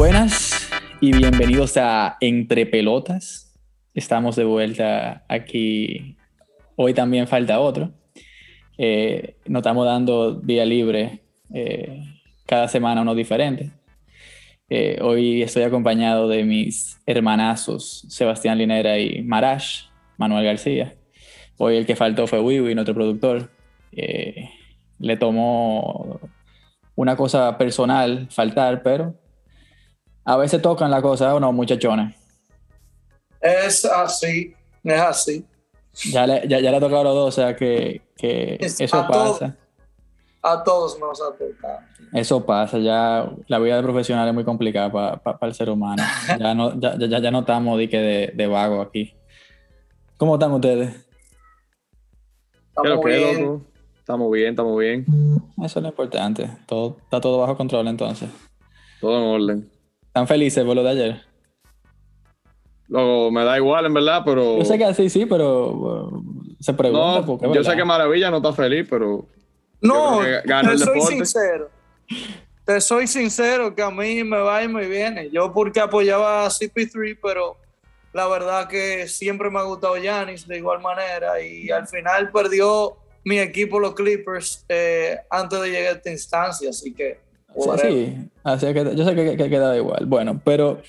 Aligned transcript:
Buenas 0.00 0.70
y 1.02 1.12
bienvenidos 1.12 1.76
a 1.76 2.16
Entre 2.22 2.64
Pelotas. 2.64 3.52
Estamos 3.92 4.34
de 4.34 4.44
vuelta 4.44 5.26
aquí. 5.28 6.16
Hoy 6.74 6.94
también 6.94 7.28
falta 7.28 7.60
otro. 7.60 7.92
Eh, 8.78 9.36
nos 9.44 9.60
estamos 9.60 9.84
dando 9.84 10.32
día 10.32 10.64
libre 10.64 11.20
eh, 11.52 12.00
cada 12.46 12.66
semana 12.66 13.02
uno 13.02 13.14
diferente. 13.14 13.72
Eh, 14.70 14.98
hoy 15.02 15.42
estoy 15.42 15.64
acompañado 15.64 16.28
de 16.28 16.44
mis 16.44 16.98
hermanazos 17.04 18.06
Sebastián 18.08 18.56
Linera 18.56 18.98
y 18.98 19.20
Marash, 19.20 19.82
Manuel 20.16 20.46
García. 20.46 20.94
Hoy 21.58 21.76
el 21.76 21.84
que 21.84 21.94
faltó 21.94 22.26
fue 22.26 22.40
Wiwi, 22.40 22.74
nuestro 22.74 22.94
productor. 22.94 23.50
le 23.92 25.16
tomó 25.18 26.20
una 26.94 27.16
cosa 27.16 27.58
personal 27.58 28.28
faltar, 28.30 28.82
pero 28.82 29.20
a 30.24 30.36
veces 30.36 30.60
tocan 30.62 30.90
la 30.90 31.02
cosa, 31.02 31.34
¿o 31.34 31.40
no, 31.40 31.52
muchachones? 31.52 32.14
Es 33.40 33.84
así, 33.84 34.54
es 34.84 35.00
así. 35.00 35.44
Ya 36.12 36.26
le, 36.26 36.46
ya, 36.46 36.60
ya 36.60 36.70
le 36.70 36.76
ha 36.76 36.80
tocado 36.80 37.00
a 37.00 37.04
los 37.04 37.14
dos, 37.14 37.28
o 37.28 37.32
sea 37.32 37.56
que, 37.56 38.02
que 38.16 38.58
eso 38.60 39.06
pasa. 39.08 39.56
a 40.42 40.62
todos 40.62 40.98
nos 40.98 41.20
ha 41.20 41.32
tocado. 41.32 41.78
Eso 42.12 42.44
pasa, 42.44 42.78
ya 42.78 43.30
la 43.46 43.58
vida 43.58 43.76
de 43.76 43.82
profesional 43.82 44.28
es 44.28 44.34
muy 44.34 44.44
complicada 44.44 44.90
para 44.90 45.38
el 45.42 45.54
ser 45.54 45.70
humano. 45.70 46.02
Ya 46.38 46.54
no, 46.54 46.78
ya, 46.78 46.96
ya, 46.98 47.18
ya 47.18 47.30
no 47.30 47.40
estamos 47.40 47.78
de, 47.78 47.86
de, 47.86 48.32
de 48.34 48.46
vago 48.46 48.80
aquí. 48.82 49.14
¿Cómo 50.16 50.34
están 50.34 50.52
ustedes? 50.52 51.06
Estamos 52.68 53.04
bien. 53.04 53.62
Estamos 53.98 54.32
bien, 54.32 54.50
estamos 54.50 54.78
bien. 54.78 55.06
Eso 55.62 55.78
es 55.78 55.82
lo 55.82 55.88
importante. 55.88 56.50
Todo, 56.66 56.96
está 57.02 57.20
todo 57.20 57.38
bajo 57.38 57.56
control 57.56 57.86
entonces. 57.86 58.28
Todo 59.00 59.18
en 59.18 59.24
orden. 59.24 59.70
¿Están 60.10 60.26
felices 60.26 60.64
por 60.64 60.74
lo 60.74 60.82
de 60.82 60.90
ayer? 60.90 61.22
Luego, 62.88 63.30
me 63.30 63.44
da 63.44 63.56
igual, 63.56 63.86
en 63.86 63.94
verdad, 63.94 64.22
pero. 64.24 64.58
Yo 64.58 64.64
sé 64.64 64.76
que 64.76 64.92
sí, 64.92 65.08
sí, 65.08 65.24
pero 65.24 66.10
se 66.58 66.74
pregunta. 66.74 67.24
No, 67.24 67.54
yo 67.54 67.62
sé 67.62 67.76
que 67.76 67.84
Maravilla 67.84 68.28
no 68.28 68.38
está 68.38 68.52
feliz, 68.52 68.88
pero. 68.90 69.24
No, 69.80 70.20
te 70.20 70.78
soy 70.78 71.00
sincero. 71.02 71.70
Te 72.64 72.80
soy 72.80 73.06
sincero 73.06 73.72
que 73.72 73.82
a 73.82 73.90
mí 73.90 74.24
me 74.24 74.38
va 74.38 74.64
y 74.64 74.68
me 74.68 74.88
viene. 74.88 75.30
Yo 75.30 75.52
porque 75.52 75.78
apoyaba 75.78 76.44
a 76.44 76.50
CP3, 76.50 77.16
pero 77.22 77.56
la 78.12 78.26
verdad 78.26 78.66
que 78.66 79.06
siempre 79.06 79.48
me 79.48 79.60
ha 79.60 79.62
gustado 79.62 79.96
Yanis 79.96 80.48
de 80.48 80.56
igual 80.56 80.80
manera 80.80 81.40
y 81.40 81.70
al 81.70 81.86
final 81.86 82.32
perdió 82.32 82.96
mi 83.22 83.38
equipo, 83.38 83.78
los 83.78 83.94
Clippers, 83.94 84.64
eh, 84.68 85.18
antes 85.30 85.60
de 85.60 85.70
llegar 85.70 85.94
a 85.94 85.96
esta 85.98 86.10
instancia, 86.10 86.70
así 86.70 86.92
que 86.92 87.29
Sí, 87.56 88.16
así 88.44 88.72
que 88.72 88.96
yo 88.96 89.04
sé 89.04 89.14
que, 89.14 89.36
que, 89.36 89.50
queda 89.50 89.76
igual. 89.76 90.06
Bueno, 90.06 90.40
pero, 90.44 90.80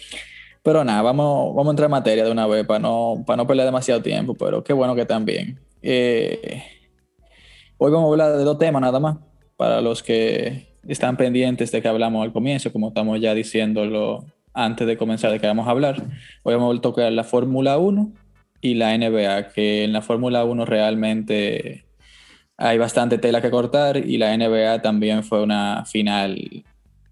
pero 0.63 0.83
nada, 0.83 1.01
vamos, 1.01 1.55
vamos 1.55 1.67
a 1.67 1.71
entrar 1.71 1.87
en 1.87 1.91
materia 1.91 2.25
de 2.25 2.31
una 2.31 2.47
vez 2.47 2.65
para 2.65 2.79
no, 2.79 3.23
para 3.25 3.37
no 3.37 3.47
perder 3.47 3.65
demasiado 3.65 4.01
tiempo, 4.01 4.35
pero 4.35 4.63
qué 4.63 4.73
bueno 4.73 4.95
que 4.95 5.05
también. 5.05 5.59
Eh, 5.81 6.63
hoy 7.77 7.91
vamos 7.91 8.07
a 8.07 8.11
hablar 8.11 8.37
de 8.37 8.43
dos 8.43 8.59
temas 8.59 8.81
nada 8.81 8.99
más, 8.99 9.17
para 9.57 9.81
los 9.81 10.03
que 10.03 10.67
están 10.87 11.17
pendientes 11.17 11.71
de 11.71 11.81
que 11.81 11.87
hablamos 11.87 12.23
al 12.23 12.31
comienzo, 12.31 12.71
como 12.71 12.89
estamos 12.89 13.19
ya 13.19 13.33
diciéndolo 13.33 14.25
antes 14.53 14.85
de 14.87 14.97
comenzar 14.97 15.31
de 15.31 15.39
que 15.39 15.47
vamos 15.47 15.67
a 15.67 15.71
hablar. 15.71 16.03
Hoy 16.43 16.55
vamos 16.55 16.77
a 16.77 16.81
tocar 16.81 17.11
la 17.11 17.23
Fórmula 17.23 17.77
1 17.77 18.11
y 18.61 18.75
la 18.75 18.97
NBA, 18.97 19.49
que 19.49 19.83
en 19.83 19.93
la 19.93 20.01
Fórmula 20.01 20.43
1 20.45 20.65
realmente 20.65 21.85
hay 22.57 22.77
bastante 22.77 23.17
tela 23.17 23.41
que 23.41 23.51
cortar 23.51 23.97
y 23.97 24.17
la 24.17 24.35
NBA 24.37 24.81
también 24.81 25.23
fue 25.23 25.41
una 25.41 25.85
final 25.85 26.63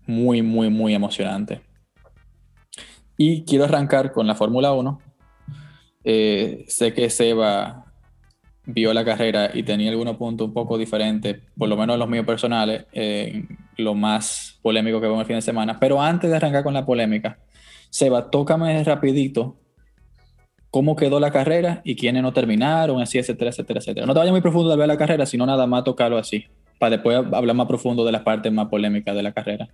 muy, 0.06 0.42
muy, 0.42 0.70
muy 0.70 0.94
emocionante. 0.94 1.62
Y 3.18 3.44
quiero 3.44 3.66
arrancar 3.66 4.12
con 4.12 4.28
la 4.28 4.36
Fórmula 4.36 4.74
1. 4.74 5.02
Eh, 6.04 6.66
sé 6.68 6.94
que 6.94 7.10
Seba 7.10 7.86
vio 8.66 8.94
la 8.94 9.04
carrera 9.04 9.50
y 9.54 9.64
tenía 9.64 9.90
algunos 9.90 10.18
puntos 10.18 10.48
un 10.48 10.54
poco 10.54 10.78
diferentes, 10.78 11.40
por 11.58 11.68
lo 11.68 11.76
menos 11.76 11.98
los 11.98 12.08
míos 12.08 12.26
personales, 12.26 12.86
lo 13.78 13.96
más 13.96 14.60
polémico 14.62 15.02
que 15.02 15.08
veo 15.08 15.16
en 15.16 15.22
el 15.22 15.26
fin 15.26 15.36
de 15.36 15.42
semana. 15.42 15.80
Pero 15.80 16.02
antes 16.02 16.30
de 16.30 16.36
arrancar 16.38 16.64
con 16.64 16.74
la 16.74 16.86
polémica, 16.86 17.40
Seba, 17.90 18.30
tócame 18.30 18.84
rapidito 18.84 19.58
cómo 20.72 20.96
quedó 20.96 21.20
la 21.20 21.32
carrera 21.32 21.82
y 21.84 21.96
quiénes 21.96 22.22
no 22.22 22.34
terminaron, 22.34 23.02
así, 23.02 23.18
etcétera, 23.18 23.50
etcétera, 23.50 23.80
etcétera. 23.80 24.06
No 24.06 24.14
te 24.14 24.20
vayas 24.20 24.32
muy 24.32 24.42
profundo 24.42 24.70
de 24.70 24.78
ver 24.78 24.88
la 24.88 24.98
carrera, 24.98 25.26
sino 25.26 25.46
nada 25.46 25.66
más 25.68 25.84
tocarlo 25.84 26.18
así, 26.18 26.46
para 26.78 26.92
después 26.92 27.18
hablar 27.18 27.56
más 27.56 27.68
profundo 27.68 28.06
de 28.06 28.12
las 28.12 28.22
partes 28.22 28.52
más 28.52 28.68
polémicas 28.68 29.16
de 29.16 29.24
la 29.24 29.32
carrera. 29.32 29.68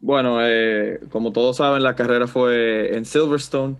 Bueno, 0.00 0.38
eh, 0.40 1.00
como 1.10 1.32
todos 1.32 1.56
saben, 1.56 1.82
la 1.82 1.96
carrera 1.96 2.26
fue 2.26 2.96
en 2.96 3.04
Silverstone, 3.04 3.76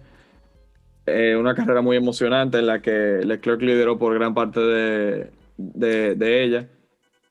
eh, 1.06 1.36
una 1.36 1.54
carrera 1.54 1.80
muy 1.80 1.96
emocionante 1.96 2.58
en 2.58 2.66
la 2.66 2.82
que 2.82 3.20
Leclerc 3.24 3.62
lideró 3.62 3.98
por 3.98 4.12
gran 4.14 4.34
parte 4.34 4.60
de, 4.60 5.30
de, 5.56 6.44
ella, 6.44 6.68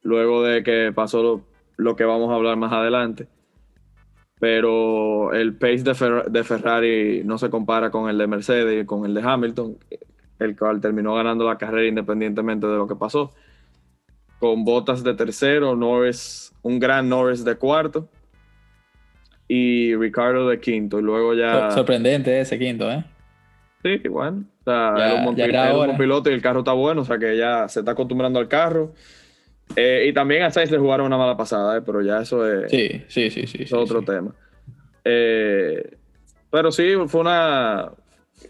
luego 0.01 0.41
de 0.41 0.63
que 0.63 0.91
pasó 0.95 1.21
lo, 1.21 1.41
lo 1.75 1.95
que 1.95 2.05
vamos 2.05 2.31
a 2.31 2.35
hablar 2.35 2.55
más 2.55 2.73
adelante 2.73 3.27
pero 4.39 5.33
el 5.33 5.55
pace 5.55 5.83
de, 5.83 6.43
Ferrari 6.43 7.23
no 7.23 7.37
se 7.37 7.49
compara 7.49 7.89
con 7.89 8.09
el 8.09 8.17
de 8.17 8.27
Mercedes 8.27 8.83
y 8.83 8.85
con 8.85 9.05
el 9.05 9.13
de 9.13 9.21
Hamilton, 9.21 9.77
el 10.39 10.55
cual 10.57 10.79
terminó 10.79 11.15
ganando 11.15 11.45
la 11.45 11.57
carrera 11.57 11.87
independientemente 11.87 12.67
de 12.67 12.77
lo 12.77 12.87
que 12.87 12.95
pasó. 12.95 13.31
Con 14.39 14.63
botas 14.63 15.03
de 15.03 15.15
tercero, 15.15 15.75
Norris, 15.75 16.53
un 16.61 16.79
gran 16.79 17.09
Norris 17.09 17.43
de 17.43 17.55
cuarto 17.55 18.07
y 19.47 19.95
Ricardo 19.95 20.47
de 20.49 20.59
quinto. 20.59 20.99
Y 20.99 21.01
luego 21.01 21.33
ya. 21.33 21.71
Sorprendente 21.71 22.39
ese 22.39 22.59
quinto, 22.59 22.91
¿eh? 22.91 23.03
Sí, 23.83 24.07
bueno. 24.07 24.43
O 24.61 24.63
sea, 24.63 24.93
era 24.97 25.87
un 25.87 25.97
piloto 25.97 26.29
y 26.29 26.33
el 26.33 26.41
carro 26.41 26.59
está 26.59 26.73
bueno, 26.73 27.01
o 27.01 27.05
sea 27.05 27.17
que 27.17 27.37
ya 27.37 27.67
se 27.69 27.79
está 27.79 27.93
acostumbrando 27.93 28.37
al 28.37 28.47
carro. 28.47 28.93
Eh, 29.75 30.07
y 30.09 30.13
también 30.13 30.43
a 30.43 30.51
Sainz 30.51 30.71
le 30.71 30.77
jugaron 30.77 31.07
una 31.07 31.17
mala 31.17 31.37
pasada, 31.37 31.77
eh, 31.77 31.81
pero 31.85 32.01
ya 32.01 32.21
eso 32.21 32.47
es, 32.47 32.71
sí, 32.71 33.03
sí, 33.07 33.29
sí, 33.29 33.47
sí, 33.47 33.63
es 33.63 33.73
otro 33.73 34.01
tema. 34.01 34.33
Eh, 35.03 35.97
pero 36.49 36.71
sí, 36.71 36.93
fue 37.07 37.21
una, 37.21 37.91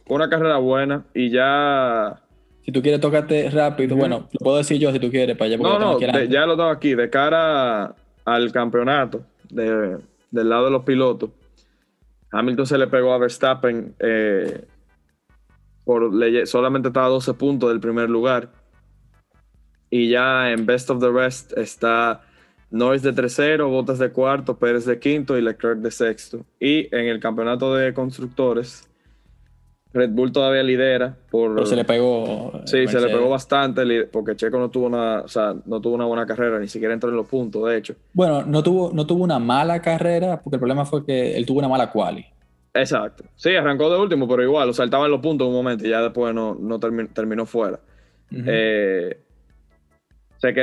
una 0.07 0.29
carrera 0.29 0.57
buena 0.57 1.05
y 1.13 1.29
ya... 1.29 2.21
Si 2.61 2.71
tú 2.71 2.81
quieres 2.81 2.99
tocarte 2.99 3.49
rápido, 3.49 3.95
bueno, 3.95 4.27
lo 4.31 4.39
puedo 4.39 4.57
decir 4.57 4.77
yo 4.77 4.91
si 4.91 4.99
tú 4.99 5.09
quieres 5.09 5.37
para 5.37 5.47
allá. 5.47 5.57
No, 5.57 5.79
no, 5.79 5.99
ya 5.99 6.45
lo 6.45 6.57
tengo 6.57 6.69
aquí. 6.69 6.95
De 6.95 7.09
cara 7.09 7.95
al 8.25 8.51
campeonato, 8.51 9.21
del 9.49 9.99
lado 10.31 10.65
de 10.65 10.71
los 10.71 10.83
pilotos, 10.83 11.29
Hamilton 12.29 12.65
se 12.65 12.77
le 12.77 12.87
pegó 12.87 13.13
a 13.13 13.19
Verstappen 13.19 13.95
por 15.85 16.11
solamente 16.45 16.89
estaba 16.89 17.05
a 17.05 17.09
12 17.09 17.33
puntos 17.35 17.69
del 17.69 17.79
primer 17.79 18.09
lugar 18.09 18.49
y 19.89 20.09
ya 20.09 20.51
en 20.51 20.65
Best 20.65 20.89
of 20.89 20.99
the 20.99 21.09
Rest 21.11 21.57
está 21.57 22.21
Norris 22.69 23.01
de 23.01 23.13
tercero, 23.13 23.69
Bottas 23.69 23.99
de 23.99 24.11
cuarto, 24.11 24.57
Pérez 24.57 24.85
de 24.85 24.99
quinto 24.99 25.37
y 25.37 25.41
Leclerc 25.41 25.79
de 25.79 25.91
sexto. 25.91 26.45
Y 26.59 26.93
en 26.95 27.07
el 27.07 27.19
campeonato 27.19 27.73
de 27.75 27.93
constructores, 27.93 28.89
Red 29.93 30.11
Bull 30.11 30.31
todavía 30.31 30.63
lidera 30.63 31.15
por. 31.31 31.55
Pero 31.55 31.65
se 31.65 31.75
le 31.75 31.85
pegó. 31.85 32.61
Sí, 32.65 32.87
se 32.87 32.99
le 32.99 33.07
pegó 33.07 33.29
bastante 33.29 34.05
porque 34.05 34.35
Checo 34.35 34.59
no 34.59 34.69
tuvo 34.69 34.87
una, 34.87 35.21
o 35.21 35.27
sea, 35.27 35.55
no 35.65 35.79
tuvo 35.79 35.95
una 35.95 36.05
buena 36.05 36.25
carrera, 36.25 36.59
ni 36.59 36.67
siquiera 36.67 36.93
entró 36.93 37.09
en 37.09 37.15
los 37.15 37.27
puntos, 37.27 37.67
de 37.69 37.77
hecho. 37.77 37.95
Bueno, 38.13 38.43
no 38.45 38.61
tuvo, 38.61 38.91
no 38.93 39.05
tuvo 39.07 39.23
una 39.23 39.39
mala 39.39 39.81
carrera, 39.81 40.41
porque 40.41 40.57
el 40.57 40.59
problema 40.59 40.85
fue 40.85 41.05
que 41.05 41.37
él 41.37 41.45
tuvo 41.45 41.59
una 41.59 41.69
mala 41.69 41.89
quali. 41.89 42.25
Exacto. 42.73 43.23
Sí, 43.35 43.55
arrancó 43.55 43.89
de 43.89 43.97
último, 43.97 44.27
pero 44.27 44.43
igual, 44.43 44.69
o 44.69 44.73
sea, 44.73 44.85
estaba 44.85 45.05
en 45.05 45.11
los 45.11 45.21
puntos 45.21 45.45
en 45.45 45.49
un 45.49 45.57
momento 45.57 45.85
y 45.85 45.89
ya 45.89 46.01
después 46.01 46.33
no, 46.33 46.55
no 46.59 46.79
terminó, 46.79 47.45
fuera. 47.45 47.79
eh, 48.31 49.19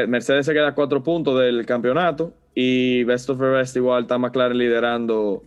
Mercedes 0.08 0.46
se 0.46 0.52
queda 0.52 0.68
a 0.68 0.74
cuatro 0.74 1.02
puntos 1.02 1.38
del 1.40 1.66
campeonato 1.66 2.32
y 2.54 3.04
Best 3.04 3.28
of 3.30 3.38
the 3.38 3.50
Rest 3.50 3.76
igual 3.76 4.02
está 4.02 4.18
McLaren 4.18 4.56
liderando 4.56 5.42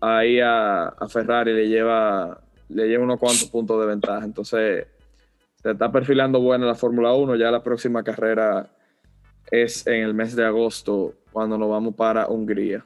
ahí 0.00 0.40
a, 0.40 0.94
Ferrari, 1.08 1.54
le 1.54 1.68
lleva, 1.68 2.42
le 2.68 2.88
lleva 2.88 3.04
unos 3.04 3.18
cuantos 3.18 3.48
puntos 3.48 3.80
de 3.80 3.86
ventaja. 3.86 4.24
Entonces, 4.24 4.86
se 5.62 5.70
está 5.70 5.90
perfilando 5.90 6.40
buena 6.40 6.66
la 6.66 6.74
Fórmula 6.74 7.14
1. 7.14 7.36
Ya 7.36 7.50
la 7.50 7.62
próxima 7.62 8.02
carrera 8.02 8.68
es 9.50 9.86
en 9.86 10.02
el 10.02 10.12
mes 10.12 10.34
de 10.34 10.44
agosto, 10.44 11.14
cuando 11.30 11.56
nos 11.56 11.70
vamos 11.70 11.94
para 11.94 12.26
Hungría. 12.26 12.84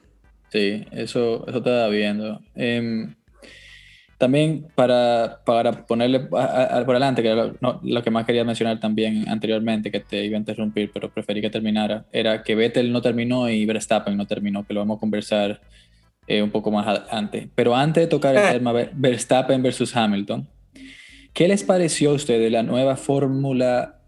Sí, 0.49 0.85
eso, 0.91 1.45
eso 1.47 1.61
te 1.61 1.69
da 1.69 1.89
viendo. 1.89 2.39
Em, 2.55 3.15
también 4.17 4.65
para, 4.73 5.41
para 5.45 5.85
ponerle 5.85 6.21
por 6.21 6.39
adelante, 6.39 7.21
que 7.21 7.29
era 7.29 7.53
lo, 7.61 8.03
que 8.03 8.11
más 8.11 8.25
quería 8.25 8.43
mencionar 8.43 8.79
también 8.79 9.29
anteriormente, 9.29 9.91
que 9.91 9.99
te 9.99 10.25
iba 10.25 10.37
a 10.37 10.39
interrumpir, 10.39 10.91
pero 10.91 11.09
preferí 11.09 11.39
que 11.39 11.51
terminara, 11.51 12.05
era 12.11 12.41
que 12.41 12.55
Vettel 12.55 12.91
no 12.91 13.01
terminó 13.01 13.47
y 13.49 13.65
Verstappen 13.65 14.17
no 14.17 14.25
terminó, 14.25 14.65
que 14.65 14.73
lo 14.73 14.79
vamos 14.79 14.97
a 14.97 14.99
conversar 14.99 15.61
eh, 16.25 16.41
un 16.41 16.49
poco 16.49 16.71
más 16.71 16.87
adelante. 16.87 17.49
Pero 17.53 17.75
antes 17.75 18.03
de 18.03 18.07
tocar 18.07 18.35
el 18.35 18.43
eh. 18.43 18.53
tema 18.53 18.73
Verstappen 18.93 19.61
versus 19.61 19.95
Hamilton, 19.95 20.47
¿qué 21.33 21.47
les 21.47 21.63
pareció 21.63 22.09
a 22.09 22.13
ustedes 22.13 22.51
la 22.51 22.63
nueva 22.63 22.95
fórmula, 22.95 23.99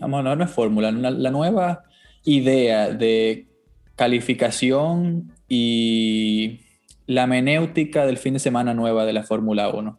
vamos, 0.00 0.24
no, 0.24 0.34
no 0.34 0.44
es 0.44 0.50
fórmula, 0.50 0.90
la 0.90 1.30
nueva 1.30 1.84
idea 2.24 2.90
de 2.90 3.46
calificación 3.94 5.32
y 5.48 6.65
la 7.06 7.26
menéutica 7.26 8.06
del 8.06 8.18
fin 8.18 8.34
de 8.34 8.40
semana 8.40 8.74
nueva 8.74 9.04
de 9.04 9.12
la 9.12 9.22
Fórmula 9.22 9.68
1. 9.68 9.98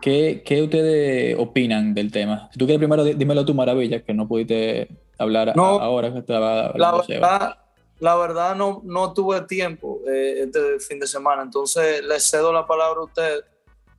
¿Qué, 0.00 0.42
¿Qué, 0.44 0.62
ustedes 0.62 1.36
opinan 1.38 1.92
del 1.92 2.12
tema? 2.12 2.48
Si 2.52 2.58
tú 2.58 2.66
quieres 2.66 2.78
primero, 2.78 3.04
dímelo 3.04 3.44
tu 3.44 3.54
maravilla, 3.54 4.02
que 4.02 4.14
no 4.14 4.28
pudiste 4.28 4.88
hablar 5.18 5.52
ahora 5.56 6.12
que 6.12 6.20
estaba 6.20 6.72
la 6.76 6.92
verdad, 6.92 7.58
la 7.98 8.16
verdad 8.16 8.54
no, 8.54 8.80
no 8.84 9.12
tuve 9.12 9.40
tiempo 9.42 10.00
eh, 10.08 10.44
este 10.44 10.78
fin 10.78 11.00
de 11.00 11.06
semana, 11.06 11.42
entonces 11.42 12.04
le 12.04 12.20
cedo 12.20 12.52
la 12.52 12.66
palabra 12.66 13.00
a 13.00 13.04
usted 13.04 13.44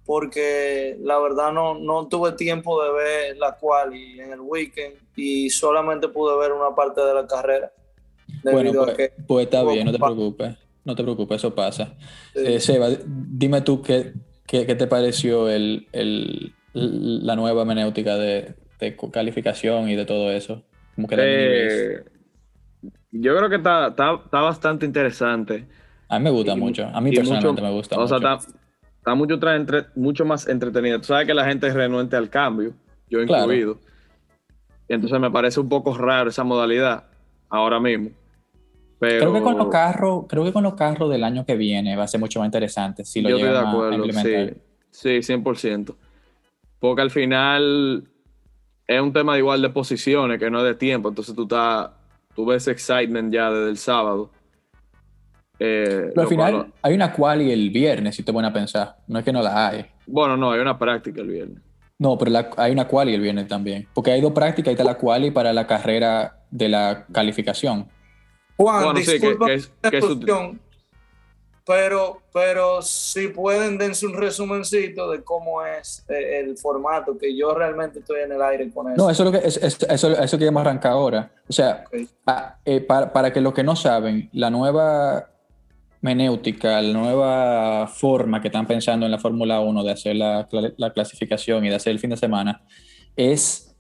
porque 0.06 0.98
la 1.02 1.19
verdad 1.19 1.52
no, 1.52 1.78
no 1.78 2.07
tuve 2.07 2.31
tiempo 2.31 2.81
de 2.81 2.92
ver 2.92 3.38
la 3.38 3.57
cual 3.57 3.95
y 3.95 4.19
en 4.19 4.31
el 4.31 4.40
weekend 4.40 4.95
y 5.16 5.50
solamente 5.50 6.07
pude 6.07 6.36
ver 6.38 6.54
una 6.54 6.74
parte 6.74 7.02
de 7.02 7.13
la 7.13 7.28
carrera. 7.28 7.72
Bueno, 8.44 8.72
pues, 8.74 9.12
pues, 9.28 9.45
está 9.45 9.63
bien, 9.63 9.86
no 9.86 9.92
te 9.92 10.00
preocupes, 10.00 10.56
no 10.86 10.96
te 10.96 11.04
preocupes, 11.04 11.38
eso 11.38 11.54
pasa. 11.54 11.96
Eh, 12.36 12.60
Seba, 12.60 12.90
dime 13.06 13.62
tú 13.62 13.81
qué, 13.81 14.14
qué, 14.46 14.64
te 14.66 14.88
pareció 14.88 15.50
el, 15.50 15.88
el, 15.92 16.54
la 16.74 17.36
nueva 17.36 17.66
menéutica 17.66 18.18
de, 18.18 18.56
de, 18.80 18.98
calificación 19.12 19.90
y 19.90 19.96
de 19.96 20.06
todo 20.06 20.31
eso. 20.31 20.64
Como 20.96 21.08
que 21.08 21.16
eh, 21.20 22.04
yo 23.12 23.36
creo 23.38 23.50
que 23.50 23.58
está, 23.58 23.88
está, 23.88 24.16
está, 24.26 24.42
bastante 24.42 24.86
interesante. 24.86 25.68
A 26.08 26.18
mí 26.18 26.24
me 26.24 26.31
gusta 26.31 26.56
mucho, 26.56 26.88
a 26.88 27.02
mí 27.02 27.12
personalmente 27.12 27.62
me 27.62 27.72
gusta. 27.72 28.00
O 28.00 28.08
sea, 28.08 28.18
está, 28.18 28.40
está 28.98 29.16
mucho, 29.16 29.40
entre, 29.52 29.86
mucho 29.96 30.26
más 30.26 30.48
entretenida. 30.48 30.98
Tú 30.98 31.06
sabes 31.06 31.28
que 31.28 31.34
la 31.34 31.46
gente 31.46 31.68
es 31.68 31.74
renuente 31.74 32.16
al 32.16 32.30
cambio, 32.30 32.74
yo 33.10 33.22
incluido. 33.22 33.80
Y 34.88 34.94
entonces 34.94 35.20
me 35.20 35.30
parece 35.30 35.60
un 35.60 35.70
poco 35.70 35.96
raro 35.96 36.30
esa 36.30 36.44
modalidad 36.44 37.04
ahora 37.50 37.80
mismo. 37.80 38.10
Pero... 39.00 39.19
Creo 39.19 39.34
que 39.34 39.42
con 39.42 39.57
los 39.57 39.69
carros, 39.69 40.25
creo 40.28 40.44
que 40.44 40.54
con 40.54 40.63
los 40.63 40.75
carros 40.75 41.10
del 41.10 41.24
año 41.24 41.46
que 41.46 41.56
viene 41.56 41.96
va 41.96 42.04
a 42.04 42.07
ser 42.07 42.19
mucho 42.19 42.40
más 42.40 42.48
interesante 42.48 43.06
si 43.06 43.22
lo 43.22 43.30
yo 43.30 43.38
estoy 43.38 43.51
de 43.51 43.57
acuerdo, 43.57 44.04
Sí, 44.92 45.22
sí, 45.22 45.34
100%. 45.34 45.96
Porque 46.80 47.01
al 47.01 47.12
final 47.12 48.06
es 48.88 49.01
un 49.01 49.13
tema 49.13 49.34
de 49.34 49.40
igual 49.40 49.62
de 49.62 49.69
posiciones 49.69 50.40
que 50.40 50.50
no 50.50 50.60
es 50.60 50.66
de 50.66 50.75
tiempo. 50.75 51.10
Entonces 51.10 51.36
tú 51.36 51.44
estás, 51.44 51.92
tú 52.36 52.46
ves 52.46 52.68
excitement 52.68 53.34
ya 53.34 53.51
desde 53.51 53.69
el 53.69 53.78
sábado 53.78 54.31
eh, 55.60 56.12
Pero 56.16 56.22
al 56.22 56.28
final 56.28 56.74
hay 56.81 56.94
una 56.94 57.12
quali 57.12 57.52
el 57.52 57.69
viernes, 57.69 58.16
si 58.16 58.24
te 58.24 58.31
pones 58.31 58.50
a 58.50 58.54
pensar. 58.54 58.95
No 59.07 59.19
es 59.19 59.25
que 59.25 59.34
no 59.34 59.42
la 59.42 59.68
hay. 59.68 59.86
Bueno, 60.07 60.38
no, 60.38 60.52
hay 60.52 60.62
una 60.62 60.80
práctica 60.80 61.22
el 61.22 61.28
viernes. 61.28 61.62
No, 61.98 62.18
pero 62.18 62.31
hay 62.56 62.72
una 62.72 62.88
quali 62.88 63.13
el 63.13 63.22
viernes 63.22 63.48
también. 63.48 63.88
Porque 63.94 64.12
hay 64.12 64.22
dos 64.22 64.31
prácticas 64.31 64.72
y 64.72 64.74
está 64.74 64.86
la 64.86 64.98
quali 64.98 65.31
para 65.31 65.52
la 65.52 65.68
carrera 65.68 66.38
de 66.50 66.69
la 66.69 67.06
calificación. 67.12 67.88
Juan, 68.59 68.95
disculpa 68.95 69.47
pero, 71.69 72.23
pero 72.33 72.81
si 72.81 73.27
pueden 73.27 73.77
dense 73.77 74.07
un 74.07 74.15
resumencito 74.15 75.11
de 75.11 75.23
cómo 75.23 75.63
es 75.63 76.03
eh, 76.09 76.39
el 76.39 76.57
formato, 76.57 77.15
que 77.15 77.38
yo 77.38 77.53
realmente 77.53 78.00
estoy 78.00 78.21
en 78.21 78.31
el 78.31 78.41
aire 78.41 78.71
con 78.71 78.91
eso. 78.91 78.97
No, 78.97 79.07
eso 79.07 79.23
es 79.23 79.31
lo 79.31 79.39
que, 79.39 79.47
eso, 79.47 79.85
eso, 79.88 80.19
eso 80.19 80.38
queremos 80.39 80.61
arrancar 80.61 80.94
ahora. 80.94 81.31
O 81.47 81.53
sea, 81.53 81.83
eh, 82.65 82.81
para, 82.81 83.13
para 83.13 83.31
que 83.31 83.39
los 83.39 83.53
que 83.53 83.63
no 83.63 83.75
saben, 83.75 84.31
la 84.33 84.50
nueva 84.50 85.29
menéutica, 86.01 86.81
la 86.81 86.94
nueva 86.94 87.88
forma 87.88 88.41
que 88.41 88.47
están 88.47 88.65
pensando 88.65 89.06
en 89.06 89.11
la 89.11 89.19
Fórmula 89.19 89.59
1 89.59 89.83
de 89.83 89.91
hacer 89.91 90.15
la, 90.15 90.47
clasificación 90.94 91.65
y 91.65 91.69
de 91.69 91.75
hacer 91.75 91.91
el 91.91 92.00
fin 92.00 92.09
de 92.09 92.17
semana, 92.17 92.63
es 93.15 93.75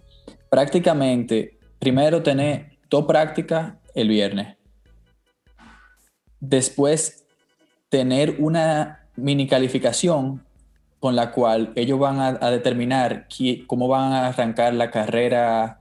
prácticamente, 0.49 1.57
primero 1.79 2.21
tener 2.21 2.77
dos 2.87 3.05
prácticas 3.05 3.73
el 3.95 4.09
viernes, 4.09 4.57
después 6.39 7.25
tener 7.89 8.35
una 8.39 9.07
mini 9.15 9.47
calificación 9.47 10.43
con 10.99 11.15
la 11.15 11.31
cual 11.31 11.71
ellos 11.75 11.97
van 11.97 12.19
a, 12.19 12.51
determinar 12.51 13.27
cómo 13.67 13.87
van 13.87 14.11
a 14.11 14.27
arrancar 14.27 14.73
la 14.73 14.91
carrera 14.91 15.79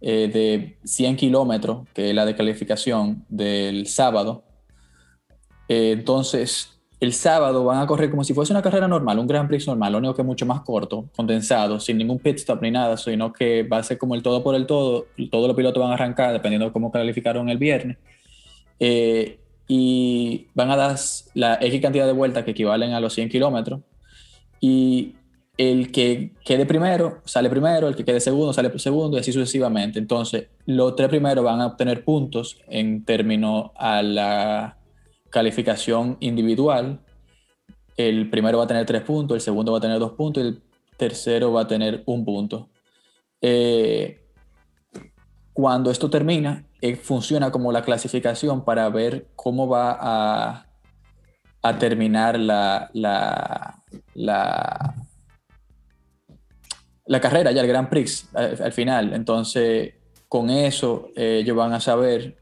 eh, 0.00 0.28
de 0.32 0.78
100 0.84 1.16
kilómetros, 1.16 1.88
que 1.94 2.10
es 2.10 2.14
la 2.14 2.26
de 2.26 2.36
calificación 2.36 3.24
del 3.28 3.86
sábado, 3.86 4.44
eh, 5.70 5.92
entonces, 5.92 6.82
el 6.98 7.12
sábado 7.12 7.64
van 7.64 7.80
a 7.80 7.86
correr 7.86 8.10
como 8.10 8.24
si 8.24 8.34
fuese 8.34 8.52
una 8.52 8.60
carrera 8.60 8.88
normal, 8.88 9.20
un 9.20 9.28
Grand 9.28 9.48
Prix 9.48 9.68
normal, 9.68 9.92
lo 9.92 9.98
único 9.98 10.16
que 10.16 10.22
es 10.22 10.26
mucho 10.26 10.44
más 10.44 10.62
corto, 10.62 11.08
condensado, 11.14 11.78
sin 11.78 11.96
ningún 11.96 12.18
pit 12.18 12.38
stop 12.38 12.60
ni 12.60 12.72
nada, 12.72 12.96
sino 12.96 13.32
que 13.32 13.62
va 13.62 13.76
a 13.76 13.82
ser 13.84 13.96
como 13.96 14.16
el 14.16 14.22
todo 14.22 14.42
por 14.42 14.56
el 14.56 14.66
todo, 14.66 15.06
todos 15.30 15.46
los 15.46 15.56
pilotos 15.56 15.80
van 15.80 15.92
a 15.92 15.94
arrancar 15.94 16.32
dependiendo 16.32 16.66
de 16.66 16.72
cómo 16.72 16.90
calificaron 16.90 17.48
el 17.48 17.58
viernes. 17.58 17.98
Eh, 18.80 19.38
y 19.72 20.48
van 20.52 20.68
a 20.72 20.76
dar 20.76 20.98
la 21.34 21.54
X 21.60 21.80
cantidad 21.80 22.04
de 22.04 22.12
vueltas 22.12 22.42
que 22.42 22.50
equivalen 22.50 22.92
a 22.92 22.98
los 22.98 23.14
100 23.14 23.28
kilómetros. 23.28 23.82
Y 24.58 25.14
el 25.56 25.92
que 25.92 26.32
quede 26.44 26.66
primero 26.66 27.22
sale 27.24 27.48
primero, 27.48 27.86
el 27.86 27.94
que 27.94 28.04
quede 28.04 28.18
segundo 28.18 28.52
sale 28.52 28.76
segundo 28.80 29.16
y 29.16 29.20
así 29.20 29.32
sucesivamente. 29.32 30.00
Entonces, 30.00 30.48
los 30.66 30.96
tres 30.96 31.08
primeros 31.08 31.44
van 31.44 31.60
a 31.60 31.68
obtener 31.68 32.02
puntos 32.02 32.58
en 32.66 33.04
términos 33.04 33.70
a 33.76 34.02
la 34.02 34.76
calificación 35.30 36.16
individual, 36.18 36.98
el 37.96 38.28
primero 38.28 38.58
va 38.58 38.64
a 38.64 38.66
tener 38.66 38.84
tres 38.86 39.02
puntos, 39.02 39.36
el 39.36 39.40
segundo 39.40 39.70
va 39.70 39.78
a 39.78 39.82
tener 39.82 40.00
dos 40.00 40.12
puntos 40.14 40.42
y 40.42 40.48
el 40.48 40.62
tercero 40.96 41.52
va 41.52 41.60
a 41.60 41.68
tener 41.68 42.02
un 42.06 42.24
punto. 42.24 42.70
Eh, 43.40 44.18
cuando 45.52 45.90
esto 45.90 46.08
termina, 46.10 46.64
eh, 46.80 46.96
funciona 46.96 47.50
como 47.50 47.72
la 47.72 47.82
clasificación 47.82 48.64
para 48.64 48.88
ver 48.88 49.26
cómo 49.36 49.68
va 49.68 49.98
a, 50.00 50.66
terminar 51.78 52.38
la, 52.38 52.90
la, 52.94 53.82
la, 54.14 54.94
carrera, 57.20 57.52
ya 57.52 57.60
el 57.60 57.68
Grand 57.68 57.88
Prix 57.88 58.30
al, 58.34 58.72
final. 58.72 59.12
Entonces, 59.12 59.94
con 60.28 60.48
eso 60.48 61.08
eh, 61.16 61.40
ellos 61.42 61.56
van 61.56 61.74
a 61.74 61.80
saber 61.80 62.38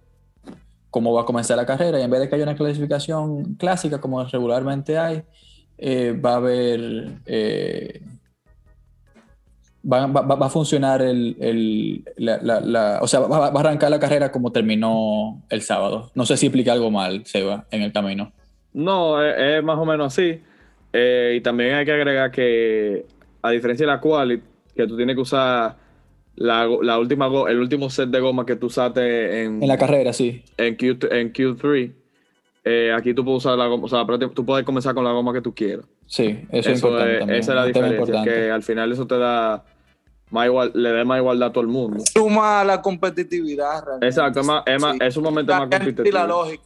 cómo 0.91 1.13
va 1.13 1.23
a 1.23 1.25
comenzar 1.25 1.57
la 1.57 1.67
carrera 1.67 1.99
y 1.99 2.03
en 2.03 2.11
vez 2.11 2.21
de 2.21 2.29
que 2.29 2.37
haya 2.37 2.45
una 2.45 2.55
clasificación 2.55 3.55
clásica 3.55 4.01
como 4.01 4.23
regularmente 4.25 4.99
hay, 4.99 5.25
eh, 5.79 6.13
va 6.13 6.35
a 6.35 6.37
haber... 6.37 7.21
Eh, 9.89 10.07
va, 10.13 10.47
a 10.47 10.51
funcionar 10.51 11.01
el, 11.01 12.05
la, 12.19 12.99
o 13.01 13.09
sea, 13.09 13.21
va, 13.21 13.47
a 13.47 13.61
arrancar 13.61 13.91
la 13.91 13.99
carrera 13.99 14.31
como 14.31 14.53
terminó 14.53 15.43
el 15.49 15.63
sábado. 15.63 16.11
No 16.15 16.27
sé 16.27 16.37
si 16.37 16.47
explica 16.47 16.73
algo 16.73 16.91
mal, 16.91 17.25
Seba, 17.25 17.67
en 17.71 17.83
el 17.83 17.93
camino. 17.93 18.33
No, 18.75 19.23
es, 19.25 19.63
más 19.63 19.79
o 19.79 19.87
menos 19.87 20.09
así. 20.09 20.41
Eh, 20.93 21.35
y 21.39 21.41
también 21.41 21.75
hay 21.75 21.87
que 21.87 21.93
agregar 21.93 22.31
que, 22.31 23.07
a 23.41 23.51
diferencia 23.51 23.87
de 23.87 23.93
la 23.93 24.01
quali, 24.01 24.43
que 24.77 24.87
tú 24.87 24.97
tienes 24.97 25.17
que 25.17 25.23
usar 25.23 25.77
la, 26.37 26.99
última 26.99 27.29
el 27.49 27.59
último 27.59 27.89
set 27.89 28.11
de 28.11 28.21
goma 28.21 28.45
que 28.45 28.57
tú 28.57 28.67
usaste 28.67 29.43
en, 29.43 29.63
en 29.63 29.69
la 29.69 29.79
carrera, 29.79 30.13
sí. 30.13 30.43
En, 30.59 30.77
Q, 30.77 30.99
en 31.11 31.33
Q3, 31.33 31.93
eh, 32.65 32.93
aquí 32.95 33.15
tú 33.15 33.25
puedes 33.25 33.39
usar 33.39 33.57
la 33.57 33.67
goma, 33.67 33.87
o 33.87 33.89
sea, 33.89 34.05
tú 34.35 34.45
puedes 34.45 34.67
comenzar 34.67 34.95
con 34.95 35.05
la 35.05 35.13
goma 35.13 35.33
que 35.33 35.41
tú 35.41 35.55
quieras. 35.55 35.87
Sí, 36.07 36.41
eso, 36.51 36.71
es 36.71 36.83
importante. 36.83 37.39
esa 37.39 37.53
es 37.53 37.57
la 37.57 37.65
diferencia, 37.65 38.23
que 38.23 38.51
al 38.51 38.63
final 38.63 38.93
eso 38.93 39.07
te 39.07 39.19
da 39.19 39.65
más 40.31 40.47
igual, 40.47 40.73
le 40.75 40.93
da 40.93 41.05
más 41.05 41.19
igualdad 41.19 41.49
a 41.49 41.53
todo 41.53 41.63
el 41.63 41.69
mundo. 41.69 42.03
Suma 42.13 42.65
la 42.65 42.83
competitividad. 42.83 43.85
Realmente. 43.85 44.07
Exacto, 44.07 44.41
es, 44.41 44.47
más, 44.47 44.97
es, 45.01 45.17
un 45.17 45.25
momento 45.25 45.53
más 45.53 45.69
competitivo. 45.69 46.11
la 46.11 46.27
lógica. 46.27 46.63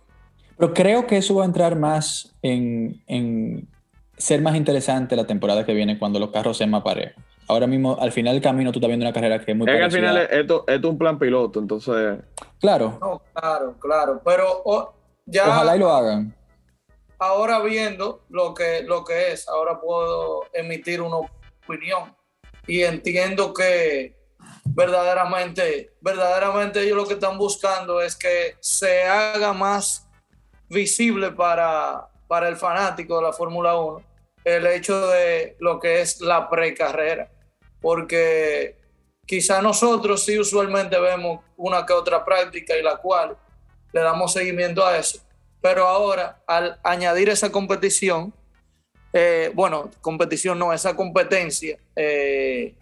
Pero 0.57 0.75
creo 0.75 1.07
que 1.07 1.17
eso 1.17 1.37
va 1.37 1.43
a 1.43 1.47
entrar 1.47 1.77
más 1.77 2.35
en, 2.43 3.03
en 3.07 3.69
ser 4.17 4.43
más 4.43 4.55
interesante 4.55 5.17
la 5.17 5.27
temporada 5.27 5.65
que 5.65 5.75
viene 5.75 5.99
cuando 5.99 6.19
los 6.19 6.31
carros 6.31 6.57
sean 6.57 6.71
más 6.71 6.83
parejos 6.83 7.23
ahora 7.49 7.67
mismo, 7.67 7.97
al 8.01 8.13
final 8.13 8.35
del 8.35 8.43
camino, 8.43 8.73
tú 8.73 8.79
estás 8.79 8.89
viendo 8.89 9.05
una 9.05 9.13
carrera 9.13 9.39
que 9.39 9.53
es 9.53 9.57
muy 9.57 9.69
Es 9.69 9.77
que 9.77 9.83
al 9.83 9.93
final 9.93 10.17
esto, 10.31 10.65
es 10.67 10.83
un 10.83 10.99
plan 10.99 11.19
piloto, 11.19 11.61
entonces. 11.61 12.19
Claro. 12.61 12.99
No, 13.01 13.23
claro, 13.35 13.75
claro. 13.79 14.21
Pero 14.25 14.95
ya. 15.27 15.49
Ojalá 15.49 15.77
y 15.77 15.79
lo 15.79 15.91
hagan. 15.91 16.35
Ahora 17.19 17.61
viendo 17.61 18.23
lo 18.31 18.53
que, 18.55 18.83
lo 18.83 19.05
que 19.05 19.33
es, 19.33 19.49
ahora 19.49 19.81
puedo 19.81 20.45
emitir 20.53 21.01
una 21.01 21.19
opinión. 21.19 22.15
Y 22.67 22.83
entiendo 22.83 23.53
que 23.53 24.15
verdaderamente, 24.65 25.93
verdaderamente 26.01 26.81
ellos 26.81 26.97
lo 26.97 27.07
que 27.07 27.15
están 27.15 27.39
buscando 27.39 28.01
es 28.01 28.17
que 28.17 28.57
se 28.61 29.05
haga 29.05 29.53
más 29.53 30.09
visible 30.69 31.33
para, 31.33 32.09
para 32.29 32.49
el 32.49 32.57
fanático 32.57 33.17
de 33.17 33.23
la 33.23 33.33
Fórmula 33.33 33.77
1 33.77 34.13
el 34.45 34.67
hecho 34.67 35.07
de 35.09 35.57
lo 35.61 35.79
que 35.79 36.01
es 36.01 36.21
la 36.21 36.49
precarrera, 36.49 37.31
porque 37.81 38.77
quizá 39.27 39.63
nosotros 39.63 40.25
sí 40.25 40.39
usualmente 40.39 40.99
vemos 40.99 41.45
una 41.57 41.87
que 41.87 41.93
otra 41.93 42.25
práctica 42.25 42.77
y 42.77 42.83
la 42.83 42.97
cual 42.97 43.37
le 43.93 44.01
damos 44.01 44.33
seguimiento 44.33 44.85
a 44.85 44.97
eso, 44.97 45.21
pero 45.61 45.87
ahora 45.87 46.43
al 46.47 46.81
añadir 46.83 47.29
esa 47.29 47.53
competición, 47.53 48.35
eh, 49.13 49.51
bueno, 49.55 49.91
competición 50.01 50.59
no, 50.59 50.73
esa 50.73 50.97
competencia 50.97 51.77
eh, 51.95 52.75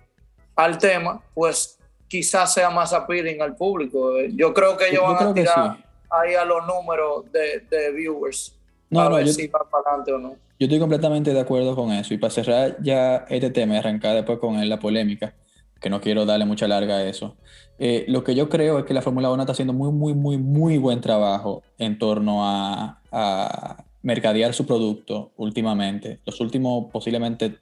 al 0.55 0.79
tema, 0.79 1.21
pues 1.35 1.79
quizás 2.07 2.53
sea 2.55 2.71
más 2.71 2.93
appealing 2.93 3.43
al 3.43 3.57
público. 3.57 4.13
Yo 4.35 4.55
creo 4.55 4.77
que 4.77 4.89
ellos 4.89 5.03
van 5.03 5.29
a 5.29 5.35
tirar 5.35 5.77
ahí 6.11 6.35
a 6.35 6.45
los 6.45 6.67
números 6.67 7.31
de, 7.33 7.61
de 7.71 7.93
viewers 7.93 8.57
No, 8.91 9.09
no, 9.09 9.21
yo, 9.21 9.33
para 9.51 9.65
adelante 9.85 10.13
o 10.13 10.19
no. 10.19 10.31
Yo 10.59 10.67
estoy 10.67 10.79
completamente 10.79 11.33
de 11.33 11.41
acuerdo 11.41 11.75
con 11.75 11.91
eso. 11.93 12.13
Y 12.15 12.19
para 12.19 12.31
cerrar 12.33 12.77
ya 12.83 13.25
este 13.29 13.51
tema 13.51 13.75
y 13.75 13.79
arrancar 13.79 14.15
después 14.15 14.39
con 14.39 14.69
la 14.69 14.79
polémica, 14.79 15.35
que 15.81 15.89
no 15.89 16.01
quiero 16.01 16.27
darle 16.27 16.45
mucha 16.45 16.69
larga 16.69 16.97
a 16.97 17.05
eso. 17.05 17.37
Eh, 17.79 18.05
lo 18.09 18.23
que 18.23 18.35
yo 18.35 18.49
creo 18.49 18.79
es 18.79 18.85
que 18.85 18.93
la 18.93 19.03
Fórmula 19.03 19.31
1 19.31 19.43
está 19.43 19.53
haciendo 19.53 19.73
muy, 19.73 19.91
muy, 19.91 20.13
muy, 20.13 20.37
muy 20.37 20.79
buen 20.79 21.01
trabajo 21.01 21.63
en 21.79 21.99
torno 21.99 22.45
a, 22.45 23.01
a 23.11 23.85
mercadear 24.03 24.55
su 24.55 24.67
producto 24.67 25.33
últimamente. 25.37 26.21
Los 26.25 26.41
últimos 26.41 26.91
posiblemente 26.91 27.59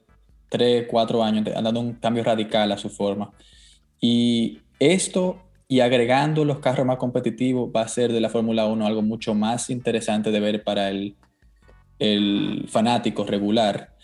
3, 0.48 0.86
4 0.88 1.22
años 1.22 1.48
han 1.54 1.64
dado 1.64 1.80
un 1.80 1.94
cambio 1.94 2.24
radical 2.24 2.70
a 2.72 2.78
su 2.78 2.88
forma. 2.88 3.32
Y 4.00 4.60
esto 4.78 5.42
y 5.68 5.80
agregando 5.80 6.44
los 6.44 6.60
carros 6.60 6.86
más 6.86 6.96
competitivos 6.96 7.70
va 7.74 7.82
a 7.82 7.88
ser 7.88 8.12
de 8.12 8.20
la 8.20 8.30
Fórmula 8.30 8.66
1 8.66 8.86
algo 8.86 9.02
mucho 9.02 9.34
más 9.34 9.68
interesante 9.68 10.30
de 10.30 10.40
ver 10.40 10.64
para 10.64 10.88
el, 10.88 11.16
el 11.98 12.64
fanático 12.68 13.24
regular. 13.24 13.94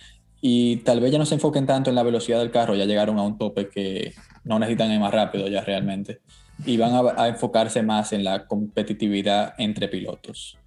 Y 0.41 0.77
tal 0.79 1.01
vez 1.01 1.11
ya 1.11 1.19
no 1.19 1.25
se 1.25 1.35
enfoquen 1.35 1.67
tanto 1.67 1.89
en 1.89 1.97
la 1.97 2.03
velocidad 2.03 2.39
del 2.39 2.51
carro, 2.51 2.75
ya 2.75 2.85
llegaron 2.85 3.19
a 3.19 3.23
un 3.23 3.39
tope 3.39 3.71
que 3.71 4.13
no 4.45 4.59
necesitan 4.59 4.93
ir 4.93 5.01
más 5.01 5.15
rápido 5.15 5.49
ya 5.49 5.63
realmente. 5.63 6.21
Y 6.67 6.77
van 6.77 6.93
a, 7.17 7.29
enfocarse 7.29 7.83
más 7.83 8.13
en 8.13 8.25
la 8.25 8.47
competitividad 8.47 9.55
entre 9.59 9.89
pilotos. 9.89 10.59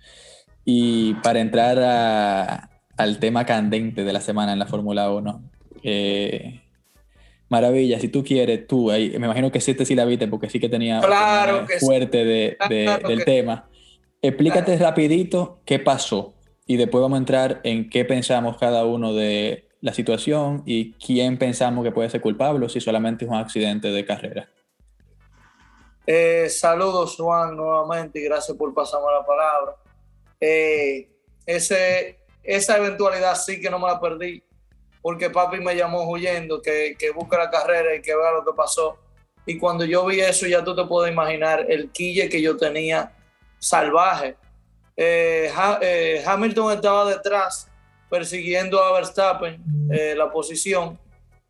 Y 0.69 1.13
para 1.23 1.39
entrar 1.39 2.69
al 2.97 3.19
tema 3.19 3.45
candente 3.45 4.03
de 4.03 4.11
la 4.11 4.19
semana 4.19 4.51
en 4.51 4.59
la 4.59 4.65
Fórmula 4.65 5.09
1, 5.09 5.41
eh, 5.81 6.61
Maravilla, 7.47 8.01
si 8.01 8.09
tú 8.09 8.21
quieres, 8.21 8.67
tú, 8.67 8.91
ahí, 8.91 9.11
me 9.11 9.27
imagino 9.27 9.49
que 9.49 9.61
sí 9.61 9.73
te 9.75 9.85
sí 9.85 9.95
la 9.95 10.03
viste 10.03 10.27
porque 10.27 10.49
sí 10.49 10.59
que 10.59 10.67
tenía 10.67 10.99
claro 10.99 11.65
fuerte 11.79 12.25
de, 12.25 12.57
del 13.07 13.23
tema. 13.23 13.69
Explícate 14.21 14.77
rapidito 14.77 15.61
qué 15.63 15.79
pasó 15.79 16.33
y 16.65 16.75
después 16.75 17.01
vamos 17.01 17.15
a 17.15 17.19
entrar 17.19 17.61
en 17.63 17.89
qué 17.89 18.03
pensamos 18.03 18.57
cada 18.57 18.83
uno 18.83 19.13
de 19.13 19.69
la 19.79 19.93
situación 19.93 20.63
y 20.65 20.95
quién 20.95 21.37
pensamos 21.37 21.85
que 21.85 21.93
puede 21.93 22.09
ser 22.09 22.19
culpable 22.19 22.65
o 22.65 22.67
si 22.67 22.81
solamente 22.81 23.23
es 23.23 23.31
un 23.31 23.37
accidente 23.37 23.87
de 23.87 24.03
carrera. 24.03 24.49
Eh, 26.05 26.49
saludos 26.49 27.15
Juan 27.15 27.55
nuevamente 27.55 28.19
y 28.19 28.23
gracias 28.23 28.57
por 28.57 28.73
pasarme 28.73 29.07
la 29.17 29.25
palabra. 29.25 29.86
Eh, 30.39 31.09
ese, 31.45 32.19
esa 32.43 32.77
eventualidad 32.77 33.35
sí 33.35 33.59
que 33.59 33.69
no 33.69 33.79
me 33.79 33.87
la 33.87 33.99
perdí 33.99 34.43
porque 35.01 35.29
papi 35.29 35.59
me 35.59 35.73
llamó 35.73 36.03
huyendo, 36.03 36.61
que, 36.61 36.95
que 36.99 37.11
busque 37.11 37.37
la 37.37 37.49
carrera 37.49 37.95
y 37.95 38.01
que 38.01 38.13
vea 38.15 38.33
lo 38.33 38.43
que 38.43 38.51
pasó. 38.53 38.97
Y 39.45 39.57
cuando 39.57 39.85
yo 39.85 40.05
vi 40.05 40.19
eso, 40.19 40.45
ya 40.47 40.61
tú 40.63 40.75
te 40.75 40.83
puedes 40.83 41.13
imaginar 41.13 41.65
el 41.69 41.89
quille 41.91 42.27
que 42.27 42.41
yo 42.41 42.57
tenía 42.57 43.13
salvaje. 43.57 44.35
Eh, 44.97 45.49
eh, 45.81 46.23
Hamilton 46.25 46.73
estaba 46.73 47.09
detrás 47.09 47.69
persiguiendo 48.09 48.83
a 48.83 48.91
Verstappen 48.93 49.63
eh, 49.91 50.13
la 50.17 50.29
posición. 50.29 50.99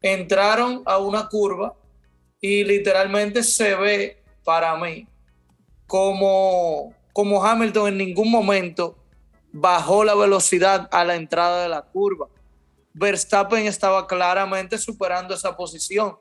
Entraron 0.03 0.83
a 0.85 0.99
una 0.99 1.27
curva 1.27 1.73
y 2.39 2.63
literalmente 2.63 3.41
se 3.41 3.73
ve 3.75 4.21
para 4.43 4.75
mí 4.75 5.07
como, 5.87 6.93
como 7.17 7.43
Hamilton 7.43 7.87
en 7.87 7.97
ningún 7.97 8.29
momento 8.29 8.95
bajó 9.51 10.03
la 10.03 10.13
velocidad 10.13 10.87
a 10.91 11.03
la 11.03 11.15
entrada 11.15 11.63
de 11.63 11.67
la 11.67 11.81
curva. 11.81 12.27
Verstappen 12.93 13.65
estaba 13.65 14.05
claramente 14.05 14.77
superando 14.77 15.33
esa 15.33 15.57
posición. 15.57 16.15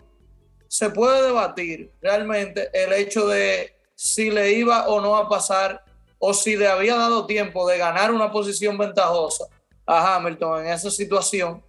Se 0.69 0.89
puede 0.89 1.23
debatir 1.27 1.93
realmente 2.01 2.71
el 2.73 2.95
hecho 2.95 3.27
de 3.27 3.77
si 3.95 4.31
le 4.31 4.53
iba 4.53 4.89
o 4.89 5.03
no 5.03 5.17
a 5.17 5.29
pasar 5.29 5.85
o 6.19 6.33
si 6.33 6.57
le 6.57 6.67
había 6.67 6.97
dado 6.97 7.27
tiempo 7.27 7.69
de 7.69 7.77
ganar 7.77 8.11
una 8.11 8.33
posición 8.33 8.79
ventajosa 8.79 9.45
a 9.85 10.17
Hamilton 10.17 10.65
en 10.65 10.73
esa 10.73 10.91
situación, 10.91 11.63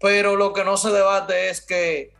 pero 0.00 0.34
lo 0.34 0.52
que 0.52 0.64
no 0.64 0.76
se 0.76 0.90
debate 0.90 1.48
es 1.48 1.64
que 1.64 2.12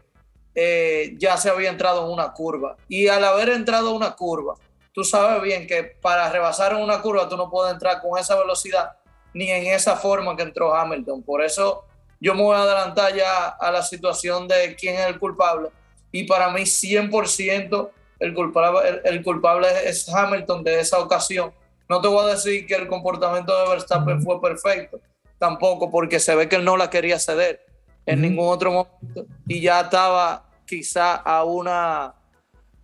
eh, 0.55 1.17
ya 1.19 1.37
se 1.37 1.51
había 1.51 1.71
entrado 1.71 2.07
en 2.07 2.13
una 2.13 2.33
curva 2.33 2.77
y 2.87 3.09
al 3.09 3.25
haber 3.25 3.49
entrado 3.49 3.91
en 3.91 3.97
una 3.97 4.15
curva, 4.15 4.55
tú 4.95 5.05
sabes 5.05 5.43
bien 5.43 5.67
que 5.67 5.83
para 5.83 6.31
rebasar 6.31 6.73
en 6.73 6.83
una 6.83 7.03
curva 7.03 7.29
tú 7.29 7.37
no 7.37 7.51
puedes 7.51 7.73
entrar 7.75 8.01
con 8.01 8.19
esa 8.19 8.39
velocidad 8.39 8.93
ni 9.35 9.51
en 9.51 9.67
esa 9.67 9.97
forma 9.97 10.37
que 10.37 10.45
entró 10.45 10.75
Hamilton. 10.75 11.23
Por 11.23 11.43
eso 11.43 11.85
yo 12.21 12.35
me 12.35 12.43
voy 12.43 12.57
a 12.57 12.63
adelantar 12.63 13.15
ya 13.15 13.49
a 13.49 13.71
la 13.71 13.83
situación 13.83 14.47
de 14.47 14.77
quién 14.77 14.95
es 14.95 15.07
el 15.07 15.19
culpable. 15.19 15.69
Y 16.13 16.25
para 16.25 16.49
mí 16.51 16.63
100% 16.63 17.91
el 18.21 18.33
culpable, 18.33 19.03
el, 19.05 19.23
culpable 19.23 19.67
es 19.85 20.09
Hamilton 20.09 20.63
de 20.63 20.81
esa 20.81 21.01
ocasión. 21.01 21.53
No 21.89 22.01
te 22.01 22.09
voy 22.09 22.25
a 22.25 22.35
decir 22.35 22.65
que 22.67 22.75
el 22.77 22.87
comportamiento 22.87 23.59
de 23.59 23.69
Verstappen 23.69 24.23
fue 24.23 24.41
perfecto, 24.41 25.01
tampoco, 25.39 25.91
porque 25.91 26.21
se 26.21 26.35
ve 26.35 26.49
que 26.49 26.57
él 26.57 26.65
no 26.65 26.77
la 26.77 26.89
quería 26.89 27.19
ceder 27.19 27.67
en 28.07 28.23
ningún 28.23 28.49
otro 28.49 28.71
momento 28.71 29.27
y 29.47 29.61
ya 29.61 29.81
estaba 29.81 30.49
quizá 30.67 31.17
a 31.17 31.45
una, 31.45 32.15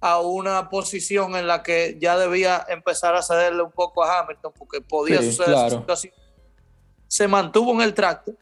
a 0.00 0.20
una 0.20 0.68
posición 0.70 1.36
en 1.36 1.46
la 1.46 1.62
que 1.62 1.98
ya 2.00 2.16
debía 2.16 2.64
empezar 2.68 3.14
a 3.14 3.22
cederle 3.22 3.62
un 3.62 3.72
poco 3.72 4.02
a 4.02 4.20
Hamilton 4.20 4.52
porque 4.58 4.80
podía 4.80 5.22
suceder 5.22 5.50
esa 5.50 5.70
situación. 5.70 6.14
Se 7.06 7.28
mantuvo 7.28 7.72
en 7.72 7.82
el 7.82 7.92
tracto 7.92 8.32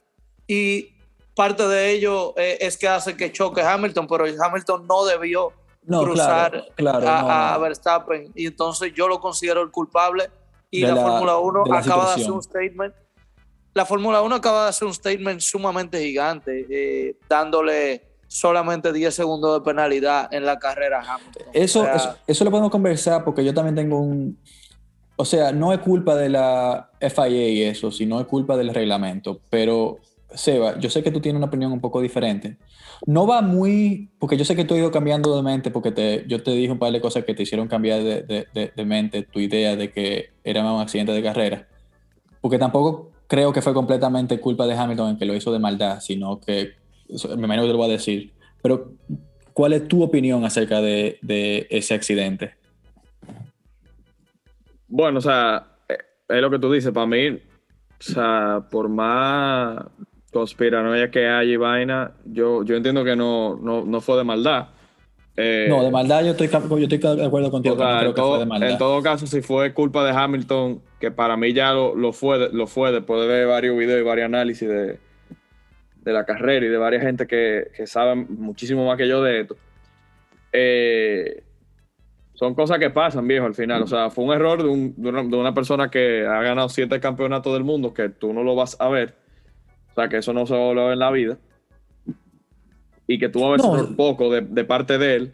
y 0.47 0.95
parte 1.35 1.67
de 1.67 1.91
ello 1.91 2.35
eh, 2.37 2.59
es 2.61 2.77
que 2.77 2.87
hace 2.87 3.17
que 3.17 3.33
choque 3.33 3.61
Hamilton, 3.62 4.07
pero 4.07 4.25
Hamilton 4.25 4.87
no 4.87 5.05
debió 5.05 5.53
cruzar 5.87 6.65
a, 6.77 7.59
Verstappen. 7.59 8.33
Y 8.35 8.47
entonces 8.47 8.93
yo 8.95 9.09
lo 9.09 9.21
considero 9.21 9.62
el 9.62 9.71
culpable. 9.71 10.31
Y 10.71 10.83
la, 10.83 10.97
Fórmula 10.97 11.38
1 11.38 11.65
acaba 11.73 12.09
de 12.09 12.23
hacer 12.23 12.31
un 12.31 12.43
statement. 12.43 12.95
La 13.73 13.87
Fórmula 13.87 14.21
1 14.23 14.35
acaba 14.35 14.65
de 14.65 14.69
hacer 14.71 14.87
un 14.87 14.95
statement 14.95 15.41
sumamente 15.41 15.99
gigante, 16.00 16.67
eh, 16.69 17.17
dándole 17.29 18.08
solamente 18.28 18.92
10 18.92 19.12
segundos 19.12 19.58
de 19.58 19.64
penalidad 19.64 20.32
en 20.32 20.44
la 20.44 20.58
carrera 20.58 21.00
Hamilton. 21.00 21.47
Eso, 21.52 21.87
eso, 22.26 22.44
lo 22.44 22.50
podemos 22.50 22.70
conversar 22.70 23.25
porque 23.25 23.44
yo 23.44 23.52
también 23.52 23.75
tengo 23.75 23.99
un... 23.99 24.38
O 25.16 25.25
sea, 25.25 25.50
no 25.50 25.73
es 25.73 25.80
culpa 25.80 26.14
de 26.14 26.28
la 26.28 26.90
FIA 27.00 27.49
y 27.49 27.62
eso, 27.62 27.90
sino 27.90 28.20
es 28.20 28.26
culpa 28.26 28.56
del 28.56 28.73
reglamento, 28.73 29.40
pero 29.50 29.99
Seba, 30.35 30.78
yo 30.78 30.90
sé 30.90 31.02
que 31.02 31.11
tú 31.11 31.20
tienes 31.20 31.38
una 31.38 31.47
opinión 31.47 31.73
un 31.73 31.80
poco 31.80 32.00
diferente. 32.00 32.58
No 33.06 33.26
va 33.26 33.40
muy, 33.40 34.11
porque 34.18 34.37
yo 34.37 34.44
sé 34.44 34.54
que 34.54 34.64
tú 34.64 34.75
has 34.75 34.80
ido 34.80 34.90
cambiando 34.90 35.35
de 35.35 35.42
mente, 35.42 35.70
porque 35.70 35.90
te, 35.90 36.25
yo 36.26 36.42
te 36.42 36.50
dije 36.50 36.70
un 36.70 36.78
par 36.78 36.92
de 36.92 37.00
cosas 37.00 37.25
que 37.25 37.35
te 37.35 37.44
hicieron 37.44 37.68
cambiar 37.68 38.02
de, 38.02 38.85
mente 38.85 39.23
tu 39.23 39.40
idea 39.40 39.76
de 39.76 39.90
que 39.90 40.30
era 40.44 40.70
un 40.70 40.80
accidente 40.80 41.12
de 41.12 41.23
carrera. 41.23 41.66
Porque 42.40 42.58
tampoco 42.58 43.11
creo 43.26 43.52
que 43.52 43.62
fue 43.62 43.73
completamente 43.73 44.38
culpa 44.38 44.66
de 44.66 44.75
Hamilton 44.75 45.11
en 45.11 45.18
que 45.18 45.25
lo 45.25 45.35
hizo 45.35 45.52
de 45.52 45.58
maldad, 45.58 46.00
sino 46.00 46.40
que, 46.40 46.73
me 47.09 47.45
imagino 47.45 47.62
que 47.62 47.69
te 47.69 47.73
lo 47.73 47.79
voy 47.79 47.88
a 47.88 47.93
decir. 47.93 48.33
Pero, 48.62 48.93
¿cuál 49.53 49.73
es 49.73 49.88
tu 49.88 50.03
opinión 50.03 50.45
acerca 50.45 50.81
de, 50.81 51.19
ese 51.71 51.95
accidente? 51.95 52.55
Bueno, 54.88 55.19
o 55.19 55.23
sea, 55.23 55.67
eh, 55.88 55.99
es 56.29 56.41
lo 56.41 56.50
que 56.50 56.59
tú 56.59 56.73
dices, 56.73 56.93
para 56.93 57.07
mí, 57.07 57.29
o 57.29 57.41
sea, 57.99 58.65
por 58.71 58.88
más 58.88 59.85
conspiranoia 60.33 61.11
que 61.11 61.27
hay 61.27 61.53
y 61.53 61.57
vaina, 61.57 62.12
yo, 62.25 62.62
yo 62.62 62.77
entiendo 62.77 63.05
que 63.05 63.17
no, 63.17 63.57
no, 63.57 64.00
fue 64.00 64.17
de 64.19 64.25
maldad. 64.25 64.69
Eh, 65.37 65.67
no, 65.69 65.85
de 65.85 65.91
maldad 65.91 66.25
yo 66.25 66.31
estoy, 66.33 66.49
yo 66.49 66.88
estoy 66.88 66.99
de 66.99 67.25
acuerdo 67.25 67.50
contigo. 67.50 67.75
en, 67.75 68.15
todo, 68.15 68.43
en 68.43 68.79
todo 68.79 69.03
caso, 69.03 69.27
si 69.27 69.41
fue 69.41 69.73
culpa 69.73 70.05
de 70.05 70.11
Hamilton, 70.11 70.83
que 70.99 71.11
para 71.11 71.37
mí 71.37 71.53
ya 71.53 71.73
lo, 71.73 71.95
lo, 71.95 72.12
fue, 72.12 72.50
lo 72.53 72.67
fue 72.67 72.91
después 72.91 73.21
de 73.21 73.29
ver 73.29 73.47
varios 73.47 73.79
videos 73.79 74.00
y 74.00 74.05
varios 74.05 74.27
análisis 74.27 74.69
de, 74.69 74.99
de 76.02 76.12
la 76.12 76.25
carrera 76.25 76.67
y 76.67 76.69
de 76.69 76.76
varias 76.76 77.02
gente 77.02 77.26
que, 77.26 77.71
que 77.76 77.87
saben 77.87 78.26
muchísimo 78.31 78.87
más 78.87 78.97
que 78.97 79.09
yo 79.09 79.23
de 79.23 79.40
esto. 79.40 79.57
Eh, 80.52 81.45
son 82.35 82.55
cosas 82.55 82.78
que 82.78 82.90
pasan, 82.90 83.26
viejo, 83.26 83.47
al 83.47 83.55
final. 83.55 83.83
O 83.83 83.87
sea, 83.87 84.11
fue 84.11 84.25
un 84.25 84.33
error 84.33 84.62
de, 84.62 84.69
un, 84.69 84.95
de, 84.97 85.09
una, 85.09 85.23
de, 85.23 85.37
una, 85.37 85.52
persona 85.52 85.90
que 85.90 86.25
ha 86.26 86.40
ganado 86.43 86.69
siete 86.69 87.00
campeonatos 87.00 87.52
del 87.52 87.64
mundo 87.64 87.93
que 87.93 88.09
tú 88.09 88.33
no 88.33 88.43
lo 88.43 88.55
vas 88.55 88.76
a 88.81 88.88
ver 88.88 89.14
sea, 89.99 90.09
que 90.09 90.19
eso 90.19 90.33
no 90.33 90.47
se 90.47 90.55
va 90.55 90.61
a 90.61 90.64
volver 90.64 90.93
en 90.93 90.99
la 90.99 91.11
vida. 91.11 91.38
Y 93.07 93.19
que 93.19 93.28
tuvo 93.28 93.57
no. 93.57 93.97
poco 93.97 94.31
de, 94.31 94.64
parte 94.64 94.99
de 94.99 95.17
él, 95.17 95.33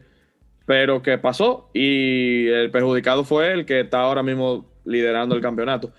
pero 0.64 1.02
que 1.02 1.18
pasó 1.18 1.71
y 1.75 2.47
el 2.47 2.71
perjudicado 2.71 3.25
fue 3.25 3.52
el 3.52 3.66
que 3.66 3.80
está 3.80 4.00
ahora 4.00 4.23
mismo 4.23 4.66
liderando 4.85 5.35
el 5.35 5.42
campeonato. 5.42 5.92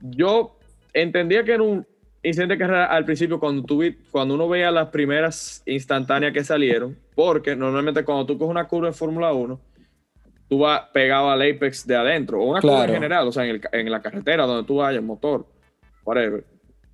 Yo 0.00 0.56
entendía 0.92 1.44
que 1.44 1.52
era 1.52 1.62
un 1.62 1.86
incidente 2.26 2.54
de 2.54 2.58
carrera 2.58 2.86
al 2.86 3.04
principio 3.04 3.38
cuando, 3.38 3.62
tú, 3.62 3.82
cuando 4.10 4.34
uno 4.34 4.48
veía 4.48 4.70
las 4.70 4.88
primeras 4.88 5.62
instantáneas 5.66 6.32
que 6.32 6.44
salieron, 6.44 6.96
porque 7.14 7.54
normalmente 7.54 8.04
cuando 8.04 8.26
tú 8.26 8.38
coges 8.38 8.50
una 8.50 8.66
curva 8.66 8.88
en 8.88 8.94
Fórmula 8.94 9.32
1, 9.32 9.60
tú 10.48 10.58
vas 10.58 10.82
pegado 10.92 11.30
al 11.30 11.42
apex 11.42 11.86
de 11.86 11.96
adentro, 11.96 12.40
o 12.40 12.50
una 12.50 12.60
curva 12.60 12.84
en 12.84 12.94
general, 12.94 13.28
o 13.28 13.32
sea, 13.32 13.46
en, 13.46 13.60
en 13.72 13.90
la 13.90 14.00
carretera 14.00 14.46
donde 14.46 14.66
tú 14.66 14.76
vayas, 14.76 15.02
motor, 15.02 15.46
whatever 16.04 16.44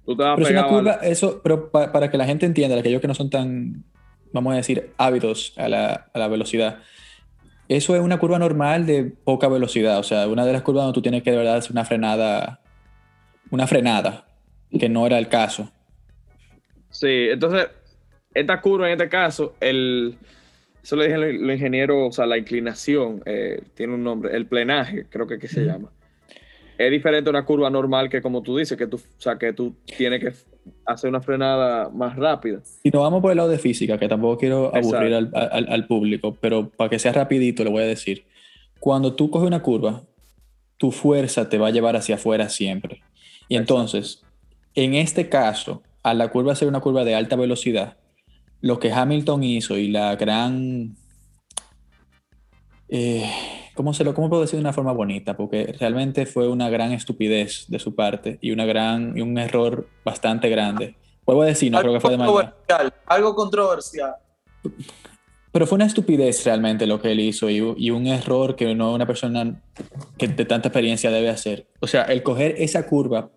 pero 0.04 0.38
es 0.38 0.50
una 0.50 0.66
curva, 0.66 0.92
eso, 1.02 1.40
pero 1.42 1.70
para, 1.70 2.10
que 2.10 2.18
la 2.18 2.26
gente 2.26 2.46
entienda, 2.46 2.76
aquellos 2.76 3.00
que 3.00 3.08
no 3.08 3.14
son 3.14 3.30
tan, 3.30 3.84
vamos 4.32 4.52
a 4.52 4.56
decir, 4.56 4.92
hábitos 4.98 5.54
a 5.56 5.68
la, 5.68 6.06
a 6.12 6.18
la, 6.18 6.28
velocidad, 6.28 6.78
eso 7.68 7.94
es 7.94 8.02
una 8.02 8.18
curva 8.18 8.38
normal 8.38 8.84
de 8.84 9.04
poca 9.04 9.48
velocidad, 9.48 9.98
o 9.98 10.02
sea, 10.02 10.26
una 10.26 10.44
de 10.44 10.52
las 10.52 10.62
curvas 10.62 10.84
donde 10.84 10.94
tú 10.94 11.02
tienes 11.02 11.22
que 11.22 11.30
de 11.30 11.36
verdad 11.36 11.56
hacer 11.56 11.72
una 11.72 11.84
frenada, 11.84 12.60
una 13.50 13.66
frenada, 13.66 14.26
que 14.78 14.88
no 14.88 15.06
era 15.06 15.18
el 15.18 15.28
caso. 15.28 15.70
Sí, 16.90 17.28
entonces, 17.30 17.68
esta 18.34 18.60
curva 18.60 18.86
en 18.86 18.92
este 18.92 19.08
caso, 19.08 19.54
el, 19.60 20.16
eso 20.82 20.96
le 20.96 21.04
dije 21.04 21.14
al 21.14 21.50
ingeniero, 21.50 22.06
o 22.06 22.12
sea, 22.12 22.26
la 22.26 22.38
inclinación, 22.38 23.22
eh, 23.24 23.62
tiene 23.74 23.94
un 23.94 24.04
nombre, 24.04 24.34
el 24.36 24.46
plenaje, 24.46 25.06
creo 25.08 25.26
que, 25.26 25.38
que 25.38 25.48
se 25.48 25.64
llama. 25.64 25.90
Es 26.78 26.90
diferente 26.90 27.28
a 27.28 27.30
una 27.30 27.44
curva 27.44 27.70
normal 27.70 28.08
que 28.08 28.20
como 28.20 28.42
tú 28.42 28.56
dices, 28.56 28.76
que 28.76 28.86
tú, 28.86 28.96
o 28.96 29.20
sea, 29.20 29.38
que 29.38 29.52
tú 29.52 29.76
tienes 29.96 30.20
que 30.20 30.32
hacer 30.86 31.10
una 31.10 31.20
frenada 31.20 31.88
más 31.90 32.16
rápida. 32.16 32.60
Y 32.82 32.90
nos 32.90 33.02
vamos 33.02 33.20
por 33.20 33.30
el 33.30 33.36
lado 33.36 33.48
de 33.48 33.58
física, 33.58 33.98
que 33.98 34.08
tampoco 34.08 34.38
quiero 34.38 34.74
aburrir 34.74 35.14
al, 35.14 35.30
al, 35.32 35.86
público, 35.86 36.36
pero 36.40 36.68
para 36.68 36.90
que 36.90 36.98
sea 36.98 37.12
rapidito 37.12 37.62
le 37.62 37.70
voy 37.70 37.82
a 37.82 37.86
decir, 37.86 38.24
cuando 38.80 39.14
tú 39.14 39.30
coges 39.30 39.46
una 39.46 39.62
curva, 39.62 40.02
tu 40.76 40.90
fuerza 40.90 41.48
te 41.48 41.58
va 41.58 41.68
a 41.68 41.70
llevar 41.70 41.94
hacia 41.94 42.16
afuera 42.16 42.48
siempre. 42.48 43.02
Y 43.48 43.56
entonces, 43.56 44.24
en 44.74 44.94
este 44.94 45.28
caso, 45.28 45.82
a 46.02 46.14
la 46.14 46.28
curva 46.28 46.54
ser 46.54 46.68
una 46.68 46.80
curva 46.80 47.04
de 47.04 47.14
alta 47.14 47.36
velocidad, 47.36 47.96
lo 48.60 48.78
que 48.78 48.92
Hamilton 48.92 49.42
hizo 49.42 49.76
y 49.76 49.88
la 49.88 50.16
gran... 50.16 50.96
Eh, 52.88 53.30
¿cómo, 53.74 53.94
se 53.94 54.04
lo, 54.04 54.14
¿Cómo 54.14 54.28
puedo 54.28 54.42
decir 54.42 54.58
de 54.58 54.62
una 54.62 54.72
forma 54.72 54.92
bonita? 54.92 55.36
Porque 55.36 55.74
realmente 55.78 56.26
fue 56.26 56.48
una 56.48 56.68
gran 56.68 56.92
estupidez 56.92 57.64
de 57.68 57.78
su 57.78 57.94
parte 57.94 58.38
y, 58.40 58.50
una 58.50 58.64
gran, 58.66 59.16
y 59.16 59.22
un 59.22 59.38
error 59.38 59.88
bastante 60.04 60.48
grande. 60.48 60.96
Puedo 61.24 61.42
decir, 61.42 61.72
no 61.72 61.80
creo 61.80 61.92
que 61.92 62.00
fue 62.00 62.10
de 62.10 62.18
maldad. 62.18 62.52
Algo 63.06 63.34
controversial. 63.34 64.14
Pero 65.52 65.66
fue 65.66 65.76
una 65.76 65.86
estupidez 65.86 66.44
realmente 66.44 66.86
lo 66.86 67.00
que 67.00 67.12
él 67.12 67.20
hizo 67.20 67.48
y, 67.48 67.56
y, 67.76 67.90
un 67.90 68.06
error 68.06 68.56
que 68.56 68.74
no 68.74 68.94
una 68.94 69.06
persona 69.06 69.60
que 70.16 70.28
de 70.28 70.44
tanta 70.44 70.68
experiencia 70.68 71.10
debe 71.10 71.28
hacer. 71.28 71.66
O 71.80 71.86
sea, 71.86 72.04
el 72.04 72.22
coger 72.22 72.54
esa 72.58 72.86
curva 72.86 73.30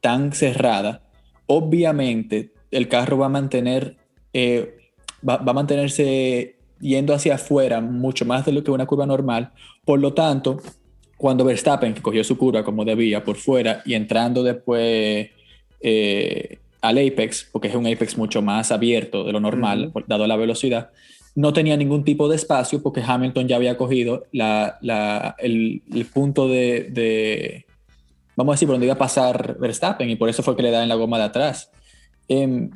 tan 0.00 0.32
cerrada, 0.32 1.02
obviamente 1.46 2.52
el 2.70 2.88
carro 2.88 3.18
va 3.18 3.26
a 3.26 3.30
mantener 3.30 3.96
eh, 4.32 4.76
va, 5.26 5.34
a 5.34 5.52
mantenerse 5.52 6.56
yendo 6.80 7.14
hacia 7.14 7.36
afuera 7.36 7.80
mucho 7.80 8.24
más 8.24 8.44
de 8.44 8.52
lo 8.52 8.62
que 8.62 8.70
una 8.70 8.86
curva 8.86 9.06
normal. 9.06 9.52
Por 9.84 10.00
lo 10.00 10.12
tanto, 10.12 10.60
cuando 11.16 11.44
Verstappen, 11.44 11.94
que 11.94 12.02
cogió 12.02 12.22
su 12.22 12.36
curva 12.36 12.64
como 12.64 12.84
debía 12.84 13.24
por 13.24 13.36
fuera 13.36 13.82
y 13.84 13.94
entrando 13.94 14.42
después 14.42 15.30
eh, 15.80 16.58
al 16.82 16.98
apex, 16.98 17.48
porque 17.50 17.68
es 17.68 17.74
un 17.74 17.86
apex 17.86 18.18
mucho 18.18 18.42
más 18.42 18.70
abierto 18.70 19.24
de 19.24 19.32
lo 19.32 19.40
normal, 19.40 19.92
dado 20.06 20.26
la 20.26 20.36
velocidad, 20.36 20.90
no 21.34 21.52
tenía 21.52 21.76
ningún 21.76 22.04
tipo 22.04 22.28
de 22.28 22.36
espacio 22.36 22.82
porque 22.82 23.02
Hamilton 23.06 23.48
ya 23.48 23.56
había 23.56 23.76
cogido 23.76 24.26
el, 24.32 25.82
punto 26.12 26.48
de, 26.48 27.65
vamos 28.36 28.52
a 28.52 28.54
decir, 28.54 28.68
por 28.68 28.74
donde 28.74 28.86
iba 28.86 28.94
a 28.94 28.98
pasar 28.98 29.56
Verstappen 29.58 30.08
y 30.10 30.16
por 30.16 30.28
eso 30.28 30.42
fue 30.42 30.54
que 30.54 30.62
le 30.62 30.70
da 30.70 30.82
en 30.82 30.88
la 30.88 30.94
goma 30.94 31.18
de 31.18 31.24
atrás. 31.24 31.70
Em, 32.28 32.70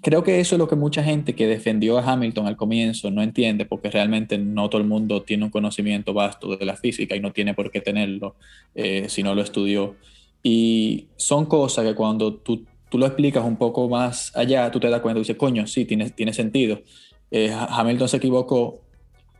creo 0.00 0.24
que 0.24 0.40
eso 0.40 0.56
es 0.56 0.58
lo 0.58 0.68
que 0.68 0.74
mucha 0.74 1.04
gente 1.04 1.34
que 1.34 1.46
defendió 1.46 1.98
a 1.98 2.12
Hamilton 2.12 2.46
al 2.46 2.56
comienzo 2.56 3.10
no 3.10 3.22
entiende, 3.22 3.66
porque 3.66 3.90
realmente 3.90 4.38
no 4.38 4.68
todo 4.70 4.80
el 4.80 4.88
mundo 4.88 5.22
tiene 5.22 5.44
un 5.44 5.50
conocimiento 5.50 6.14
vasto 6.14 6.56
de 6.56 6.64
la 6.64 6.76
física 6.76 7.14
y 7.14 7.20
no 7.20 7.32
tiene 7.32 7.54
por 7.54 7.70
qué 7.70 7.80
tenerlo 7.80 8.36
eh, 8.74 9.08
si 9.08 9.22
no 9.22 9.34
lo 9.34 9.42
estudió. 9.42 9.96
Y 10.42 11.08
son 11.16 11.46
cosas 11.46 11.84
que 11.84 11.94
cuando 11.94 12.34
tú, 12.34 12.64
tú, 12.88 12.98
lo 12.98 13.06
explicas 13.06 13.44
un 13.44 13.56
poco 13.56 13.88
más 13.88 14.34
allá, 14.34 14.70
tú 14.70 14.80
te 14.80 14.88
das 14.88 15.00
cuenta 15.00 15.18
y 15.18 15.22
dices, 15.22 15.36
coño, 15.36 15.66
sí, 15.66 15.84
tiene, 15.84 16.10
tiene 16.10 16.32
sentido. 16.32 16.80
Eh, 17.30 17.54
Hamilton 17.68 18.08
se 18.08 18.16
equivocó. 18.16 18.80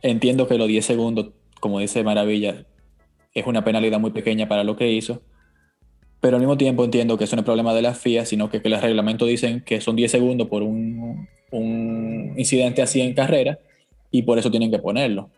Entiendo 0.01 0.47
que 0.47 0.57
los 0.57 0.67
10 0.67 0.85
segundos, 0.85 1.29
como 1.59 1.79
dice 1.79 2.03
Maravilla, 2.03 2.65
es 3.33 3.45
una 3.47 3.63
penalidad 3.63 3.99
muy 3.99 4.11
pequeña 4.11 4.47
para 4.47 4.63
lo 4.63 4.75
que 4.75 4.91
hizo 4.91 5.21
pero 6.23 6.37
al 6.37 6.39
mismo 6.39 6.55
tiempo 6.55 6.85
entiendo 6.85 7.17
que 7.17 7.25
eso 7.25 7.35
no 7.35 7.41
es 7.41 7.45
problema 7.45 7.73
de 7.73 7.81
la 7.81 7.93
FIA, 7.93 8.25
sino 8.25 8.49
que, 8.49 8.61
que 8.61 8.69
los 8.69 8.81
reglamentos 8.81 9.27
dicen 9.27 9.59
que 9.59 9.81
son 9.81 9.97
10 9.97 10.09
segundos 10.09 10.47
por 10.47 10.63
un, 10.63 11.27
un, 11.51 12.33
incidente 12.37 12.81
así 12.81 13.01
en 13.01 13.13
carrera 13.13 13.59
y 14.09 14.21
por 14.21 14.39
eso 14.39 14.49
tienen 14.49 14.71
que 14.71 14.79
ponerlo. 14.79 15.29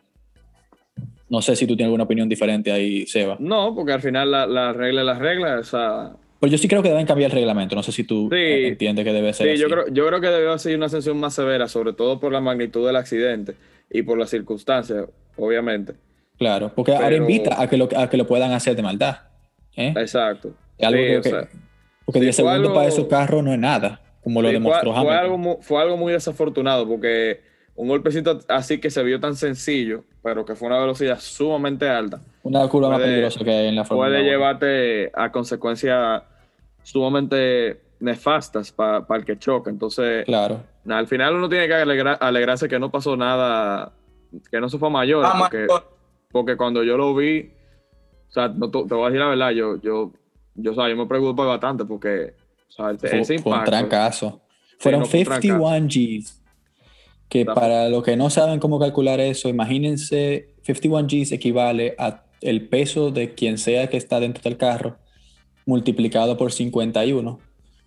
No 1.27 1.41
sé 1.41 1.55
si 1.55 1.65
tú 1.65 1.75
tienes 1.75 1.87
alguna 1.87 2.03
opinión 2.03 2.29
diferente 2.29 2.71
ahí, 2.71 3.07
Seba. 3.07 3.35
No, 3.39 3.73
porque 3.73 3.93
al 3.93 4.01
final 4.01 4.29
la, 4.29 4.45
la 4.45 4.73
regla 4.73 5.01
es 5.01 5.07
la 5.07 5.17
regla. 5.17 5.57
O 5.57 5.63
sea... 5.63 6.11
Pues 6.39 6.51
yo 6.51 6.59
sí 6.59 6.67
creo 6.67 6.83
que 6.83 6.89
deben 6.89 7.07
cambiar 7.07 7.31
el 7.31 7.35
reglamento. 7.35 7.75
No 7.75 7.81
sé 7.81 7.91
si 7.91 8.03
tú 8.03 8.29
entiendes 8.31 9.03
que 9.03 9.11
debe 9.11 9.33
ser. 9.33 9.55
Sí, 9.55 9.59
Yo, 9.59 9.67
creo, 9.67 9.87
yo 9.87 10.05
creo 10.05 10.21
que 10.21 10.27
debe 10.27 10.59
ser 10.59 10.77
una 10.77 10.87
sanción 10.87 11.19
más 11.19 11.33
severa, 11.33 11.67
sobre 11.67 11.93
todo 11.93 12.19
por 12.19 12.31
la 12.31 12.41
magnitud 12.41 12.85
del 12.85 12.97
accidente 12.97 13.55
y 13.89 14.03
por 14.03 14.19
las 14.19 14.29
circunstancias, 14.29 15.07
obviamente. 15.35 15.93
Claro, 16.37 16.71
porque 16.75 16.93
ahora 16.93 17.15
invita 17.15 17.59
a 17.59 17.67
que, 17.67 17.75
lo, 17.75 17.89
a 17.97 18.07
que 18.07 18.17
lo 18.17 18.27
puedan 18.27 18.51
hacer 18.51 18.75
de 18.75 18.83
maldad. 18.83 19.17
¿Eh? 19.75 19.93
Exacto. 19.95 20.53
Algo 20.81 21.21
que, 21.21 21.47
porque 22.05 22.19
10 22.19 22.35
segundos 22.35 22.73
para 22.73 22.87
esos 22.87 23.07
carros 23.07 23.43
no 23.43 23.53
es 23.53 23.59
nada, 23.59 24.01
como 24.23 24.41
lo 24.41 24.49
demostró 24.49 24.93
fue, 24.93 25.03
fue 25.03 25.15
algo, 25.15 25.57
fue 25.61 25.81
algo 25.81 25.97
muy 25.97 26.13
desafortunado 26.13 26.87
porque 26.87 27.41
un 27.75 27.87
golpecito 27.87 28.39
así 28.47 28.79
que 28.79 28.89
se 28.89 29.03
vio 29.03 29.19
tan 29.19 29.35
sencillo, 29.35 30.03
pero 30.23 30.45
que 30.45 30.55
fue 30.55 30.67
una 30.67 30.79
velocidad 30.79 31.19
sumamente 31.19 31.87
alta. 31.89 32.21
Una 32.43 32.67
curva 32.67 32.89
más 32.89 32.99
peligrosa 33.01 33.43
que 33.43 33.51
hay 33.51 33.67
en 33.67 33.75
la 33.75 33.83
Fórmula 33.83 34.09
Puede 34.09 34.23
llevarte 34.23 35.11
a 35.13 35.31
consecuencias 35.31 36.23
sumamente 36.83 37.81
nefastas 37.99 38.71
para 38.71 39.05
el 39.09 39.25
que 39.25 39.37
choca. 39.37 39.69
Entonces, 39.69 40.23
claro. 40.25 40.61
al 40.87 41.07
final 41.07 41.35
uno 41.35 41.49
tiene 41.49 41.67
que 41.67 41.73
alegrarse 41.73 42.69
que 42.69 42.79
no 42.79 42.91
pasó 42.91 43.17
nada, 43.17 43.91
que 44.49 44.61
no 44.61 44.69
se 44.69 44.77
fue 44.77 44.89
mayor. 44.89 45.25
Ah, 45.25 45.35
porque, 45.39 45.67
porque, 46.31 46.55
cuando 46.55 46.83
yo 46.83 46.97
lo 46.97 47.13
vi, 47.13 47.51
o 48.35 48.41
sea, 48.41 48.53
te, 48.53 48.95
voy 48.95 49.03
a 49.03 49.05
decir 49.05 49.19
la 49.19 49.27
verdad, 49.27 49.51
yo, 49.51 49.81
yo 49.81 50.11
yo, 50.55 50.71
o 50.71 50.87
yo 50.87 50.95
me 50.95 51.05
preocupo 51.05 51.45
bastante 51.45 51.85
porque 51.85 52.33
o 52.69 52.71
sea, 52.71 52.97
fue, 52.97 53.21
ese 53.21 53.35
impacto, 53.35 53.59
un 53.59 53.65
trancazo. 53.65 54.41
Fueron 54.79 55.05
51 55.05 55.87
Gs. 55.87 56.41
Que 57.29 57.45
para 57.45 57.89
los 57.89 58.03
que 58.03 58.15
no 58.15 58.29
saben 58.29 58.59
cómo 58.59 58.79
calcular 58.79 59.19
eso, 59.19 59.49
imagínense, 59.49 60.53
51 60.63 61.07
Gs 61.07 61.31
equivale 61.31 61.95
a 61.97 62.23
el 62.41 62.67
peso 62.67 63.11
de 63.11 63.33
quien 63.33 63.57
sea 63.57 63.87
que 63.89 63.97
está 63.97 64.19
dentro 64.19 64.43
del 64.43 64.57
carro 64.57 64.97
multiplicado 65.65 66.37
por 66.37 66.51
51, 66.51 67.39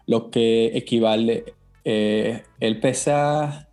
lo 0.07 0.31
que 0.31 0.77
equivale, 0.77 1.55
eh, 1.85 2.43
él 2.59 2.81
pesa, 2.81 3.69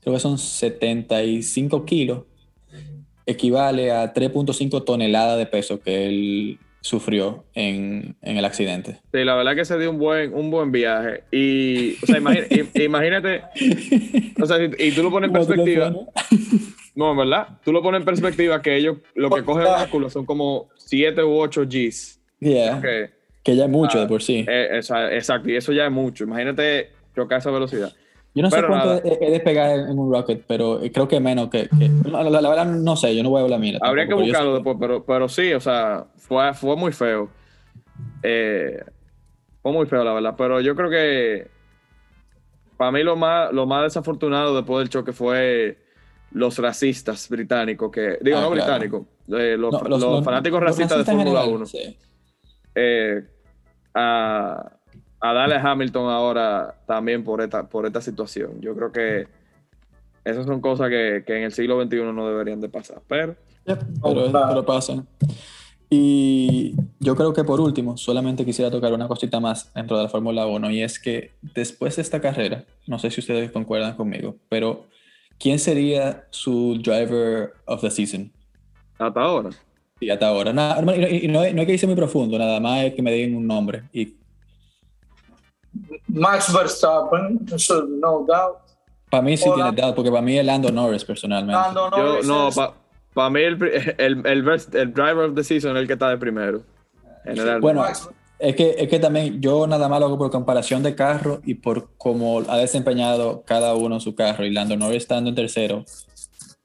creo 0.00 0.14
que 0.14 0.20
son 0.20 0.38
75 0.38 1.84
kilos, 1.84 2.24
equivale 3.26 3.90
a 3.90 4.12
3.5 4.12 4.84
toneladas 4.84 5.38
de 5.38 5.46
peso 5.46 5.80
que 5.80 6.06
él 6.06 6.58
sufrió 6.84 7.44
en, 7.54 8.14
en, 8.20 8.36
el 8.36 8.44
accidente. 8.44 8.98
Sí, 9.10 9.24
la 9.24 9.34
verdad 9.34 9.54
que 9.54 9.64
se 9.64 9.78
dio 9.78 9.90
un 9.90 9.98
buen, 9.98 10.34
un 10.34 10.50
buen 10.50 10.70
viaje. 10.70 11.24
Y, 11.32 11.94
o 12.02 12.06
sea, 12.06 12.18
imagínate, 12.74 13.42
o 14.40 14.46
sea, 14.46 14.58
y 14.62 14.92
tú 14.92 15.02
lo 15.02 15.10
pones 15.10 15.28
en 15.28 15.34
perspectiva. 15.34 15.92
No, 16.96 17.16
¿verdad? 17.16 17.58
Tú 17.64 17.72
lo 17.72 17.82
pones 17.82 18.02
en 18.02 18.04
perspectiva 18.04 18.62
que 18.62 18.76
ellos 18.76 18.98
lo 19.16 19.28
que 19.28 19.42
cogen 19.42 19.64
báculos 19.64 20.12
son 20.12 20.24
como 20.24 20.68
7 20.76 21.24
u 21.24 21.40
8 21.40 21.64
Gs. 21.64 22.20
Yeah. 22.38 22.80
que 23.42 23.56
ya 23.56 23.64
es 23.64 23.70
mucho 23.70 23.98
de 23.98 24.06
por 24.06 24.22
sí. 24.22 24.44
Eh, 24.46 24.80
exacto, 25.10 25.50
y 25.50 25.56
eso 25.56 25.72
ya 25.72 25.86
es 25.86 25.90
mucho. 25.90 26.22
Imagínate 26.22 26.90
chocar 27.16 27.38
esa 27.38 27.50
velocidad. 27.50 27.92
Yo 28.34 28.42
no 28.42 28.50
sé 28.50 28.62
cuánto 28.66 28.94
es 28.94 29.30
despegar 29.30 29.78
en 29.78 29.96
un 29.96 30.12
rocket, 30.12 30.42
pero 30.46 30.80
creo 30.92 31.06
que 31.06 31.20
menos 31.20 31.50
que. 31.50 31.68
la, 32.04 32.48
verdad, 32.48 32.66
no 32.66 32.96
sé, 32.96 33.14
yo 33.14 33.22
no 33.22 33.30
voy 33.30 33.40
a 33.40 33.44
hablar 33.44 33.60
mira. 33.60 33.78
Habría 33.80 34.08
que 34.08 34.14
buscarlo 34.14 34.54
después, 34.54 34.76
pero, 34.80 35.04
pero 35.04 35.28
sí, 35.28 35.52
o 35.52 35.60
sea, 35.60 36.06
fue, 36.16 36.52
fue 36.54 36.76
muy 36.76 36.92
feo. 36.92 37.30
Eh, 38.24 38.82
fue 39.62 39.72
muy 39.72 39.86
feo, 39.86 40.02
la 40.02 40.12
verdad. 40.12 40.34
Pero 40.36 40.60
yo 40.60 40.74
creo 40.74 40.90
que. 40.90 41.48
Para 42.76 42.90
mí, 42.90 43.04
lo 43.04 43.14
más, 43.14 43.52
lo 43.52 43.66
más 43.66 43.84
desafortunado 43.84 44.56
después 44.56 44.80
del 44.80 44.88
choque 44.88 45.12
fue 45.12 45.78
los 46.32 46.58
racistas 46.58 47.28
británicos, 47.28 47.92
que. 47.92 48.18
Digo, 48.20 48.38
ah, 48.38 48.40
no 48.40 48.50
británicos, 48.50 49.06
eh, 49.28 49.56
los, 49.56 49.80
los, 49.88 50.24
fanáticos 50.24 50.60
racistas, 50.60 50.98
de 50.98 51.04
Fórmula 51.04 51.44
1. 51.44 51.64
Eh, 52.74 53.22
a 53.94 54.73
a 55.24 55.32
darle 55.32 55.54
a 55.54 55.72
Hamilton 55.72 56.10
ahora 56.10 56.74
también 56.86 57.24
por 57.24 57.40
esta, 57.40 57.66
por 57.66 57.86
esta 57.86 58.02
situación. 58.02 58.60
Yo 58.60 58.76
creo 58.76 58.92
que 58.92 59.26
esas 60.22 60.44
son 60.44 60.60
cosas 60.60 60.90
que, 60.90 61.24
en 61.26 61.44
el 61.44 61.52
siglo 61.52 61.82
XXI 61.82 61.96
no 62.12 62.28
deberían 62.28 62.60
de 62.60 62.68
pasar, 62.68 63.00
pero... 63.08 63.34
pero, 63.64 64.66
pasan. 64.66 65.06
Y 65.88 66.74
yo 67.00 67.16
creo 67.16 67.32
que 67.32 67.42
por 67.42 67.58
último, 67.58 67.96
solamente 67.96 68.44
quisiera 68.44 68.70
tocar 68.70 68.92
una 68.92 69.08
cosita 69.08 69.40
más 69.40 69.72
dentro 69.72 69.96
de 69.96 70.02
la 70.02 70.08
Fórmula 70.10 70.46
1 70.46 70.70
y 70.72 70.82
es 70.82 70.98
que 70.98 71.30
después 71.54 71.96
de 71.96 72.02
esta 72.02 72.20
carrera, 72.20 72.66
no 72.86 72.98
sé 72.98 73.10
si 73.10 73.22
ustedes 73.22 73.50
concuerdan 73.50 73.96
conmigo, 73.96 74.36
pero 74.50 74.88
¿quién 75.38 75.58
sería 75.58 76.26
su 76.28 76.78
driver 76.82 77.54
of 77.64 77.80
the 77.80 77.90
season? 77.90 78.30
Hasta 78.98 79.22
ahora. 79.22 79.50
Sí, 79.98 80.10
hasta 80.10 80.28
ahora. 80.28 80.50
y 80.50 81.28
no, 81.28 81.40
no, 81.40 81.40
hay 81.40 81.66
que 81.66 81.72
irse 81.72 81.86
muy 81.86 81.96
profundo, 81.96 82.38
nada 82.38 82.60
más 82.60 82.84
es 82.84 82.92
que 82.92 83.00
me 83.00 83.10
den 83.10 83.34
un 83.34 83.46
nombre. 83.46 83.84
Y 83.90 84.16
Max 86.08 86.52
Verstappen, 86.52 87.46
no 88.00 88.24
doubt. 88.26 88.58
Para 89.10 89.22
mí 89.22 89.36
sí 89.36 89.48
tiene 89.54 89.72
doubt, 89.72 89.94
porque 89.94 90.10
para 90.10 90.22
mí 90.22 90.38
es 90.38 90.44
Lando 90.44 90.70
Norris 90.70 91.04
personalmente. 91.04 91.60
Lando 91.60 91.90
Norris 91.90 92.26
no, 92.26 92.50
para 93.14 93.30
mí 93.30 93.40
el, 93.40 93.62
el, 93.98 94.26
el, 94.26 94.92
driver 94.92 95.30
of 95.30 95.34
the 95.36 95.44
season 95.44 95.76
es 95.76 95.82
el 95.82 95.86
que 95.86 95.92
está 95.92 96.10
de 96.10 96.18
primero. 96.18 96.62
Bueno, 97.60 97.84
Es 98.38 98.56
que, 98.56 98.74
es 98.76 98.88
que 98.88 98.98
también 98.98 99.40
yo 99.40 99.66
nada 99.66 99.88
más 99.88 100.00
lo 100.00 100.06
hago 100.06 100.18
por 100.18 100.30
comparación 100.30 100.82
de 100.82 100.96
carro 100.96 101.40
y 101.44 101.54
por 101.54 101.90
cómo 101.96 102.42
ha 102.48 102.58
desempeñado 102.58 103.44
cada 103.46 103.74
uno 103.74 104.00
su 104.00 104.16
carro. 104.16 104.44
Y 104.44 104.50
Lando 104.50 104.76
Norris 104.76 104.98
estando 104.98 105.30
en 105.30 105.36
tercero 105.36 105.84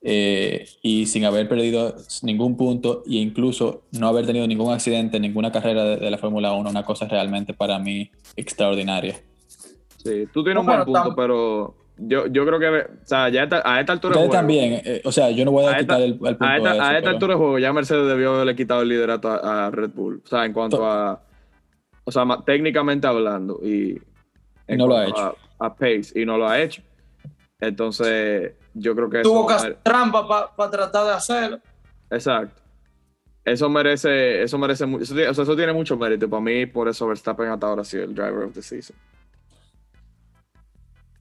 eh, 0.02 0.66
y 0.82 1.06
sin 1.08 1.26
haber 1.26 1.50
perdido 1.50 1.96
ningún 2.22 2.56
punto 2.56 3.04
e 3.06 3.16
incluso 3.16 3.84
no 3.92 4.08
haber 4.08 4.26
tenido 4.26 4.48
ningún 4.48 4.74
accidente 4.74 5.18
en 5.18 5.24
ninguna 5.24 5.52
carrera 5.52 5.84
de, 5.84 6.10
la 6.10 6.18
Fórmula 6.18 6.54
1, 6.54 6.70
una 6.70 6.84
cosa 6.84 7.08
realmente 7.08 7.54
para 7.54 7.80
mí 7.80 8.10
extraordinaria. 8.36 9.16
Sí, 9.98 10.26
tú 10.34 10.44
tienes 10.44 10.62
un 10.62 10.68
buen 10.68 10.86
punto, 10.86 11.14
pero 11.16 11.76
yo, 11.98 12.28
yo 12.28 12.46
creo 12.46 12.60
que, 12.60 12.68
o 12.70 13.06
sea, 13.06 13.28
ya 13.30 13.42
a 13.42 13.80
esta 13.80 13.94
altura 13.94 14.14
de 14.14 14.20
juego. 14.20 14.32
también, 14.32 14.82
eh, 14.86 15.02
o 15.04 15.12
sea, 15.12 15.32
yo 15.32 15.44
no 15.44 15.52
voy 15.52 15.66
a, 15.66 15.78
quitar 15.78 16.02
el, 16.02 16.18
punto. 16.18 16.46
A 16.46 16.58
esta, 16.58 16.72
a 16.72 16.98
esta 16.98 17.10
altura 17.10 17.34
de 17.34 17.38
juego, 17.38 17.60
ya 17.60 17.74
Mercedes 17.74 18.08
debió 18.08 18.36
haberle 18.36 18.56
quitado 18.56 18.82
el 18.82 18.90
liderato 18.90 19.30
a, 19.30 19.70
Red 19.70 19.92
Bull. 19.92 20.22
O 20.24 20.28
sea, 20.28 20.46
en 20.46 20.54
cuanto 20.54 20.86
a. 20.86 21.22
O 22.06 22.12
sea, 22.12 22.24
técnicamente 22.46 23.06
hablando. 23.06 23.60
Y. 23.64 24.02
no 24.70 24.88
lo 24.88 24.98
ha 24.98 25.08
hecho. 25.08 25.36
A, 25.60 25.76
pace, 25.76 26.14
y 26.16 26.26
no 26.26 26.38
lo 26.38 26.48
ha 26.48 26.62
hecho. 26.62 26.82
Entonces, 27.60 28.54
yo 28.80 28.96
creo 28.96 29.10
que. 29.10 29.22
Tuvo 29.22 29.46
que 29.48 29.78
trampa 29.84 30.56
para 30.56 30.72
tratar 30.72 31.06
de 31.06 31.12
hacerlo. 31.14 31.60
Exacto. 32.10 32.62
Eso 33.46 33.70
merece, 33.70 34.44
eso 34.44 34.58
merece, 34.58 34.84
eso, 34.84 35.14
o 35.16 35.34
sea, 35.34 35.44
eso 35.44 35.56
tiene 35.56 35.74
mucho 35.74 35.98
mérito. 35.98 36.30
Para 36.30 36.42
mí, 36.42 36.66
por 36.66 36.88
eso 36.88 37.08
Verstappen 37.08 37.48
hasta 37.48 37.68
ahora 37.68 37.82
ha 37.82 37.86
sido 37.86 38.04
el 38.04 38.14
driver 38.14 38.44
of 38.44 38.54
the 38.54 38.62
season. 38.62 38.96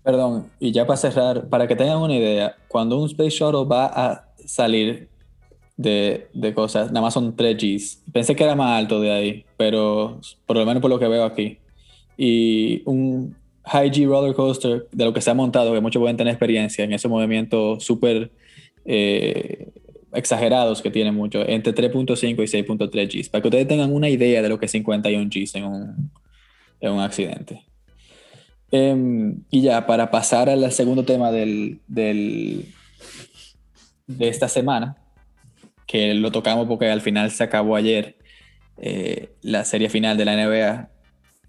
Perdón, 0.03 0.51
y 0.59 0.73
ya 0.73 0.87
para 0.87 0.97
cerrar, 0.97 1.49
para 1.49 1.67
que 1.67 1.77
tengan 1.77 1.99
una 1.99 2.15
idea, 2.15 2.57
cuando 2.67 2.99
un 2.99 3.07
Space 3.07 3.31
Shuttle 3.31 3.65
va 3.65 3.87
a 3.87 4.29
salir 4.45 5.09
de, 5.77 6.29
de, 6.35 6.55
cosas, 6.55 6.89
nada 6.89 7.03
más 7.03 7.15
son 7.15 7.35
3 7.35 7.57
Gs. 7.57 8.03
Pensé 8.13 8.37
que 8.37 8.45
era 8.45 8.55
más 8.55 8.79
alto 8.79 9.01
de 9.01 9.11
ahí, 9.11 9.47
pero 9.57 10.21
por 10.45 10.57
lo 10.57 10.67
menos 10.67 10.83
por 10.83 10.91
lo 10.91 10.99
que 10.99 11.09
veo 11.09 11.25
aquí. 11.25 11.59
Y 12.17 12.83
un 12.85 13.37
High 13.69 13.91
G 13.91 14.07
roller 14.07 14.35
coaster, 14.35 14.87
de 14.91 15.05
lo 15.05 15.13
que 15.13 15.21
se 15.21 15.31
ha 15.31 15.35
montado, 15.35 15.73
que 15.73 15.81
muchos 15.81 16.01
pueden 16.01 16.17
tener 16.17 16.33
experiencia 16.33 16.85
en 16.85 16.93
esos 16.93 17.11
movimientos 17.11 17.85
súper 17.85 18.31
eh, 18.85 19.69
exagerados 20.13 20.83
que 20.83 20.91
tiene 20.91 21.13
mucho, 21.13 21.47
entre 21.47 21.75
3.5 21.75 22.23
y 22.23 22.65
6.3 22.65 22.91
Gs, 22.91 23.29
para 23.29 23.43
que 23.43 23.49
ustedes 23.49 23.69
tengan 23.69 23.93
una 23.93 24.09
idea 24.09 24.43
de 24.43 24.49
lo 24.49 24.59
que 24.59 24.67
es 24.67 24.73
51 24.73 25.31
Gs 25.31 25.55
en 25.55 25.65
un, 25.65 26.11
en 26.81 26.93
un 26.93 27.01
accidente. 27.01 27.63
Em, 28.71 29.43
y 29.51 29.63
ya, 29.63 29.87
para 29.87 30.11
pasar 30.11 30.49
al 30.49 30.71
segundo 30.73 31.05
tema 31.05 31.31
del, 31.31 31.81
del, 31.87 32.67
de 34.07 34.29
esta 34.29 34.49
semana, 34.49 34.97
que 35.87 36.15
lo 36.15 36.31
tocamos 36.31 36.67
porque 36.69 36.91
al 36.91 37.01
final 37.01 37.31
se 37.31 37.45
acabó 37.45 37.77
ayer 37.77 38.17
eh, 38.77 39.31
la 39.43 39.65
serie 39.65 39.89
final 39.89 40.17
de 40.17 40.25
la 40.25 40.37
NBA. 40.37 40.91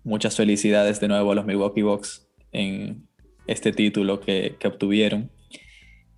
Muchas 0.04 0.36
felicidades 0.36 1.00
de 1.00 1.08
nuevo 1.08 1.32
a 1.32 1.36
los 1.36 1.46
Milwaukee 1.46 1.82
Bucks 1.82 2.28
en 2.52 3.08
este 3.48 3.72
título 3.72 4.20
que, 4.20 4.56
que 4.60 4.68
obtuvieron. 4.68 5.30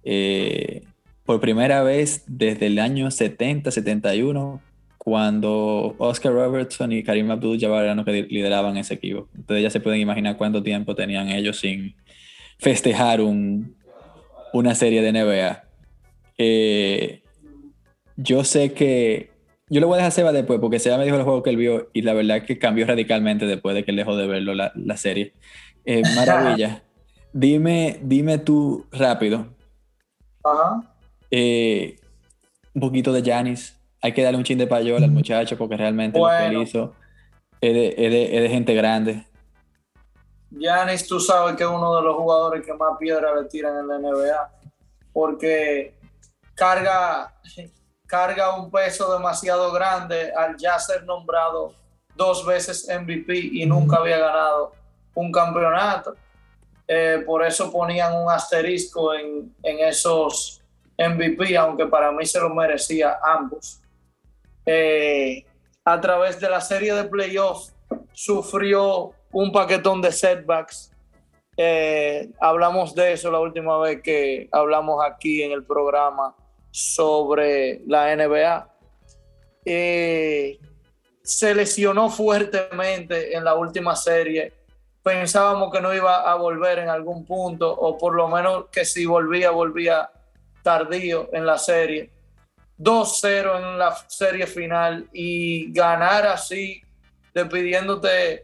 Eh, 0.04 0.84
por 1.26 1.39
primera 1.39 1.84
vez 1.84 2.24
desde 2.28 2.67
el 2.67 2.80
año 2.80 3.08
70-71 3.08 4.60
cuando 4.98 5.96
Oscar 5.98 6.34
Robertson 6.34 6.91
y 6.91 7.04
Karim 7.04 7.32
Abdul-Jabbar 7.32 7.86
eran 7.86 7.98
los 7.98 8.06
que 8.06 8.22
lideraban 8.24 8.78
ese 8.78 8.94
equipo. 8.94 9.28
Ustedes 9.36 9.63
ya 9.63 9.70
se 9.72 9.80
pueden 9.80 10.00
imaginar 10.00 10.38
cuánto 10.38 10.62
tiempo 10.62 10.94
tenían 10.94 11.30
ellos 11.30 11.60
sin 11.60 11.96
festejar 12.60 13.20
un, 13.20 13.76
una 14.54 14.76
serie 14.76 15.02
de 15.02 15.12
NBA. 15.12 15.63
Eh, 16.38 17.24
yo 18.15 18.44
sé 18.44 18.74
que 18.74 19.31
yo 19.71 19.79
lo 19.79 19.88
voy 19.88 19.95
a 19.95 19.97
dejar 19.97 20.10
a 20.10 20.12
Seba 20.12 20.31
después 20.34 20.60
porque 20.60 20.79
Seba 20.79 20.97
me 20.97 21.05
dijo 21.05 21.15
el 21.15 21.23
juego 21.23 21.43
que 21.43 21.49
él 21.49 21.55
vio 21.55 21.89
y 21.93 22.01
la 22.01 22.13
verdad 22.13 22.38
es 22.38 22.43
que 22.43 22.60
cambió 22.60 22.86
radicalmente 22.86 23.45
después 23.45 23.73
de 23.73 23.86
que 23.86 23.91
él 23.91 23.97
dejó 23.97 24.17
de 24.17 24.27
verlo 24.27 24.53
la, 24.53 24.73
la 24.75 24.97
serie. 24.97 25.34
Eh, 25.86 26.01
maravilla. 26.15 26.84
dime, 27.31 27.97
dime 28.01 28.38
tú 28.38 28.86
rápido. 28.91 29.47
Ajá. 30.43 30.93
Eh, 31.31 31.95
un 32.73 32.81
poquito 32.81 33.13
de 33.13 33.23
Janis 33.23 33.79
hay 34.01 34.12
que 34.12 34.23
darle 34.23 34.38
un 34.38 34.43
chin 34.43 34.57
de 34.57 34.67
payola 34.67 35.05
al 35.05 35.12
muchacho 35.12 35.57
porque 35.57 35.77
realmente 35.77 36.19
lo 36.19 36.27
que 36.27 36.47
él 36.47 36.62
hizo 36.62 36.93
es 37.62 37.73
de, 37.73 38.49
gente 38.49 38.73
grande. 38.73 39.25
Yanis, 40.49 41.07
tú 41.07 41.17
sabes 41.21 41.55
que 41.55 41.63
es 41.63 41.69
uno 41.69 41.95
de 41.95 42.01
los 42.01 42.17
jugadores 42.17 42.65
que 42.65 42.73
más 42.73 42.97
piedra 42.99 43.34
le 43.39 43.47
tiran 43.47 43.77
en 43.77 43.88
la 43.88 43.99
NBA 43.99 44.51
porque 45.13 45.93
carga, 46.55 47.34
carga 48.12 48.54
un 48.58 48.69
peso 48.69 49.13
demasiado 49.13 49.71
grande 49.71 50.34
al 50.34 50.58
ya 50.58 50.78
ser 50.78 51.06
nombrado 51.06 51.74
dos 52.13 52.45
veces 52.45 52.86
MVP 52.89 53.34
y 53.54 53.65
nunca 53.65 54.00
había 54.00 54.17
ganado 54.17 54.74
un 55.13 55.32
campeonato. 55.32 56.15
Eh, 56.89 57.24
por 57.26 57.45
eso 57.45 57.71
ponían 57.71 58.13
un 58.13 58.30
asterisco 58.30 59.13
en, 59.13 59.56
en 59.63 59.80
esos 59.80 60.62
MVP, 60.97 61.56
aunque 61.56 61.86
para 61.86 62.12
mí 62.12 62.26
se 62.26 62.41
lo 62.41 62.50
merecía 62.50 63.17
ambos. 63.24 63.80
Eh, 64.65 65.45
a 65.86 66.02
través 66.02 66.38
de 66.38 66.50
la 66.50 66.60
serie 66.60 66.93
de 66.93 67.06
playoffs 67.06 67.74
sufrió 68.12 69.13
un 69.32 69.54
paquetón 69.54 70.02
de 70.02 70.12
setbacks. 70.12 70.91
Eh, 71.56 72.30
hablamos 72.41 72.93
de 72.93 73.13
eso 73.13 73.32
la 73.32 73.39
última 73.39 73.78
vez 73.78 74.02
que 74.02 74.50
hablamos 74.52 75.02
aquí 75.02 75.43
en 75.43 75.54
el 75.54 75.63
programa 75.63 76.36
sobre 76.71 77.81
la 77.86 78.15
NBA. 78.15 78.69
Eh, 79.65 80.60
se 81.23 81.53
lesionó 81.53 82.10
fuertemente 82.10 83.36
en 83.36 83.43
la 83.43 83.55
última 83.55 83.95
serie. 83.95 84.53
Pensábamos 85.03 85.71
que 85.71 85.81
no 85.81 85.93
iba 85.93 86.31
a 86.31 86.36
volver 86.36 86.79
en 86.79 86.89
algún 86.89 87.25
punto, 87.25 87.71
o 87.71 87.97
por 87.97 88.15
lo 88.15 88.27
menos 88.27 88.65
que 88.71 88.86
si 88.86 89.05
volvía, 89.05 89.51
volvía 89.51 90.10
tardío 90.63 91.29
en 91.34 91.45
la 91.45 91.57
serie 91.57 92.10
2-0 92.81 93.57
en 93.57 93.77
la 93.77 93.95
serie 94.07 94.47
final 94.47 95.07
y 95.13 95.71
ganar 95.71 96.25
así, 96.25 96.81
despidiéndote 97.34 98.43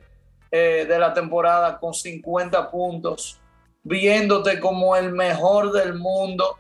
eh, 0.52 0.86
de 0.88 1.00
la 1.00 1.14
temporada 1.14 1.80
con 1.80 1.94
50 1.94 2.70
puntos, 2.70 3.40
viéndote 3.84 4.60
como 4.60 4.96
el 4.96 5.12
mejor 5.12 5.72
del 5.72 5.96
mundo, 5.96 6.58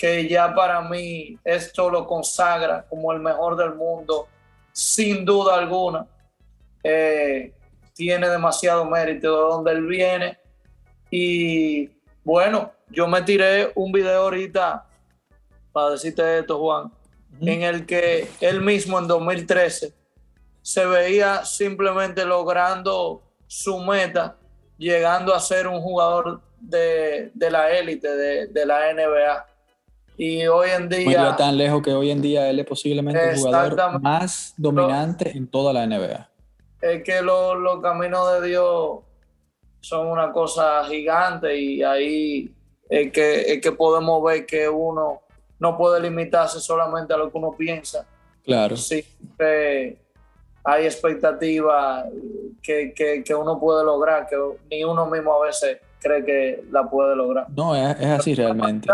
que 0.00 0.26
ya 0.26 0.54
para 0.54 0.80
mí 0.80 1.38
esto 1.44 1.90
lo 1.90 2.06
consagra 2.06 2.86
como 2.88 3.12
el 3.12 3.20
mejor 3.20 3.56
del 3.56 3.74
mundo, 3.74 4.28
sin 4.72 5.24
duda 5.24 5.56
alguna. 5.56 6.06
Eh, 6.82 7.52
tiene 7.92 8.28
demasiado 8.30 8.86
mérito 8.86 9.30
de 9.30 9.42
donde 9.42 9.72
él 9.72 9.86
viene. 9.86 10.38
Y 11.10 11.90
bueno, 12.24 12.72
yo 12.88 13.06
me 13.06 13.20
tiré 13.20 13.72
un 13.74 13.92
video 13.92 14.22
ahorita 14.22 14.86
para 15.72 15.90
decirte 15.90 16.38
esto, 16.38 16.58
Juan 16.58 16.90
en 17.40 17.62
el 17.62 17.86
que 17.86 18.28
él 18.40 18.60
mismo 18.60 18.98
en 18.98 19.06
2013 19.06 19.94
se 20.62 20.86
veía 20.86 21.44
simplemente 21.44 22.24
logrando 22.24 23.22
su 23.46 23.78
meta, 23.78 24.36
llegando 24.76 25.34
a 25.34 25.40
ser 25.40 25.66
un 25.66 25.80
jugador 25.80 26.42
de, 26.58 27.32
la 27.34 27.70
élite 27.70 28.08
de, 28.08 28.66
la 28.66 28.92
NBA. 28.92 29.46
Y 30.22 30.46
hoy 30.48 30.68
en 30.68 30.86
día... 30.86 31.34
tan 31.34 31.56
lejos 31.56 31.80
que 31.80 31.94
hoy 31.94 32.10
en 32.10 32.20
día 32.20 32.50
él 32.50 32.60
es 32.60 32.66
posiblemente 32.66 33.30
el 33.30 33.38
jugador 33.38 34.02
más 34.02 34.52
dominante 34.54 35.34
en 35.34 35.46
toda 35.46 35.72
la 35.72 35.86
NBA. 35.86 36.28
Es 36.82 37.02
que 37.02 37.22
los 37.22 37.80
caminos 37.80 38.30
de 38.34 38.48
Dios 38.48 38.98
son 39.80 40.08
una 40.08 40.30
cosa 40.30 40.84
gigante 40.84 41.58
y 41.58 41.82
ahí 41.82 42.54
es 42.90 43.10
que, 43.12 43.50
es 43.50 43.62
que 43.62 43.72
podemos 43.72 44.22
ver 44.22 44.44
que 44.44 44.68
uno 44.68 45.22
no 45.58 45.78
puede 45.78 46.02
limitarse 46.02 46.60
solamente 46.60 47.14
a 47.14 47.16
lo 47.16 47.32
que 47.32 47.38
uno 47.38 47.54
piensa. 47.56 48.04
Claro. 48.44 48.76
Sí, 48.76 49.02
hay 49.38 50.84
expectativas 50.84 52.04
que, 52.62 52.92
que, 53.24 53.34
uno 53.34 53.58
puede 53.58 53.86
lograr, 53.86 54.26
que 54.28 54.36
ni 54.70 54.84
uno 54.84 55.06
mismo 55.06 55.42
a 55.42 55.46
veces 55.46 55.78
cree 55.98 56.22
que 56.26 56.64
la 56.70 56.84
puede 56.90 57.16
lograr. 57.16 57.46
No, 57.56 57.74
es, 57.74 57.96
así 58.04 58.34
realmente. 58.34 58.86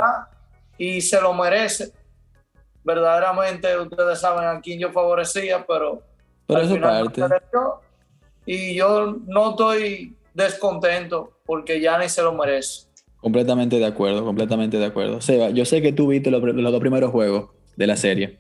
Y 0.78 1.00
se 1.00 1.20
lo 1.20 1.32
merece. 1.32 1.92
Verdaderamente, 2.84 3.76
ustedes 3.78 4.20
saben 4.20 4.46
a 4.46 4.60
quién 4.60 4.78
yo 4.78 4.92
favorecía, 4.92 5.64
pero. 5.66 6.02
Pero 6.46 6.60
eso 6.60 6.80
parte. 6.80 7.22
Y 8.44 8.76
yo 8.76 9.16
no 9.26 9.50
estoy 9.50 10.14
descontento 10.34 11.32
porque 11.44 11.80
ya 11.80 11.98
ni 11.98 12.08
se 12.08 12.22
lo 12.22 12.32
merece. 12.32 12.86
Completamente 13.20 13.78
de 13.78 13.86
acuerdo, 13.86 14.24
completamente 14.24 14.78
de 14.78 14.84
acuerdo. 14.84 15.20
Seba, 15.20 15.50
yo 15.50 15.64
sé 15.64 15.82
que 15.82 15.92
tú 15.92 16.06
viste 16.08 16.30
los, 16.30 16.40
dos 16.40 16.80
primeros 16.80 17.10
juegos 17.10 17.50
de 17.74 17.86
la 17.88 17.96
serie 17.96 18.38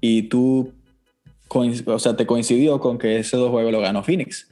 y 0.00 0.22
tú, 0.22 0.72
o 1.50 1.98
sea, 1.98 2.16
te 2.16 2.26
coincidió 2.26 2.80
con 2.80 2.96
que 2.96 3.18
esos 3.18 3.38
dos 3.38 3.50
juegos 3.50 3.72
lo 3.72 3.80
ganó 3.80 4.02
Phoenix. 4.02 4.48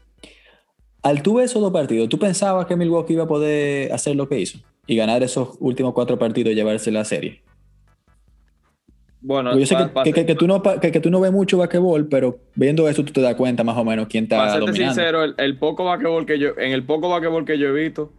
Al 1.02 1.22
tú 1.22 1.34
ver 1.34 1.46
esos 1.46 1.62
dos 1.62 1.72
partidos, 1.72 2.10
¿tú 2.10 2.18
pensabas 2.18 2.66
que 2.66 2.76
Milwaukee 2.76 3.14
iba 3.14 3.24
a 3.24 3.28
poder 3.28 3.90
hacer 3.92 4.16
lo 4.16 4.28
que 4.28 4.40
hizo 4.40 4.58
y 4.86 4.96
ganar 4.96 5.22
esos 5.22 5.56
últimos 5.60 5.94
cuatro 5.94 6.18
partidos 6.18 6.52
y 6.52 6.54
llevarse 6.54 6.90
la 6.90 7.04
serie? 7.04 7.42
Bueno, 9.20 9.58
yo 9.58 9.64
sé 9.64 9.74
que, 10.04 10.26
que, 10.26 10.34
tú 10.34 10.46
no, 10.46 10.62
que, 10.62 11.00
tú 11.00 11.10
no 11.10 11.18
ves 11.18 11.32
mucho 11.32 11.56
basquetbol, 11.56 12.08
pero 12.08 12.40
viendo 12.54 12.86
eso 12.90 13.02
tú 13.04 13.12
te 13.14 13.22
das 13.22 13.34
cuenta 13.36 13.64
más 13.64 13.78
o 13.78 13.84
menos 13.84 14.06
quién 14.06 14.24
está 14.24 14.36
Para 14.36 14.52
serte 14.52 14.74
sincero, 14.74 15.24
el, 15.24 15.58
poco 15.58 15.84
basquetbol 15.84 16.26
que 16.26 16.38
yo, 16.38 16.50
en 16.58 16.72
el 16.72 16.84
poco 16.84 17.08
basquetbol 17.08 17.46
que 17.46 17.58
yo 17.58 17.68
he 17.68 17.72
visto, 17.72 18.12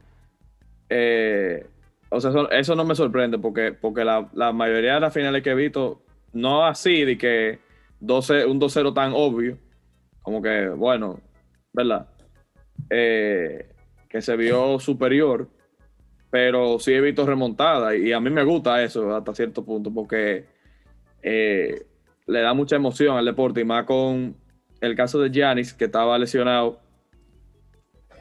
eh, 0.90 1.68
o 2.10 2.20
sea, 2.20 2.32
eso, 2.52 2.76
no 2.76 2.86
me 2.86 2.96
sorprende 2.96 3.38
porque, 3.38 3.72
porque 3.72 4.04
la, 4.04 4.28
la, 4.34 4.52
mayoría 4.52 4.96
de 4.96 5.00
las 5.00 5.14
finales 5.14 5.44
que 5.44 5.52
he 5.52 5.56
visto, 5.56 6.02
no 6.34 6.66
así 6.66 7.06
de 7.06 7.20
que 7.20 7.60
12, 8.00 8.46
un 8.48 8.60
2-0 8.60 8.94
tan 8.96 9.12
obvio, 9.14 9.60
como 10.24 10.42
que, 10.42 10.70
bueno, 10.70 11.20
¿verdad? 11.72 12.08
Eh, 12.90 13.70
que 14.10 14.22
se 14.22 14.36
vio 14.36 14.80
superior, 14.80 15.50
pero 16.36 16.80
sí 16.80 16.92
he 16.92 17.00
visto 17.00 17.26
remontada 17.26 17.96
y 17.96 18.12
a 18.12 18.20
mí 18.20 18.30
me 18.30 18.44
gusta 18.44 18.84
eso 18.84 19.16
hasta 19.16 19.34
cierto 19.34 19.64
punto 19.64 19.90
porque 19.90 20.44
eh, 21.24 21.86
le 22.28 22.42
da 22.42 22.54
mucha 22.54 22.76
emoción 22.76 23.16
al 23.16 23.24
deporte 23.24 23.62
y 23.62 23.64
más 23.64 23.86
con 23.86 24.36
el 24.82 24.96
caso 24.98 25.18
de 25.22 25.30
Giannis 25.30 25.74
que 25.74 25.86
estaba 25.86 26.18
lesionado 26.18 26.82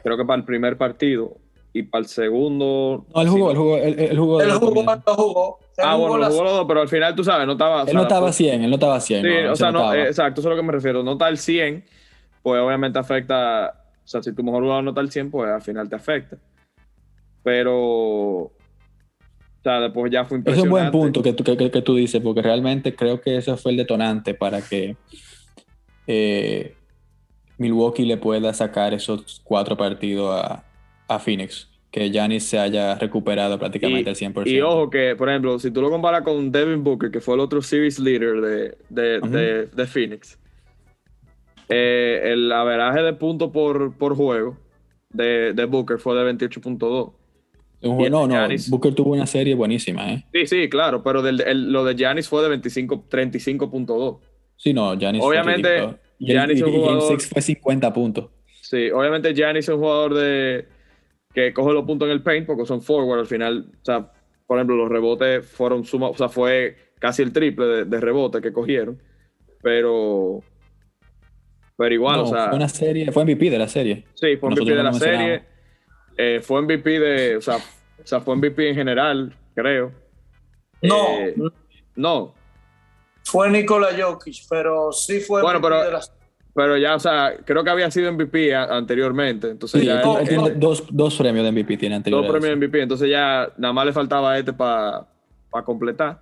creo 0.01 0.15
que 0.15 0.23
para 0.23 0.39
el 0.39 0.45
primer 0.45 0.77
partido 0.77 1.35
y 1.73 1.83
para 1.83 2.03
el 2.03 2.07
segundo 2.07 3.05
no, 3.13 3.21
él 3.21 3.27
jugó, 3.27 3.51
él 3.51 3.57
jugó, 3.57 3.77
él, 3.79 4.17
jugó, 4.17 4.41
él 4.41 4.51
jugó, 4.53 5.59
Ah, 5.77 5.97
bueno, 5.97 6.13
jugó 6.13 6.17
los 6.17 6.53
dos, 6.53 6.65
pero 6.69 6.79
al 6.79 6.87
final 6.87 7.15
tú 7.15 7.23
sabes, 7.25 7.45
no 7.45 7.51
estaba. 7.51 7.81
Él 7.81 7.93
no 7.93 8.03
estaba 8.03 8.31
100, 8.31 8.63
él 8.63 8.69
no 8.69 8.75
estaba 8.75 8.97
100. 8.97 9.23
Sí, 9.23 9.29
o 9.51 9.57
sea, 9.57 9.73
no, 9.73 9.93
exacto, 9.93 10.39
eso 10.39 10.47
es 10.47 10.53
a 10.53 10.55
lo 10.55 10.61
que 10.61 10.65
me 10.65 10.71
refiero. 10.71 11.03
No 11.03 11.11
está 11.11 11.25
al 11.25 11.37
100, 11.37 11.83
pues 12.41 12.61
obviamente 12.61 12.97
afecta. 12.97 13.73
O 14.05 14.07
sea, 14.07 14.23
si 14.23 14.33
tu 14.33 14.41
mejor 14.41 14.63
jugador 14.63 14.85
no 14.85 14.91
está 14.91 15.01
al 15.01 15.11
100, 15.11 15.31
pues 15.31 15.51
al 15.51 15.61
final 15.61 15.89
te 15.89 15.97
afecta. 15.97 16.37
Pero. 17.45 17.77
O 17.77 18.51
sea, 19.63 19.79
después 19.79 20.11
ya 20.11 20.25
fue 20.25 20.39
impresionante. 20.39 20.59
Es 20.59 20.63
un 20.63 20.69
buen 20.69 20.91
punto 20.91 21.23
que 21.23 21.33
tú, 21.33 21.43
que, 21.43 21.81
tú 21.81 21.95
dices, 21.95 22.21
porque 22.21 22.41
realmente 22.41 22.95
creo 22.95 23.21
que 23.21 23.37
eso 23.37 23.55
fue 23.55 23.71
el 23.71 23.77
detonante 23.77 24.33
para 24.33 24.61
que 24.61 24.95
eh, 26.07 26.75
Milwaukee 27.57 28.05
le 28.05 28.17
pueda 28.17 28.53
sacar 28.53 28.93
esos 28.93 29.41
cuatro 29.43 29.77
partidos 29.77 30.39
a, 30.39 30.63
a 31.07 31.19
Phoenix 31.19 31.69
que 31.95 32.11
Giannis 32.11 32.43
se 32.43 32.59
haya 32.59 32.95
recuperado 32.95 33.57
prácticamente 33.57 34.09
al 34.09 34.17
100%. 34.17 34.47
Y 34.47 34.59
ojo 34.59 34.89
que, 34.89 35.15
por 35.15 35.29
ejemplo, 35.29 35.57
si 35.59 35.71
tú 35.71 35.81
lo 35.81 35.89
comparas 35.89 36.23
con 36.23 36.51
Devin 36.51 36.83
Booker, 36.83 37.09
que 37.09 37.21
fue 37.21 37.35
el 37.35 37.39
otro 37.39 37.61
series 37.61 37.99
leader 37.99 38.41
de, 38.41 38.77
de, 38.89 39.69
de, 39.73 39.87
Phoenix, 39.87 40.37
eh, 41.69 42.19
el 42.25 42.51
averaje 42.51 43.01
de 43.01 43.13
puntos 43.13 43.49
por, 43.51 43.93
por 43.97 44.13
juego 44.13 44.57
de, 45.09 45.65
Booker 45.69 45.97
fue 45.97 46.15
de 46.15 46.33
28.2. 46.33 47.13
No, 47.85 48.27
no, 48.27 48.47
Booker 48.69 48.93
tuvo 48.95 49.13
una 49.13 49.27
serie 49.27 49.55
buenísima, 49.55 50.11
¿eh? 50.11 50.25
Sí, 50.33 50.47
sí, 50.47 50.69
claro, 50.69 51.03
pero 51.03 51.21
lo 51.21 51.85
de 51.85 51.95
Giannis 51.95 52.27
fue 52.27 52.41
de 52.43 52.49
25, 52.49 53.05
35.2. 53.09 54.19
Sí, 54.57 54.73
no, 54.73 54.97
Giannis 54.97 55.23
Obviamente, 55.23 55.97
Giannis 56.19 56.61
un 56.61 56.73
jugador... 56.73 57.21
fue 57.21 57.41
50 57.41 57.93
puntos. 57.93 58.29
Sí, 58.61 58.89
obviamente 58.89 59.33
Giannis 59.33 59.69
es 59.69 59.75
un 59.75 59.81
jugador 59.81 60.13
de 60.15 60.65
que 61.33 61.53
coge 61.53 61.73
los 61.73 61.85
puntos 61.85 62.07
en 62.07 62.13
el 62.13 62.23
paint 62.23 62.47
porque 62.47 62.65
son 62.65 62.81
forward 62.81 63.19
al 63.19 63.27
final. 63.27 63.67
O 63.81 63.85
sea, 63.85 64.11
por 64.47 64.57
ejemplo, 64.57 64.75
los 64.75 64.89
rebotes 64.89 65.45
fueron 65.45 65.83
suma, 65.83 66.07
o 66.07 66.17
sea, 66.17 66.29
fue 66.29 66.75
casi 66.99 67.21
el 67.21 67.31
triple 67.31 67.65
de, 67.65 67.85
de 67.85 67.99
rebotes 67.99 68.41
que 68.41 68.51
cogieron. 68.51 68.99
Pero. 69.61 70.41
Pero 71.77 71.93
igual, 71.93 72.21
o 72.21 72.25
sea. 72.27 72.47
Fue 72.47 72.55
una 72.55 72.69
serie, 72.69 73.11
fue 73.11 73.25
MVP 73.25 73.49
de 73.49 73.59
la 73.59 73.67
serie. 73.67 74.05
Sí, 74.13 74.37
fue 74.37 74.49
MVP 74.49 74.75
de 74.75 74.83
la 74.83 74.93
serie. 74.93 75.54
Eh, 76.17 76.41
fue 76.41 76.61
MVP 76.61 76.99
de. 76.99 77.37
O 77.37 77.41
sea, 77.41 77.57
o 77.57 78.07
sea, 78.07 78.21
fue 78.21 78.35
MVP 78.35 78.69
en 78.69 78.75
general, 78.75 79.35
creo. 79.53 79.91
No. 80.81 81.19
Eh, 81.19 81.35
no. 81.95 82.33
Fue 83.23 83.49
Nikola 83.49 83.89
Jokic, 83.97 84.45
pero 84.49 84.91
sí 84.91 85.19
fue 85.19 85.41
bueno, 85.41 85.59
MVP 85.59 85.69
pero, 85.69 85.99
de. 85.99 86.05
Pero 86.53 86.77
ya, 86.77 86.95
o 86.95 86.99
sea, 86.99 87.35
creo 87.43 87.65
que 87.65 87.69
había 87.69 87.91
sido 87.91 88.11
MVP 88.13 88.55
anteriormente. 88.55 89.49
Entonces 89.49 89.83
ya 89.83 90.01
tiene 90.23 90.51
dos, 90.51 90.85
dos, 90.89 91.17
premios 91.17 91.43
de 91.43 91.51
MVP 91.51 91.75
tiene 91.75 91.95
anteriormente. 91.95 92.31
Dos 92.31 92.39
premios 92.39 92.59
de 92.59 92.67
MVP. 92.67 92.81
Entonces 92.81 93.09
ya 93.09 93.51
nada 93.57 93.73
más 93.73 93.85
le 93.85 93.91
faltaba 93.91 94.31
a 94.31 94.39
este 94.39 94.53
para 94.53 95.05
completar. 95.65 96.21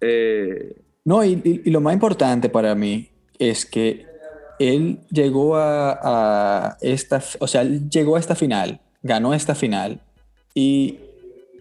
Eh, 0.00 0.82
no, 1.04 1.24
y, 1.24 1.40
y, 1.44 1.70
lo 1.70 1.80
más 1.80 1.94
importante 1.94 2.48
para 2.48 2.74
mí 2.74 3.08
es 3.38 3.64
que 3.64 4.05
él 4.58 5.00
llegó 5.10 5.56
a, 5.56 5.98
a, 6.02 6.76
esta, 6.80 7.22
o 7.40 7.46
sea, 7.46 7.64
llegó 7.64 8.16
a 8.16 8.20
esta 8.20 8.34
final, 8.34 8.80
ganó 9.02 9.34
esta 9.34 9.54
final 9.54 10.00
y, 10.54 10.96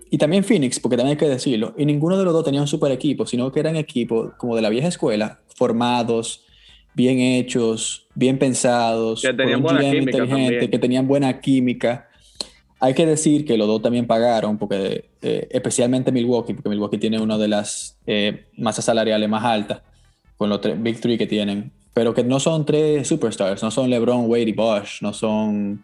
y 0.10 0.18
también 0.18 0.44
Phoenix, 0.44 0.80
porque 0.80 0.98
también 0.98 1.18
hay 1.18 1.20
que 1.20 1.30
decirlo, 1.30 1.74
y 1.78 1.86
ninguno 1.86 2.18
de 2.18 2.24
los 2.24 2.34
dos 2.34 2.46
tenía 2.46 2.62
un 2.62 2.68
super 2.68 2.92
equipo, 2.92 3.26
sino 3.26 3.52
que 3.52 3.60
eran 3.60 3.76
equipos 3.76 4.34
como 4.38 4.56
de 4.56 4.62
la 4.62 4.70
vieja 4.70 4.88
escuela, 4.88 5.40
formados, 5.56 6.46
bien 6.94 7.20
hechos, 7.20 8.08
bien 8.16 8.40
pensados, 8.40 9.22
que 9.22 9.34
tenían 9.34 9.62
buena 9.62 9.82
química 9.82 10.00
inteligente, 10.00 10.70
que 10.70 10.80
tenían 10.80 11.08
buena 11.08 11.42
química. 11.42 12.10
Hay 12.80 12.94
que 12.94 13.06
decir 13.06 13.46
que 13.46 13.58
los 13.58 13.68
dos 13.68 13.82
también 13.82 14.08
pagaron, 14.08 14.58
porque 14.58 15.10
eh, 15.22 15.48
especialmente 15.52 16.12
Milwaukee, 16.12 16.54
porque 16.54 16.70
Milwaukee 16.70 16.98
tiene 16.98 17.20
una 17.20 17.38
de 17.38 17.48
las 17.48 17.98
eh, 18.06 18.46
masas 18.58 18.86
salariales 18.86 19.28
más 19.28 19.44
altas, 19.44 19.82
con 20.38 20.50
los 20.50 20.62
tres 20.62 20.82
Big 20.82 21.00
Three 21.00 21.18
que 21.18 21.28
tienen, 21.28 21.72
pero 21.96 22.14
que 22.14 22.26
no 22.26 22.42
son 22.42 22.66
tres 22.66 23.08
superstars, 23.08 23.64
no 23.64 23.72
son 23.72 23.90
LeBron, 23.90 24.30
Wade 24.30 24.50
y 24.50 24.52
Bosch, 24.52 25.02
no 25.02 25.14
son 25.14 25.82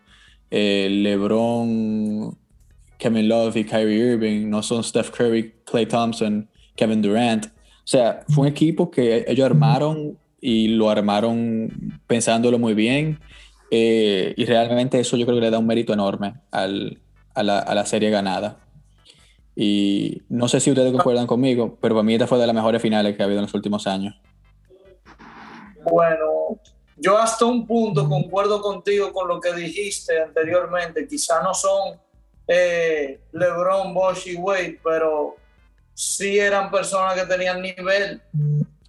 eh, 0.51 0.89
LeBron, 0.91 2.37
Kevin 2.97 3.29
Love 3.29 3.55
y 3.55 3.63
Kyrie 3.63 4.11
Irving, 4.11 4.49
no 4.49 4.61
son 4.61 4.83
Steph 4.83 5.09
Curry, 5.11 5.53
Clay 5.63 5.85
Thompson, 5.85 6.49
Kevin 6.75 7.01
Durant. 7.01 7.45
O 7.45 7.85
sea, 7.85 8.25
fue 8.27 8.41
un 8.41 8.47
equipo 8.49 8.91
que 8.91 9.23
ellos 9.25 9.45
armaron 9.45 10.17
y 10.41 10.67
lo 10.67 10.89
armaron 10.89 12.01
pensándolo 12.07 12.59
muy 12.59 12.73
bien. 12.73 13.17
Eh, 13.71 14.33
y 14.35 14.43
realmente 14.43 14.99
eso 14.99 15.15
yo 15.15 15.25
creo 15.25 15.37
que 15.37 15.45
le 15.45 15.49
da 15.49 15.59
un 15.59 15.65
mérito 15.65 15.93
enorme 15.93 16.33
al, 16.51 16.99
a, 17.33 17.41
la, 17.41 17.59
a, 17.59 17.73
la, 17.73 17.85
serie 17.85 18.09
ganada. 18.09 18.57
Y 19.55 20.23
no 20.27 20.49
sé 20.49 20.59
si 20.59 20.71
ustedes 20.71 20.91
concuerdan 20.91 21.25
conmigo, 21.25 21.77
pero 21.79 21.95
para 21.95 22.03
mí 22.03 22.15
esta 22.15 22.27
fue 22.27 22.37
de 22.37 22.47
las 22.47 22.55
mejores 22.55 22.81
finales 22.81 23.15
que 23.15 23.23
ha 23.23 23.25
habido 23.27 23.39
en 23.39 23.45
los 23.45 23.53
últimos 23.53 23.87
años. 23.87 24.15
Bueno, 25.83 26.59
yo 26.97 27.17
hasta 27.17 27.45
un 27.45 27.65
punto 27.65 28.07
concuerdo 28.07 28.61
contigo 28.61 29.11
con 29.11 29.27
lo 29.27 29.39
que 29.39 29.53
dijiste 29.53 30.21
anteriormente. 30.21 31.07
Quizá 31.07 31.41
no 31.41 31.53
son 31.53 31.99
eh, 32.47 33.19
LeBron, 33.31 33.93
Bosch 33.93 34.27
y 34.27 34.35
Wade, 34.35 34.79
pero 34.83 35.35
sí 35.93 36.39
eran 36.39 36.69
personas 36.71 37.15
que 37.15 37.25
tenían 37.25 37.61
nivel 37.61 38.21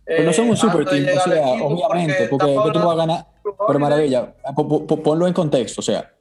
pero 0.04 0.24
no 0.24 0.32
son 0.32 0.48
un 0.48 0.56
super 0.56 0.84
team, 0.84 1.06
o 1.16 1.20
sea, 1.20 1.46
obviamente, 1.62 2.26
porque, 2.28 2.46
tú 2.72 2.78
vas 2.80 2.92
a 2.92 2.94
ganar. 2.94 3.26
Pero 3.66 3.78
maravilla, 3.78 4.34
ponlo 5.04 5.26
en 5.26 5.32
contexto, 5.32 5.80
o 5.80 5.82
sea, 5.82 6.12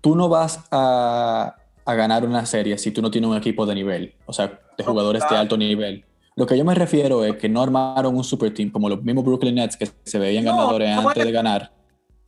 tú 0.00 0.16
no 0.16 0.28
vas 0.28 0.64
a, 0.70 1.56
a, 1.84 1.94
ganar 1.94 2.24
una 2.24 2.44
serie 2.46 2.78
si 2.78 2.90
tú 2.90 3.02
no 3.02 3.10
tienes 3.10 3.28
un 3.28 3.36
equipo 3.36 3.66
de 3.66 3.74
nivel, 3.74 4.14
o 4.24 4.32
sea, 4.32 4.60
de 4.76 4.84
jugadores 4.84 5.22
de 5.28 5.36
alto 5.36 5.56
nivel. 5.56 6.04
Lo 6.36 6.46
que 6.46 6.56
yo 6.56 6.64
me 6.64 6.74
refiero 6.74 7.24
es 7.24 7.36
que 7.36 7.48
no 7.48 7.62
armaron 7.62 8.14
un 8.14 8.22
super 8.22 8.52
team 8.52 8.70
como 8.70 8.90
los 8.90 9.02
mismos 9.02 9.24
Brooklyn 9.24 9.54
Nets 9.54 9.76
que 9.76 9.88
se 10.04 10.18
veían 10.18 10.44
ganadores 10.44 10.90
antes 10.90 11.24
de 11.24 11.32
ganar, 11.32 11.72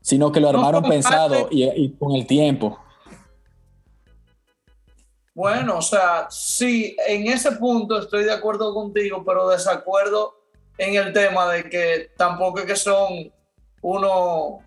sino 0.00 0.32
que 0.32 0.40
lo 0.40 0.48
armaron 0.48 0.82
pensado 0.82 1.48
y, 1.50 1.64
y 1.64 1.92
con 1.92 2.12
el 2.12 2.26
tiempo. 2.26 2.78
Bueno, 5.34 5.76
o 5.78 5.82
sea, 5.82 6.26
sí, 6.30 6.96
en 7.06 7.28
ese 7.28 7.52
punto 7.52 7.98
estoy 7.98 8.24
de 8.24 8.32
acuerdo 8.32 8.74
contigo, 8.74 9.22
pero 9.24 9.48
desacuerdo 9.48 10.34
en 10.78 10.94
el 10.94 11.12
tema 11.12 11.52
de 11.52 11.68
que 11.68 12.10
tampoco 12.16 12.60
es 12.60 12.64
que 12.64 12.76
son 12.76 13.30
uno, 13.82 14.60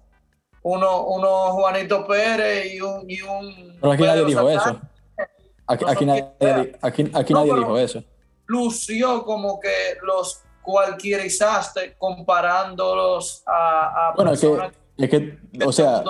uno, 0.61 1.05
uno 1.07 1.29
Juanito 1.53 2.05
Pérez 2.05 2.73
y 2.73 2.79
un... 2.79 3.09
Y 3.09 3.21
un 3.21 3.77
Pero 3.81 3.91
aquí 3.91 4.03
nadie 4.03 4.23
dijo 4.23 4.49
eso. 4.49 4.79
Aquí, 5.65 6.05
nadie, 6.05 6.29
dijo 7.55 7.77
eso. 7.77 8.03
Lució 8.51 9.23
como 9.23 9.59
que 9.59 9.97
los 10.03 10.43
cualquierizaste 10.61 11.95
comparándolos 11.97 13.43
a, 13.47 14.09
a 14.09 14.13
bueno, 14.15 14.31
personas 14.31 14.73
es 14.97 15.09
que, 15.09 15.37
o 15.65 15.71
sea, 15.71 16.03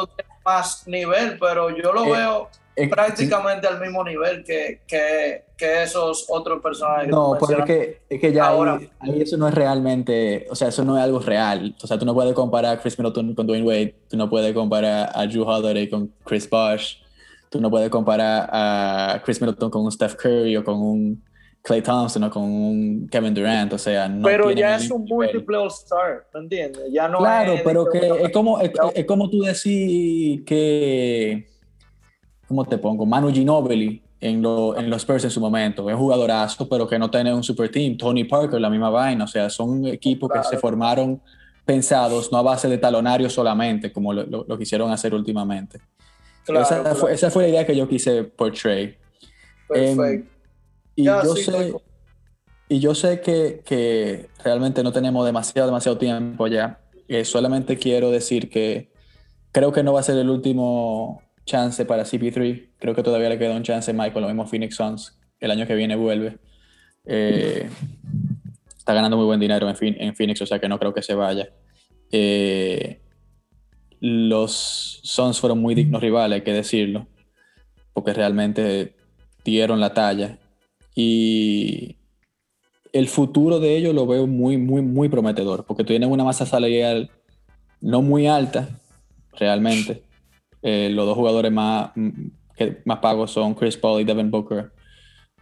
más 0.43 0.88
nivel, 0.88 1.38
pero 1.39 1.69
yo 1.69 1.93
lo 1.93 2.06
eh, 2.06 2.12
veo 2.12 2.49
prácticamente 2.89 3.67
al 3.67 3.80
mismo 3.80 4.04
nivel 4.04 4.43
que, 4.43 4.82
que, 4.88 5.45
que 5.56 5.84
esos 5.84 6.25
otros 6.30 6.62
personajes. 6.62 7.10
No, 7.10 7.38
pues 7.39 7.58
es 7.58 7.65
que, 7.65 8.01
es 8.10 8.19
que 8.19 8.34
ya 8.34 8.47
Ahora, 8.47 8.80
ahí, 8.99 9.21
eso 9.21 9.38
no 9.38 9.47
es 9.47 9.54
realmente, 9.54 10.47
o 10.49 10.56
sea, 10.56 10.69
eso 10.69 10.84
no 10.84 10.97
es 10.97 11.04
algo 11.04 11.19
real. 11.19 11.75
O 11.82 11.88
sea, 11.88 11.97
tú 11.97 12.06
no 12.06 12.13
puedes 12.13 12.34
comparar 12.34 12.77
a 12.77 12.82
Chris 12.82 12.97
Middleton 12.97 13.36
con 13.36 13.47
Dwayne 13.47 13.65
Wade, 13.65 13.95
tú 14.10 14.17
no 14.17 14.30
puedes 14.30 14.54
comparar 14.54 15.12
a 15.13 15.25
Drew 15.25 15.43
Holiday 15.43 15.89
con 15.89 16.12
Chris 16.25 16.49
Bosh, 16.49 16.95
tú 17.49 17.62
no 17.62 17.69
puedes 17.69 17.89
comparar 17.89 18.49
a 18.51 19.21
Chris 19.23 19.39
Middleton 19.41 19.69
con 19.69 19.86
un 19.86 19.91
Steph 19.91 20.15
Curry 20.15 20.58
o 20.58 20.63
con 20.63 20.82
un 20.82 21.23
Clay 21.62 21.82
Thompson 21.82 22.24
o 22.24 22.30
con 22.30 22.43
un 22.43 23.08
Kevin 23.10 23.34
Durant, 23.34 23.74
o 23.74 23.78
sea, 23.78 24.08
no 24.08 24.24
Pero 24.24 24.52
ya 24.52 24.76
es 24.76 24.89
un 24.89 25.06
múltiple 25.06 25.58
All-Star, 25.58 26.26
¿me 26.34 26.39
entiendes? 26.39 26.84
Ya 26.91 27.08
no 27.08 27.19
claro, 27.19 27.56
pero 27.63 27.86
que 27.86 28.00
es 28.24 28.32
como, 28.32 28.60
es, 28.60 28.71
es 28.95 29.06
como 29.06 29.30
tú 29.30 29.41
decís 29.41 30.41
que 30.45 31.47
¿cómo 32.52 32.65
te 32.65 32.78
pongo? 32.78 33.06
Manu 33.06 33.32
Ginobili 33.32 34.02
en, 34.19 34.36
en, 34.36 34.89
los 34.89 35.02
Spurs 35.02 35.24
en 35.24 35.32
su 35.32 35.39
momento. 35.39 35.89
Es 35.89 35.95
jugadorazo, 35.95 36.67
pero 36.67 36.86
que 36.86 37.00
no 37.00 37.10
tiene 37.10 37.34
un 37.34 37.43
super 37.43 37.71
team. 37.71 37.97
Tony 37.97 38.26
Parker, 38.26 38.60
la 38.60 38.69
misma 38.69 38.89
vaina. 38.89 39.24
O 39.24 39.28
sea, 39.28 39.50
son 39.50 39.86
equipos 39.88 40.30
que 40.30 40.43
se 40.43 40.58
formaron 40.58 41.21
pensados 41.63 42.30
no 42.32 42.39
a 42.39 42.41
base 42.41 42.67
de 42.67 42.78
talonarios 42.78 43.32
solamente, 43.32 43.93
como 43.93 44.12
lo, 44.12 44.58
quisieron 44.58 44.91
hacer 44.91 45.13
últimamente. 45.13 45.80
esa, 46.45 46.95
Fue, 46.95 47.13
esa, 47.13 47.32
Fue, 47.32 47.43
la 47.43 47.50
idea 47.50 47.65
que 47.65 47.76
yo 47.76 47.88
quise 47.88 48.26
portray. 48.26 48.97
Em, 49.74 50.26
y, 51.01 51.05
yo 51.05 51.35
sé, 51.35 51.73
y 52.69 52.79
yo 52.79 52.95
sé 52.95 53.21
que, 53.21 53.61
que, 53.65 54.29
realmente 54.43 54.83
no 54.83 54.91
tenemos 54.91 55.25
demasiado, 55.25 55.67
demasiado 55.67 55.97
tiempo 55.97 56.47
ya. 56.47 56.79
Eh, 57.07 57.25
solamente 57.25 57.77
quiero 57.77 58.11
decir 58.11 58.49
que 58.49 58.91
creo 59.51 59.71
que 59.71 59.83
no 59.83 59.93
va 59.93 59.99
a 59.99 60.03
ser 60.03 60.17
el 60.17 60.29
último 60.29 61.21
chance 61.45 61.85
para 61.85 62.03
CP3. 62.03 62.69
Creo 62.79 62.95
que 62.95 63.03
todavía 63.03 63.29
le 63.29 63.37
queda 63.37 63.55
un 63.55 63.63
chance 63.63 63.91
Michael, 63.93 64.21
lo 64.21 64.27
mismo 64.27 64.47
Phoenix 64.47 64.75
Suns. 64.75 65.19
El 65.39 65.51
año 65.51 65.67
que 65.67 65.75
viene 65.75 65.95
vuelve. 65.95 66.37
Eh, 67.05 67.69
está 68.77 68.93
ganando 68.93 69.17
muy 69.17 69.25
buen 69.25 69.39
dinero 69.39 69.69
en, 69.69 70.01
en, 70.01 70.15
Phoenix, 70.15 70.41
o 70.41 70.45
sea 70.45 70.59
que 70.59 70.69
no 70.69 70.79
creo 70.79 70.93
que 70.93 71.01
se 71.01 71.15
vaya. 71.15 71.49
Eh, 72.11 73.01
los 73.99 74.99
Suns 75.03 75.39
fueron 75.39 75.59
muy 75.59 75.75
dignos 75.75 76.01
rivales, 76.01 76.37
hay 76.37 76.41
que 76.43 76.53
decirlo, 76.53 77.07
porque 77.93 78.13
realmente 78.13 78.95
dieron 79.43 79.79
la 79.79 79.93
talla. 79.93 80.39
Y 80.95 81.97
el 82.93 83.08
futuro 83.08 83.60
de 83.60 83.77
ellos 83.77 83.95
lo 83.95 84.06
veo 84.06 84.27
muy, 84.27 84.58
muy, 84.58 84.82
muy 84.82 85.10
prometedor, 85.10 85.65
porque 85.65 85.84
tienen 85.84 86.12
una 86.12 86.23
masa 86.23 86.45
salarial 86.45 87.10
no 87.80 88.01
muy 88.01 88.27
alta, 88.27 88.69
realmente. 89.34 90.04
Eh, 90.62 90.89
los 90.91 91.06
dos 91.06 91.15
jugadores 91.15 91.51
más, 91.51 91.91
que 92.56 92.82
más 92.86 92.99
pagos 92.99 93.32
son 93.32 93.56
Chris 93.56 93.77
Paul 93.77 94.01
y 94.01 94.04
Devin 94.04 94.30
Booker, 94.30 94.71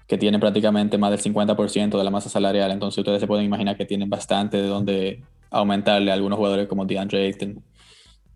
que 0.08 0.18
tienen 0.18 0.40
prácticamente 0.40 0.98
más 0.98 1.12
del 1.12 1.22
50% 1.22 1.98
de 1.98 2.04
la 2.04 2.10
masa 2.10 2.30
salarial. 2.30 2.72
Entonces 2.72 2.98
ustedes 3.00 3.20
se 3.20 3.28
pueden 3.28 3.46
imaginar 3.46 3.78
que 3.78 3.86
tienen 3.86 4.10
bastante 4.10 4.58
de 4.58 4.68
donde 4.68 5.24
aumentarle 5.52 6.12
a 6.12 6.14
algunos 6.14 6.38
jugadores 6.38 6.68
como 6.68 6.86
DeAndre 6.86 7.26
Ayton 7.26 7.64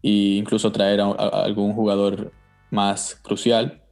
e 0.01 0.09
incluso 0.37 0.71
traer 0.71 1.01
a, 1.01 1.11
algún 1.11 1.73
jugador 1.73 2.31
más 2.69 3.15
crucial. 3.21 3.82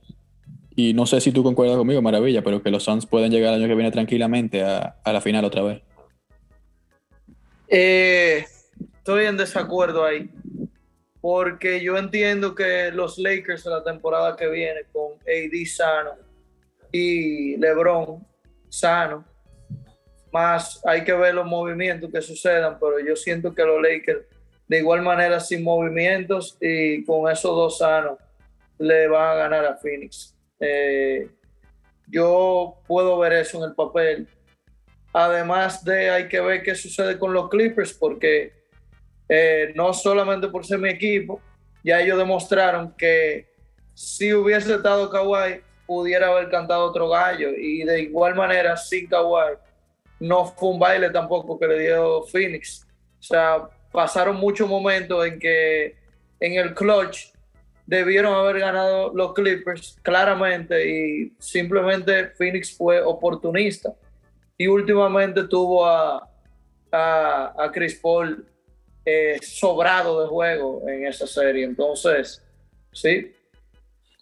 Y 0.75 0.93
no 0.93 1.05
sé 1.05 1.19
si 1.19 1.31
tú 1.31 1.43
concuerdas 1.43 1.77
conmigo, 1.77 2.01
Maravilla, 2.01 2.43
pero 2.43 2.63
que 2.63 2.71
los 2.71 2.84
Suns 2.84 3.05
pueden 3.05 3.31
llegar 3.31 3.53
el 3.53 3.60
año 3.60 3.67
que 3.67 3.75
viene 3.75 3.91
tranquilamente 3.91 4.63
a, 4.63 4.95
la 5.05 5.21
final 5.21 5.43
otra 5.45 5.63
vez. 5.63 5.81
Eh, 7.67 8.45
estoy 8.97 9.25
en 9.25 9.38
desacuerdo 9.38 10.03
ahí 10.03 10.29
porque 11.21 11.81
yo 11.81 11.97
entiendo 11.97 12.55
que 12.55 12.91
los 12.91 13.19
Lakers 13.19 13.65
en 13.65 13.71
la 13.73 13.84
temporada 13.84 14.36
que 14.36 14.47
viene 14.49 14.81
con 14.91 15.13
AD 15.21 15.65
sano 15.67 16.12
y 16.91 17.55
LeBron 17.57 18.25
sano, 18.69 19.23
más 20.34 20.81
hay 20.86 21.03
que 21.03 21.13
ver 21.13 21.36
los 21.36 21.45
movimientos 21.45 22.10
que 22.12 22.21
sucedan, 22.21 22.77
pero 22.79 22.99
yo 22.99 23.15
siento 23.15 23.53
que 23.53 23.63
los 23.63 23.81
Lakers 23.81 24.25
de 24.67 24.79
igual 24.79 25.01
manera 25.01 25.39
sin 25.39 25.63
movimientos 25.63 26.57
y 26.60 27.03
con 27.03 27.29
esos 27.29 27.55
dos 27.55 27.77
sanos 27.77 28.17
le 28.79 29.07
van 29.07 29.31
a 29.31 29.36
ganar 29.36 29.65
a 29.65 29.77
Phoenix. 29.77 30.36
Eh, 30.62 31.28
yo 32.08 32.78
puedo 32.88 33.17
ver 33.19 33.34
eso 33.34 33.58
en 33.58 33.69
el 33.69 33.76
papel. 33.76 34.28
Además 35.13 35.84
de 35.84 36.10
hay 36.10 36.28
que 36.30 36.39
ver 36.39 36.63
qué 36.63 36.76
sucede 36.76 37.19
con 37.19 37.34
los 37.34 37.50
Clippers 37.50 37.93
porque 37.93 38.54
eh, 39.28 39.74
no 39.76 39.93
solamente 39.93 40.47
por 40.47 40.65
ser 40.65 40.80
mi 40.80 40.89
equipo, 40.89 41.41
ya 41.84 42.00
ellos 42.00 42.17
demostraron 42.17 42.93
que 42.95 43.47
si 43.93 44.34
hubiese 44.34 44.76
estado 44.76 45.10
Kawhi, 45.10 45.62
pudiera 45.86 46.28
haber 46.28 46.50
cantado 46.50 46.86
otro 46.86 47.10
gallo. 47.10 47.50
Y 47.58 47.84
de 47.84 48.04
igual 48.04 48.36
manera, 48.36 48.78
sin 48.78 49.08
Kawhi, 49.08 49.58
no 50.19 50.45
fue 50.45 50.69
un 50.69 50.80
baile 50.80 51.10
tampoco 51.10 51.60
que 51.60 51.67
le 51.67 51.80
dio 51.80 52.24
Phoenix. 52.24 52.88
O 53.19 53.24
sea, 53.24 53.69
pasaron 53.91 54.38
muchos 54.38 54.69
momentos 54.69 55.26
en 55.26 55.39
que 55.39 55.95
en 56.39 56.54
el 56.54 56.74
clutch 56.74 57.32
debieron 57.91 58.34
haber 58.34 58.60
ganado 58.60 59.12
los 59.13 59.34
Clippers 59.34 59.97
claramente 60.01 60.89
y 60.89 61.34
simplemente 61.39 62.27
Phoenix 62.38 62.75
fue 62.75 63.01
oportunista. 63.01 63.93
Y 64.58 64.67
últimamente 64.67 65.43
tuvo 65.43 65.86
a, 65.86 66.25
a, 66.89 67.54
a 67.58 67.71
Chris 67.73 67.99
Paul 68.01 68.47
eh, 69.04 69.38
sobrado 69.41 70.21
de 70.21 70.27
juego 70.30 70.88
en 70.88 71.06
esa 71.06 71.27
serie. 71.27 71.65
Entonces, 71.65 72.41
sí. 72.93 73.34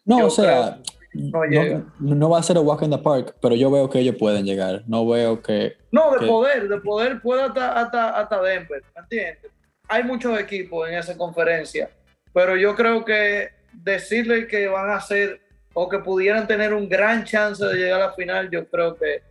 No, 0.03 0.25
o 0.25 0.29
sea, 0.31 0.79
no, 1.13 2.29
va 2.31 2.39
a 2.39 2.43
ser 2.43 2.57
a 2.57 2.61
walk 2.61 2.81
in 2.81 2.89
the 2.89 2.97
park, 2.97 3.35
pero 3.39 3.53
yo 3.53 3.69
veo 3.69 3.87
que 3.87 3.99
ellos 3.99 4.15
pueden 4.15 4.45
llegar. 4.45 4.81
No 4.87 5.07
veo 5.07 5.43
que. 5.43 5.77
No, 5.91 6.17
de 6.17 6.25
poder, 6.25 6.67
de 6.67 6.81
poder 6.81 7.21
puede 7.21 7.43
hasta, 7.43 7.79
hasta, 7.79 8.19
hasta 8.19 8.41
Denver, 8.41 8.81
¿entiendes? 8.95 9.51
Hay 9.87 10.03
muchos 10.03 10.39
equipos 10.39 10.89
en 10.89 10.95
esa 10.95 11.15
conferencia, 11.15 11.91
pero 12.33 12.57
yo 12.57 12.75
creo 12.75 13.05
que 13.05 13.58
decirle 13.73 14.47
que 14.47 14.67
van 14.67 14.89
a 14.91 15.01
ser 15.01 15.41
o 15.73 15.87
que 15.87 15.99
pudieran 15.99 16.47
tener 16.47 16.73
un 16.73 16.89
gran 16.89 17.23
chance 17.23 17.63
de 17.63 17.75
llegar 17.75 18.01
a 18.01 18.07
la 18.07 18.13
final, 18.13 18.49
yo 18.49 18.67
creo 18.67 18.95
que 18.95 19.21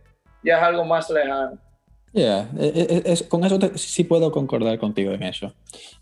ya 0.43 0.57
es 0.57 0.63
algo 0.63 0.85
más 0.85 1.09
lejano. 1.09 1.57
Yeah, 2.11 2.49
e, 2.57 3.03
e, 3.05 3.11
es, 3.11 3.21
con 3.23 3.43
eso 3.43 3.59
sí 3.75 4.03
puedo 4.03 4.31
concordar 4.31 4.79
contigo 4.79 5.11
en 5.11 5.23
eso. 5.23 5.53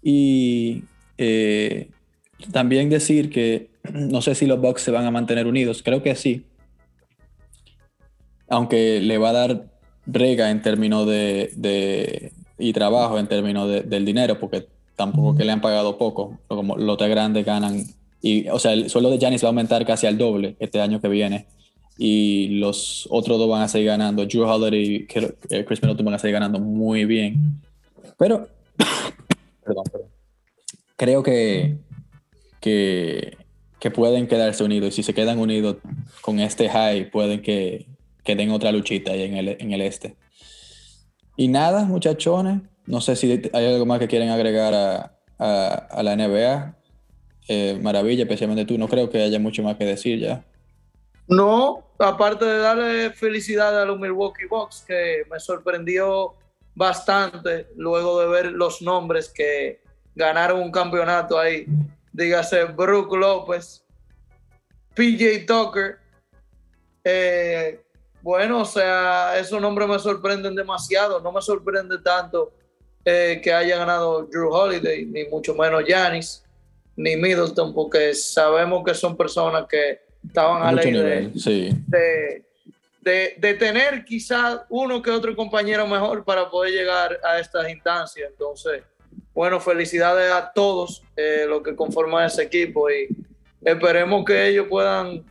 Y 0.01 0.83
eh, 1.17 1.89
también 2.51 2.89
decir 2.89 3.29
que 3.29 3.71
no 3.93 4.21
sé 4.21 4.35
si 4.35 4.45
los 4.45 4.59
Bucks 4.59 4.81
se 4.81 4.91
van 4.91 5.05
a 5.05 5.11
mantener 5.11 5.47
unidos, 5.47 5.81
creo 5.83 6.01
que 6.03 6.15
sí. 6.15 6.45
Aunque 8.49 9.01
le 9.01 9.17
va 9.17 9.29
a 9.29 9.33
dar 9.33 9.65
brega 10.05 10.49
en 10.49 10.61
términos 10.61 11.05
de, 11.05 12.31
y 12.57 12.73
trabajo 12.73 13.19
en 13.19 13.27
términos 13.27 13.69
del 13.85 14.05
dinero, 14.05 14.39
porque 14.39 14.67
tampoco 14.95 15.35
que 15.35 15.43
le 15.43 15.51
han 15.51 15.59
pagado 15.59 15.97
poco, 15.97 16.39
como 16.47 16.77
los 16.77 16.97
tres 16.97 17.09
grandes 17.09 17.45
ganan, 17.45 17.83
o 18.51 18.59
sea, 18.59 18.73
el 18.73 18.89
sueldo 18.89 19.09
de 19.09 19.17
Giannis 19.17 19.43
va 19.43 19.47
a 19.47 19.49
aumentar 19.49 19.85
casi 19.85 20.07
al 20.07 20.17
doble 20.17 20.55
este 20.59 20.81
año 20.81 20.99
que 21.01 21.07
viene 21.07 21.47
y 21.97 22.59
los 22.59 23.07
otros 23.09 23.37
dos 23.37 23.49
van 23.49 23.63
a 23.63 23.67
seguir 23.67 23.87
ganando. 23.87 24.25
Drew 24.25 24.43
Holiday 24.43 24.83
y 24.85 25.07
eh, 25.49 25.65
Chris 25.65 25.81
Middleton 25.81 26.05
van 26.05 26.13
a 26.15 26.19
seguir 26.19 26.33
ganando 26.33 26.59
muy 26.59 27.05
bien. 27.05 27.59
Pero, 28.17 28.47
perdón, 29.65 29.83
perdón. 29.91 30.09
Creo 30.95 31.23
que, 31.23 31.77
que, 32.61 33.35
pueden 33.93 34.27
quedarse 34.27 34.63
unidos. 34.63 34.89
Y 34.89 34.95
si 34.97 35.03
se 35.03 35.13
quedan 35.13 35.39
unidos 35.39 35.77
con 36.21 36.39
este 36.39 36.67
high, 36.69 37.09
pueden 37.09 37.41
que, 37.41 37.87
que 38.23 38.35
den 38.35 38.51
otra 38.51 38.71
luchita 38.71 39.13
ahí 39.13 39.23
en 39.23 39.37
el, 39.37 39.55
en 39.59 39.71
el 39.71 39.81
este. 39.81 40.15
Y 41.37 41.47
nada, 41.47 41.85
muchachones. 41.85 42.61
No 42.85 42.99
sé 42.99 43.15
si 43.15 43.41
hay 43.53 43.65
algo 43.65 43.85
más 43.85 43.99
que 43.99 44.07
quieren 44.07 44.29
agregar 44.29 44.73
a, 44.73 45.13
a 45.39 46.03
la 46.03 46.15
NBA. 46.15 46.75
Eh, 47.47 47.77
maravilla, 47.81 48.23
especialmente 48.23 48.65
tú. 48.65 48.77
No 48.77 48.87
creo 48.87 49.09
que 49.09 49.21
haya 49.21 49.39
mucho 49.39 49.63
más 49.63 49.77
que 49.77 49.85
decir 49.85 50.19
ya. 50.19 50.43
No, 51.27 51.83
aparte 51.99 52.45
de 52.45 52.57
darle 52.57 53.11
felicidad 53.11 53.81
a 53.81 53.85
los 53.85 53.99
Milwaukee 53.99 54.45
Bucks, 54.49 54.83
que 54.87 55.23
me 55.29 55.39
sorprendió 55.39 56.35
bastante 56.73 57.67
luego 57.75 58.19
de 58.21 58.27
ver 58.27 58.51
los 58.51 58.81
nombres 58.81 59.29
que 59.29 59.81
ganaron 60.15 60.61
un 60.61 60.71
campeonato 60.71 61.37
ahí. 61.37 61.65
Dígase 62.13 62.65
Brook 62.65 63.15
López, 63.15 63.83
PJ 64.93 65.45
Tucker. 65.45 65.99
Eh, 67.03 67.81
bueno, 68.21 68.61
o 68.61 68.65
sea, 68.65 69.37
esos 69.37 69.61
nombres 69.61 69.87
me 69.87 69.99
sorprenden 69.99 70.55
demasiado. 70.55 71.19
No 71.19 71.31
me 71.31 71.41
sorprende 71.41 71.97
tanto 71.99 72.53
eh, 73.05 73.39
que 73.43 73.53
haya 73.53 73.77
ganado 73.77 74.23
Drew 74.23 74.49
Holiday, 74.49 75.05
ni 75.05 75.25
mucho 75.25 75.55
menos 75.55 75.83
Giannis, 75.85 76.43
ni 76.97 77.15
Middleton, 77.15 77.73
porque 77.73 78.13
sabemos 78.13 78.83
que 78.83 78.93
son 78.93 79.15
personas 79.15 79.65
que 79.69 80.01
estaban 80.25 80.63
a 80.63 80.71
ley 80.73 80.91
de, 83.07 83.37
de, 83.39 83.53
tener 83.53 84.03
quizás 84.03 84.61
uno 84.69 85.01
que 85.01 85.11
otro 85.11 85.33
compañero 85.35 85.87
mejor 85.87 86.25
para 86.25 86.49
poder 86.49 86.73
llegar 86.73 87.17
a 87.23 87.39
estas 87.39 87.69
instancias. 87.69 88.29
Entonces, 88.29 88.83
bueno, 89.33 89.61
felicidades 89.61 90.31
a 90.31 90.51
todos 90.53 91.03
eh, 91.15 91.45
los 91.47 91.61
que 91.61 91.75
conforman 91.75 92.25
ese 92.25 92.43
equipo 92.43 92.89
y 92.89 93.07
esperemos 93.61 94.25
que 94.25 94.47
ellos 94.47 94.67
puedan 94.67 95.23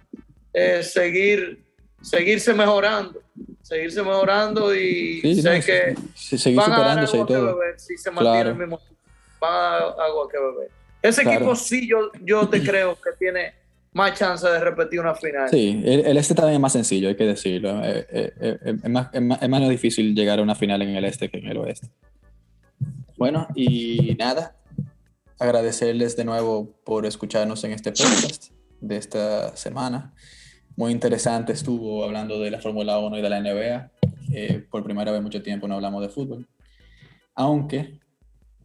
eh, 0.54 0.82
seguir, 0.82 1.62
seguirse 2.00 2.54
mejorando, 2.54 3.20
seguirse 3.62 4.02
mejorando 4.02 4.74
y 4.74 5.42
sé 5.42 5.60
que 5.60 5.96
seguir 6.14 6.58
van 6.58 6.72
a 6.72 6.78
dar 6.78 6.98
agua 7.00 7.26
que 7.26 7.34
beber 7.34 7.80
si 7.80 7.98
se 7.98 8.10
mantiene 8.10 8.50
el 8.50 8.56
mismo, 8.56 8.80
van 9.40 9.52
a 9.52 9.70
dar 9.70 10.00
agua 10.00 10.28
que 10.30 10.38
beber. 10.38 10.70
Ese 11.08 11.22
equipo 11.22 11.54
sí 11.56 11.88
yo, 11.88 12.10
yo 12.22 12.48
te 12.48 12.62
creo 12.62 12.96
que 12.96 13.10
tiene 13.18 13.54
más 13.92 14.18
chance 14.18 14.46
de 14.46 14.60
repetir 14.60 15.00
una 15.00 15.14
final. 15.14 15.48
Sí, 15.48 15.80
el, 15.84 16.16
este 16.16 16.34
también 16.34 16.54
es 16.56 16.60
más 16.60 16.72
sencillo, 16.72 17.08
hay 17.08 17.16
que 17.16 17.26
decirlo. 17.26 17.82
Eh, 17.82 18.06
eh, 18.10 18.32
eh, 18.40 18.76
es, 18.82 18.90
más, 18.90 19.08
es, 19.12 19.48
más, 19.48 19.68
difícil 19.68 20.14
llegar 20.14 20.38
a 20.38 20.42
una 20.42 20.54
final 20.54 20.82
en 20.82 20.96
el 20.96 21.04
este 21.04 21.30
que 21.30 21.38
en 21.38 21.46
el 21.46 21.56
oeste. 21.58 21.88
Bueno, 23.16 23.48
y 23.54 24.14
nada, 24.18 24.56
agradecerles 25.38 26.16
de 26.16 26.24
nuevo 26.24 26.78
por 26.84 27.06
escucharnos 27.06 27.64
en 27.64 27.72
este 27.72 27.92
podcast 27.92 28.52
de 28.80 28.96
esta 28.96 29.56
semana. 29.56 30.12
muy 30.76 30.92
interesante 30.92 31.52
estuvo 31.52 32.04
hablando 32.04 32.38
de 32.38 32.50
la 32.50 32.60
Fórmula 32.60 32.98
1 32.98 33.18
y 33.18 33.22
de 33.22 33.30
la 33.30 33.40
NBA. 33.40 33.90
Eh, 34.32 34.66
por 34.70 34.82
primera 34.84 35.10
vez 35.10 35.18
en 35.18 35.24
mucho 35.24 35.42
tiempo 35.42 35.68
no 35.68 35.74
hablamos 35.76 36.02
de 36.02 36.08
fútbol. 36.08 36.46
Aunque 37.34 37.98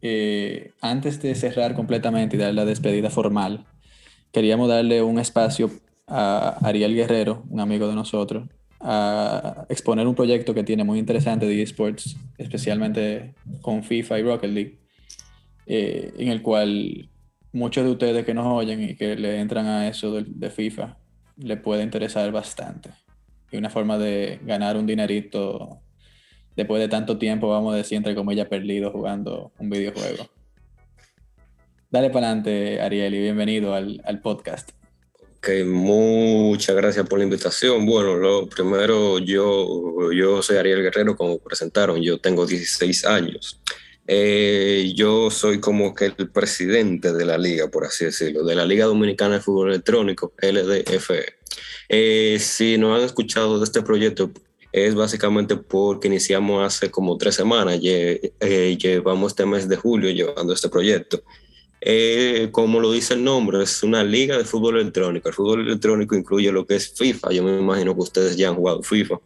eh, 0.02 0.72
antes 0.82 1.22
de 1.22 1.36
cerrar 1.36 1.76
completamente 1.76 2.36
y 2.36 2.40
dar 2.40 2.54
la 2.54 2.66
despedida 2.66 3.10
formal, 3.10 3.66
queríamos 4.32 4.70
darle 4.70 5.02
un 5.02 5.20
espacio 5.20 5.70
a 6.08 6.58
Ariel 6.62 6.96
Guerrero, 6.96 7.44
un 7.50 7.60
amigo 7.60 7.88
de 7.88 7.96
nosotros, 7.96 8.50
a 8.80 9.66
exponer 9.70 10.08
un 10.08 10.16
proyecto 10.16 10.54
que 10.54 10.64
tiene 10.64 10.84
muy 10.84 11.00
interesante 11.00 11.46
de 11.46 11.62
esports, 11.62 12.18
especialmente 12.38 13.36
con 13.62 13.84
FIFA 13.84 14.20
y 14.20 14.24
Rocket 14.24 14.52
League, 14.52 14.80
eh, 15.68 16.12
en 16.18 16.30
el 16.30 16.42
cual 16.42 17.10
muchos 17.54 17.86
de 17.86 17.92
ustedes 17.92 18.26
que 18.26 18.34
nos 18.34 18.48
oyen 18.48 18.82
y 18.82 18.96
que 18.96 19.16
le 19.16 19.40
entran 19.40 19.68
a 19.68 19.88
eso 19.88 20.22
de, 20.22 20.50
FIFA, 20.50 20.98
le 21.38 21.58
puede 21.58 21.84
interesar 21.84 22.32
bastante. 22.32 22.90
Y 23.52 23.58
una 23.58 23.70
forma 23.70 23.98
de 23.98 24.40
ganar 24.44 24.78
un 24.78 24.88
dinerito 24.88 25.82
después 26.56 26.82
de 26.82 26.88
tanto 26.88 27.18
tiempo, 27.18 27.50
vamos 27.50 27.74
a 27.74 27.78
decir, 27.78 27.98
entre 27.98 28.16
comillas, 28.16 28.48
perdido 28.48 28.92
jugando 28.92 29.52
un 29.58 29.70
videojuego. 29.70 30.28
Dale 31.90 32.10
para 32.10 32.28
adelante, 32.28 32.82
Ariel, 32.82 33.14
y 33.16 33.20
bienvenido 33.20 33.74
al, 33.74 34.02
al 34.06 34.22
podcast. 34.22 34.72
Ok, 35.38 35.50
muchas 35.66 36.76
gracias 36.76 37.08
por 37.08 37.18
la 37.18 37.26
invitación. 37.26 37.86
Bueno, 37.86 38.16
lo 38.16 38.48
primero, 38.48 39.18
yo, 39.18 40.12
yo 40.12 40.42
soy 40.44 40.58
Ariel 40.58 40.84
Guerrero, 40.84 41.16
como 41.16 41.40
presentaron, 41.40 42.02
yo 42.02 42.20
tengo 42.20 42.46
16 42.46 43.06
años. 43.06 43.60
Eh, 44.08 44.94
yo 44.96 45.32
soy 45.32 45.60
como 45.60 45.94
que 45.94 46.06
el 46.06 46.30
presidente 46.30 47.14
de 47.14 47.26
la 47.26 47.38
liga, 47.38 47.70
por 47.70 47.86
así 47.86 48.06
decirlo, 48.06 48.44
de 48.44 48.56
la 48.56 48.66
Liga 48.66 48.86
Dominicana 48.86 49.36
de 49.36 49.42
Fútbol 49.42 49.70
Electrónico, 49.70 50.34
LDFE. 50.42 51.26
Eh, 51.90 52.38
si 52.40 52.78
no 52.78 52.96
han 52.96 53.04
escuchado 53.04 53.58
de 53.58 53.66
este 53.66 53.82
proyecto, 53.82 54.32
es 54.72 54.96
básicamente 54.96 55.58
porque 55.58 56.08
iniciamos 56.08 56.66
hace 56.66 56.90
como 56.90 57.18
tres 57.18 57.36
semanas, 57.36 57.80
eh, 57.82 58.78
llevamos 58.80 59.32
este 59.32 59.46
mes 59.46 59.68
de 59.68 59.76
julio 59.76 60.10
llevando 60.12 60.54
este 60.54 60.70
proyecto. 60.70 61.24
como 62.52 62.80
lo 62.80 62.92
dice 62.92 63.16
el 63.16 63.24
nombre, 63.24 63.64
es 63.64 63.84
una 63.84 64.04
liga 64.04 64.38
de 64.38 64.46
fútbol 64.46 64.80
electrónico. 64.80 65.30
El 65.30 65.36
fútbol 65.36 65.62
electrónico 65.62 66.16
incluye 66.16 66.52
lo 66.52 66.66
que 66.66 66.76
es 66.76 66.94
FIFA. 66.94 67.32
Yo 67.32 67.44
me 67.44 67.58
imagino 67.58 67.94
que 67.94 68.02
ustedes 68.02 68.38
ya 68.38 68.50
han 68.50 68.56
jugado 68.56 68.84
FIFA. 68.84 69.20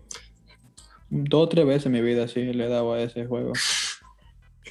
Dos 1.10 1.43
o 1.43 1.50
tres 1.50 1.66
veces 1.66 1.86
en 1.86 1.91
mi 1.91 2.02
vida 2.02 2.28
sí 2.28 2.41
le 2.41 2.66
he 2.66 2.70
dado 2.70 2.93
a 2.93 3.02
ese 3.02 3.26
juego 3.26 3.54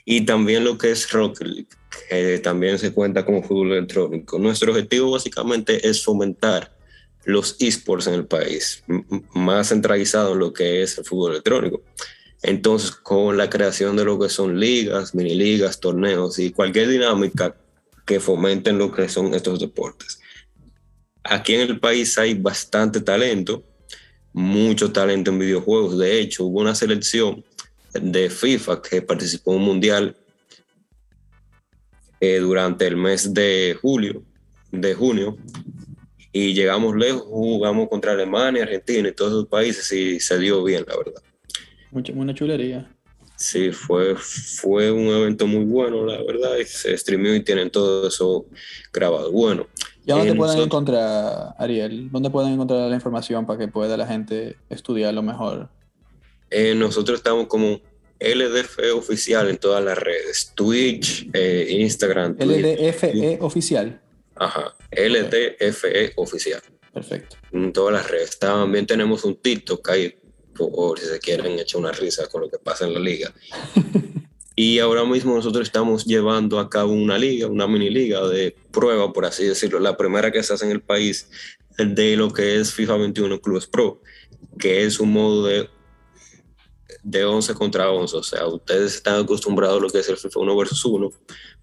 y 0.04 0.22
también 0.22 0.64
lo 0.64 0.76
que 0.76 0.90
es 0.90 1.10
Rocket 1.10 1.46
League, 1.46 1.68
que 2.08 2.38
también 2.38 2.78
se 2.78 2.92
cuenta 2.92 3.24
como 3.24 3.42
fútbol 3.42 3.72
electrónico. 3.72 4.38
Nuestro 4.38 4.72
objetivo 4.72 5.12
básicamente 5.12 5.86
es 5.88 6.04
fomentar 6.04 6.72
los 7.24 7.56
esports 7.58 8.06
en 8.06 8.14
el 8.14 8.26
país, 8.26 8.84
más 9.34 9.68
centralizado 9.68 10.32
en 10.32 10.38
lo 10.38 10.52
que 10.52 10.82
es 10.82 10.98
el 10.98 11.04
fútbol 11.04 11.32
electrónico. 11.32 11.82
Entonces, 12.42 12.90
con 12.90 13.36
la 13.36 13.48
creación 13.48 13.96
de 13.96 14.04
lo 14.04 14.18
que 14.18 14.28
son 14.28 14.60
ligas, 14.60 15.14
mini 15.14 15.34
ligas, 15.34 15.80
torneos 15.80 16.38
y 16.38 16.50
cualquier 16.50 16.88
dinámica 16.88 17.56
que 18.04 18.20
fomenten 18.20 18.76
lo 18.76 18.92
que 18.92 19.08
son 19.08 19.32
estos 19.32 19.60
deportes. 19.60 20.20
Aquí 21.22 21.54
en 21.54 21.62
el 21.62 21.80
país 21.80 22.18
hay 22.18 22.34
bastante 22.34 23.00
talento, 23.00 23.64
mucho 24.34 24.92
talento 24.92 25.30
en 25.30 25.38
videojuegos. 25.38 25.98
De 25.98 26.20
hecho, 26.20 26.44
hubo 26.44 26.60
una 26.60 26.74
selección 26.74 27.42
de 27.94 28.28
FIFA 28.28 28.82
que 28.82 29.00
participó 29.00 29.52
en 29.52 29.58
un 29.60 29.64
mundial 29.64 30.16
eh, 32.20 32.38
durante 32.40 32.86
el 32.86 32.96
mes 32.96 33.32
de 33.32 33.76
julio, 33.80 34.22
de 34.70 34.94
junio, 34.94 35.38
y 36.36 36.52
llegamos 36.52 36.96
lejos, 36.96 37.22
jugamos 37.22 37.88
contra 37.88 38.10
Alemania, 38.10 38.64
Argentina 38.64 39.08
y 39.08 39.12
todos 39.12 39.30
esos 39.30 39.46
países 39.46 39.90
y 39.92 40.18
se 40.18 40.36
dio 40.36 40.64
bien, 40.64 40.84
la 40.88 40.96
verdad. 40.96 41.22
Mucha, 41.92 42.12
una 42.12 42.34
chulería. 42.34 42.90
Sí, 43.36 43.70
fue, 43.70 44.16
fue 44.16 44.90
un 44.90 45.06
evento 45.06 45.46
muy 45.46 45.64
bueno, 45.64 46.04
la 46.04 46.20
verdad, 46.24 46.56
y 46.60 46.64
se 46.64 46.98
streamió 46.98 47.36
y 47.36 47.44
tienen 47.44 47.70
todo 47.70 48.08
eso 48.08 48.46
grabado. 48.92 49.30
Bueno. 49.30 49.68
¿Y 50.04 50.10
dónde 50.10 50.32
te 50.32 50.36
pueden 50.36 50.58
encontrar, 50.58 51.54
Ariel? 51.56 52.10
¿Dónde 52.10 52.30
pueden 52.30 52.52
encontrar 52.52 52.90
la 52.90 52.96
información 52.96 53.46
para 53.46 53.60
que 53.60 53.68
pueda 53.68 53.96
la 53.96 54.06
gente 54.06 54.56
estudiarlo 54.68 55.22
mejor? 55.22 55.68
Eh, 56.50 56.74
nosotros 56.74 57.18
estamos 57.18 57.46
como 57.46 57.80
LDFE 58.18 58.90
oficial 58.90 59.48
en 59.48 59.56
todas 59.58 59.84
las 59.84 59.96
redes, 59.96 60.50
Twitch, 60.56 61.30
eh, 61.32 61.68
Instagram. 61.78 62.36
LDFE 62.40 63.38
oficial. 63.40 64.00
Ajá, 64.36 64.74
LDFE 64.90 66.12
oficial. 66.16 66.62
Perfecto. 66.92 67.36
En 67.52 67.72
todas 67.72 67.92
las 67.92 68.10
redes. 68.10 68.38
También 68.38 68.86
tenemos 68.86 69.24
un 69.24 69.36
TikTok 69.36 69.88
ahí, 69.88 70.14
por 70.56 70.98
si 70.98 71.06
se 71.06 71.18
quieren 71.18 71.58
echar 71.58 71.80
una 71.80 71.92
risa 71.92 72.26
con 72.28 72.42
lo 72.42 72.50
que 72.50 72.58
pasa 72.58 72.86
en 72.86 72.94
la 72.94 73.00
liga. 73.00 73.32
y 74.56 74.78
ahora 74.78 75.04
mismo 75.04 75.34
nosotros 75.34 75.66
estamos 75.66 76.04
llevando 76.04 76.58
a 76.58 76.70
cabo 76.70 76.92
una 76.92 77.18
liga, 77.18 77.48
una 77.48 77.66
mini 77.66 77.90
liga 77.90 78.26
de 78.28 78.56
prueba, 78.70 79.12
por 79.12 79.24
así 79.24 79.44
decirlo, 79.44 79.80
la 79.80 79.96
primera 79.96 80.30
que 80.30 80.42
se 80.42 80.54
hace 80.54 80.66
en 80.66 80.72
el 80.72 80.80
país 80.82 81.28
de 81.76 82.16
lo 82.16 82.32
que 82.32 82.60
es 82.60 82.72
FIFA 82.72 82.98
21 82.98 83.40
Clubes 83.40 83.66
Pro, 83.66 84.00
que 84.58 84.84
es 84.84 85.00
un 85.00 85.12
modo 85.12 85.46
de 85.46 85.68
de 87.04 87.24
11 87.24 87.54
contra 87.54 87.90
11. 87.90 88.16
O 88.16 88.22
sea, 88.22 88.46
ustedes 88.46 88.96
están 88.96 89.22
acostumbrados 89.22 89.78
a 89.78 89.82
lo 89.82 89.90
que 89.90 90.00
es 90.00 90.08
el 90.08 90.16
FIFA 90.16 90.40
1 90.40 90.56
versus 90.56 90.84
1, 90.84 91.12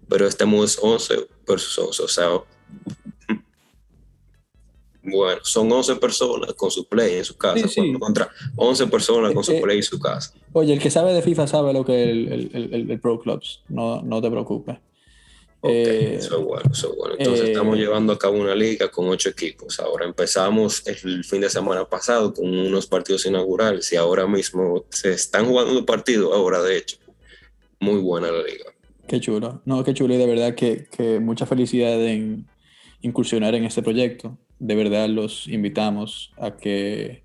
pero 0.08 0.28
estamos 0.28 0.78
11 0.82 1.28
versus 1.46 1.78
11. 1.78 2.04
O 2.04 2.08
sea, 2.08 2.30
bueno, 5.04 5.42
son 5.44 5.72
11 5.72 5.96
personas 5.96 6.54
con 6.54 6.70
su 6.70 6.88
play 6.88 7.18
en 7.18 7.26
su 7.26 7.36
casa, 7.36 7.68
contra 8.00 8.30
11 8.56 8.88
personas 8.88 9.34
con 9.34 9.44
su 9.44 9.54
eh, 9.54 9.62
play 9.62 9.78
en 9.78 9.84
su 9.84 10.00
casa. 10.00 10.34
Oye, 10.54 10.74
el 10.74 10.80
que 10.80 10.92
sabe 10.92 11.14
de 11.14 11.22
FIFA 11.22 11.48
sabe 11.48 11.74
lo 11.74 11.84
que 11.84 12.04
es 12.04 12.10
el, 12.10 12.52
el, 12.54 12.92
el 12.92 13.00
Pro 13.00 13.20
Clubs, 13.20 13.64
no, 13.68 14.02
no 14.02 14.22
te 14.22 14.30
preocupes. 14.30 14.78
Eh, 15.64 16.16
eso 16.18 16.40
es 16.40 16.46
bueno, 16.46 16.72
eso 16.72 16.92
es 16.92 16.98
bueno. 16.98 17.16
Entonces 17.18 17.46
eh, 17.46 17.52
estamos 17.52 17.78
llevando 17.78 18.14
a 18.14 18.20
cabo 18.20 18.40
una 18.40 18.56
liga 18.56 18.90
con 18.90 19.08
ocho 19.10 19.30
equipos. 19.30 19.80
Ahora 19.80 20.06
empezamos 20.06 20.86
el 20.88 21.24
fin 21.24 21.42
de 21.42 21.50
semana 21.50 21.86
pasado 21.86 22.34
con 22.34 22.48
unos 22.48 22.88
partidos 22.88 23.26
inaugurales 23.26 23.92
y 23.94 23.96
ahora 23.96 24.26
mismo 24.28 24.86
se 24.90 25.14
están 25.14 25.46
jugando 25.46 25.86
partidos 25.86 26.34
ahora, 26.34 26.62
de 26.64 26.78
hecho. 26.78 26.98
Muy 27.80 28.00
buena 28.00 28.32
la 28.32 28.44
liga. 28.44 28.66
Qué 29.08 29.20
chulo. 29.20 29.62
No, 29.66 29.84
qué 29.84 29.94
chulo 29.94 30.14
y 30.14 30.18
de 30.18 30.28
verdad 30.28 30.56
que, 30.56 30.88
que 30.90 31.20
mucha 31.20 31.46
felicidad 31.46 32.04
en 32.06 32.48
incursionar 33.02 33.56
en 33.56 33.66
este 33.66 33.82
proyecto. 33.82 34.38
De 34.60 34.76
verdad 34.76 35.10
los 35.10 35.48
invitamos 35.48 36.32
a 36.38 36.56
que 36.56 37.24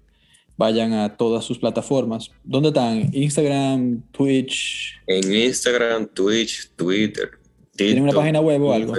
vayan 0.56 0.92
a 0.92 1.16
todas 1.16 1.44
sus 1.44 1.58
plataformas. 1.58 2.30
¿Dónde 2.44 2.68
están? 2.68 3.10
Instagram, 3.12 4.02
Twitch. 4.12 5.00
En 5.06 5.32
Instagram, 5.32 6.06
Twitch, 6.08 6.70
Twitter, 6.76 7.30
¿Tiene 7.76 8.00
una 8.00 8.12
página 8.12 8.40
web 8.40 8.62
o 8.62 8.72
algo? 8.72 8.94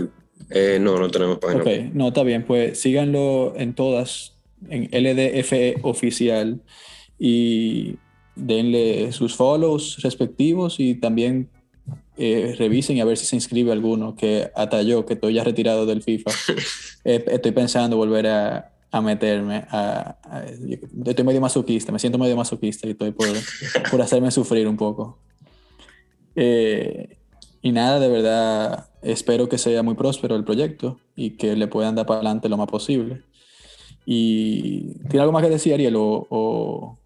Eh, 0.49 0.77
no, 0.79 0.99
no 0.99 1.09
tenemos 1.09 1.39
página 1.39 1.63
web. 1.63 1.89
no, 1.93 2.09
está 2.09 2.23
bien. 2.23 2.45
Pues 2.45 2.79
síganlo 2.79 3.53
en 3.57 3.73
todas, 3.73 4.35
en 4.69 4.83
LDFE 4.91 5.77
oficial 5.81 6.61
y 7.19 7.95
denle 8.35 9.11
sus 9.11 9.35
follows 9.35 9.97
respectivos 10.03 10.79
y 10.79 10.95
también 10.95 11.49
eh, 12.17 12.55
revisen 12.57 12.97
y 12.97 13.01
a 13.01 13.05
ver 13.05 13.17
si 13.17 13.25
se 13.25 13.35
inscribe 13.35 13.71
alguno, 13.71 14.15
que 14.15 14.51
hasta 14.55 14.81
yo, 14.81 15.05
que 15.05 15.13
estoy 15.13 15.35
ya 15.35 15.43
retirado 15.43 15.85
del 15.85 16.03
FIFA, 16.03 16.31
eh, 17.05 17.23
estoy 17.27 17.51
pensando 17.51 17.97
volver 17.97 18.27
a, 18.27 18.73
a 18.91 19.01
meterme. 19.01 19.65
A, 19.69 20.17
estoy 21.05 21.25
medio 21.25 21.41
masoquista, 21.41 21.91
me 21.91 21.99
siento 21.99 22.17
medio 22.17 22.35
masoquista 22.35 22.87
y 22.87 22.91
estoy 22.91 23.11
por, 23.11 23.27
por 23.91 24.01
hacerme 24.01 24.31
sufrir 24.31 24.67
un 24.67 24.77
poco. 24.77 25.19
Eh, 26.35 27.17
y 27.61 27.71
nada, 27.71 27.99
de 27.99 28.09
verdad, 28.09 28.89
espero 29.01 29.49
que 29.49 29.57
sea 29.57 29.83
muy 29.83 29.95
próspero 29.95 30.35
el 30.35 30.43
proyecto 30.43 30.99
y 31.15 31.31
que 31.31 31.55
le 31.55 31.67
puedan 31.67 31.95
dar 31.95 32.05
para 32.05 32.19
adelante 32.19 32.49
lo 32.49 32.57
más 32.57 32.67
posible. 32.67 33.23
Y 34.05 34.93
¿tiene 35.09 35.21
algo 35.21 35.33
más 35.33 35.43
que 35.43 35.49
decir, 35.49 35.73
Ariel? 35.73 35.95
¿O, 35.97 36.27
o, 36.29 36.97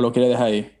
lo 0.00 0.12
quiere 0.12 0.28
dejar 0.28 0.46
ahí? 0.46 0.72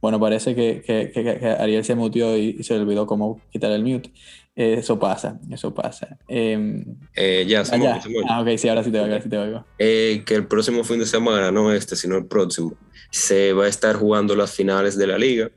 Bueno, 0.00 0.20
parece 0.20 0.54
que, 0.54 0.82
que, 0.84 1.10
que, 1.12 1.46
Ariel 1.46 1.84
se 1.84 1.94
mutió 1.94 2.36
y, 2.36 2.62
se 2.62 2.74
olvidó 2.74 3.06
cómo 3.06 3.40
quitar 3.50 3.72
el 3.72 3.84
mute. 3.84 4.10
eso 4.54 4.98
pasa, 4.98 5.38
eso 5.50 5.74
pasa. 5.74 6.18
Em, 6.28 6.84
eh, 7.14 7.44
ya, 7.48 7.64
se 7.64 7.76
ah, 7.76 8.00
ah, 8.28 8.42
ok, 8.42 8.56
sí, 8.56 8.68
ahora 8.68 8.84
sí 8.84 8.90
te 8.90 9.00
oigo. 9.00 9.20
Sí 9.20 9.28
te 9.28 9.38
oigo. 9.38 9.64
Eh, 9.78 10.22
que 10.26 10.34
el 10.34 10.46
próximo 10.46 10.84
fin 10.84 10.98
de 10.98 11.06
semana, 11.06 11.50
no 11.50 11.72
este, 11.72 11.96
sino 11.96 12.16
el 12.16 12.26
próximo, 12.26 12.74
se 13.10 13.52
va 13.52 13.64
a 13.64 13.68
estar 13.68 13.96
jugando 13.96 14.34
las 14.36 14.52
finales 14.52 14.96
de 14.96 15.06
la 15.06 15.18
liga 15.18 15.50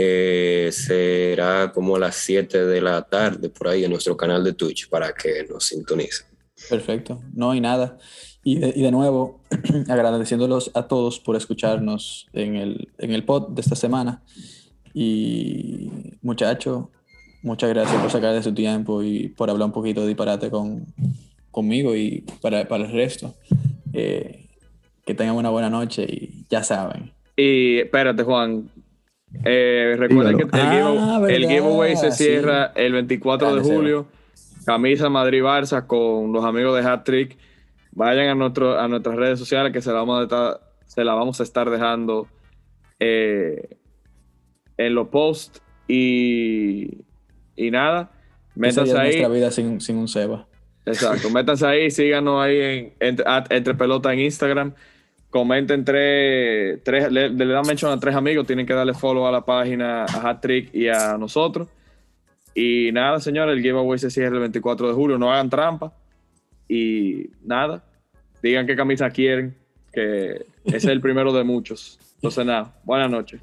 eh, 0.00 0.70
será 0.70 1.72
como 1.74 1.96
a 1.96 1.98
las 1.98 2.14
7 2.14 2.66
de 2.66 2.80
la 2.80 3.02
tarde 3.02 3.48
por 3.48 3.66
ahí 3.66 3.82
en 3.82 3.90
nuestro 3.90 4.16
canal 4.16 4.44
de 4.44 4.52
Twitch 4.52 4.88
para 4.88 5.12
que 5.12 5.44
nos 5.50 5.64
sintonicen. 5.64 6.27
Perfecto, 6.68 7.20
no 7.34 7.50
hay 7.50 7.60
nada. 7.60 7.98
Y 8.44 8.58
de, 8.58 8.72
y 8.74 8.82
de, 8.82 8.90
nuevo, 8.90 9.40
agradeciéndolos 9.88 10.70
a 10.74 10.88
todos 10.88 11.20
por 11.20 11.36
escucharnos 11.36 12.28
en 12.32 12.56
el, 12.56 12.88
en 12.98 13.12
el 13.12 13.24
pod 13.24 13.48
de 13.48 13.60
esta 13.60 13.76
semana. 13.76 14.22
Y 14.94 15.90
muchacho, 16.22 16.90
muchas 17.42 17.70
gracias 17.70 18.00
por 18.00 18.10
sacar 18.10 18.34
de 18.34 18.42
su 18.42 18.54
tiempo 18.54 19.02
y 19.02 19.28
por 19.28 19.50
hablar 19.50 19.66
un 19.66 19.72
poquito 19.72 20.02
de 20.02 20.08
disparate 20.08 20.50
con, 20.50 20.86
conmigo 21.50 21.94
y 21.94 22.24
para, 22.40 22.62
el 22.62 22.92
resto. 22.92 23.34
Eh, 23.92 24.48
que 25.04 25.14
tengan 25.14 25.36
una 25.36 25.48
buena 25.48 25.70
noche 25.70 26.04
y 26.08 26.44
ya 26.50 26.62
saben. 26.62 27.12
Y 27.34 27.78
espérate, 27.78 28.22
Juan. 28.24 28.68
Eh, 29.44 29.94
recuerden 29.98 30.36
que 30.36 30.42
el, 30.42 30.50
ah, 30.52 31.20
giveaway, 31.26 31.96
se 31.96 32.12
cierra 32.12 32.72
el 32.74 32.92
24 32.92 33.54
de 33.54 33.60
julio. 33.62 34.06
Camisa 34.68 35.08
Madrid 35.08 35.42
Barça 35.42 35.86
con 35.86 36.30
los 36.30 36.44
amigos 36.44 36.76
de 36.76 36.86
Hat 36.86 37.02
Trick. 37.02 37.38
Vayan 37.92 38.28
a, 38.28 38.34
nuestro, 38.34 38.78
a 38.78 38.86
nuestras 38.86 39.16
redes 39.16 39.38
sociales 39.38 39.72
que 39.72 39.80
se 39.80 39.90
la 39.90 40.00
vamos 40.00 40.20
a 40.20 40.22
estar, 40.24 40.60
se 40.84 41.04
la 41.04 41.14
vamos 41.14 41.40
a 41.40 41.42
estar 41.42 41.70
dejando 41.70 42.28
eh, 43.00 43.78
en 44.76 44.94
los 44.94 45.08
posts. 45.08 45.62
Y, 45.88 46.98
y 47.56 47.70
nada, 47.70 48.10
métanse 48.56 48.94
ahí. 48.98 49.06
nuestra 49.06 49.28
vida 49.28 49.50
sin, 49.50 49.80
sin 49.80 49.96
un 49.96 50.06
Seba. 50.06 50.46
Exacto, 50.84 51.30
métanse 51.34 51.66
ahí, 51.66 51.90
síganos 51.90 52.38
ahí 52.38 52.92
en, 53.00 53.16
entre, 53.48 53.74
pelota 53.74 54.12
en 54.12 54.20
Instagram. 54.20 54.74
Comenten 55.30 55.82
tres, 55.82 56.84
tres 56.84 57.10
le, 57.10 57.30
dan 57.30 57.66
mention 57.66 57.90
a 57.90 57.98
tres 57.98 58.14
amigos, 58.14 58.46
tienen 58.46 58.66
que 58.66 58.74
darle 58.74 58.92
follow 58.92 59.26
a 59.26 59.32
la 59.32 59.46
página, 59.46 60.04
a 60.04 60.28
Hat 60.28 60.42
Trick 60.42 60.74
y 60.74 60.88
a 60.88 61.16
nosotros. 61.16 61.68
Y 62.60 62.90
nada, 62.90 63.20
señores, 63.20 63.56
el 63.56 63.62
giveaway 63.62 64.00
se 64.00 64.10
cierra 64.10 64.34
el 64.34 64.40
24 64.40 64.88
de 64.88 64.94
julio, 64.94 65.16
no 65.16 65.32
hagan 65.32 65.48
trampa. 65.48 65.92
Y 66.68 67.30
nada, 67.44 67.84
digan 68.42 68.66
qué 68.66 68.74
camisa 68.74 69.08
quieren, 69.10 69.56
que 69.92 70.44
ese 70.64 70.76
es 70.76 70.84
el 70.86 71.00
primero 71.00 71.32
de 71.32 71.44
muchos. 71.44 72.00
Entonces 72.16 72.44
nada, 72.44 72.74
buenas 72.82 73.12
noches. 73.12 73.40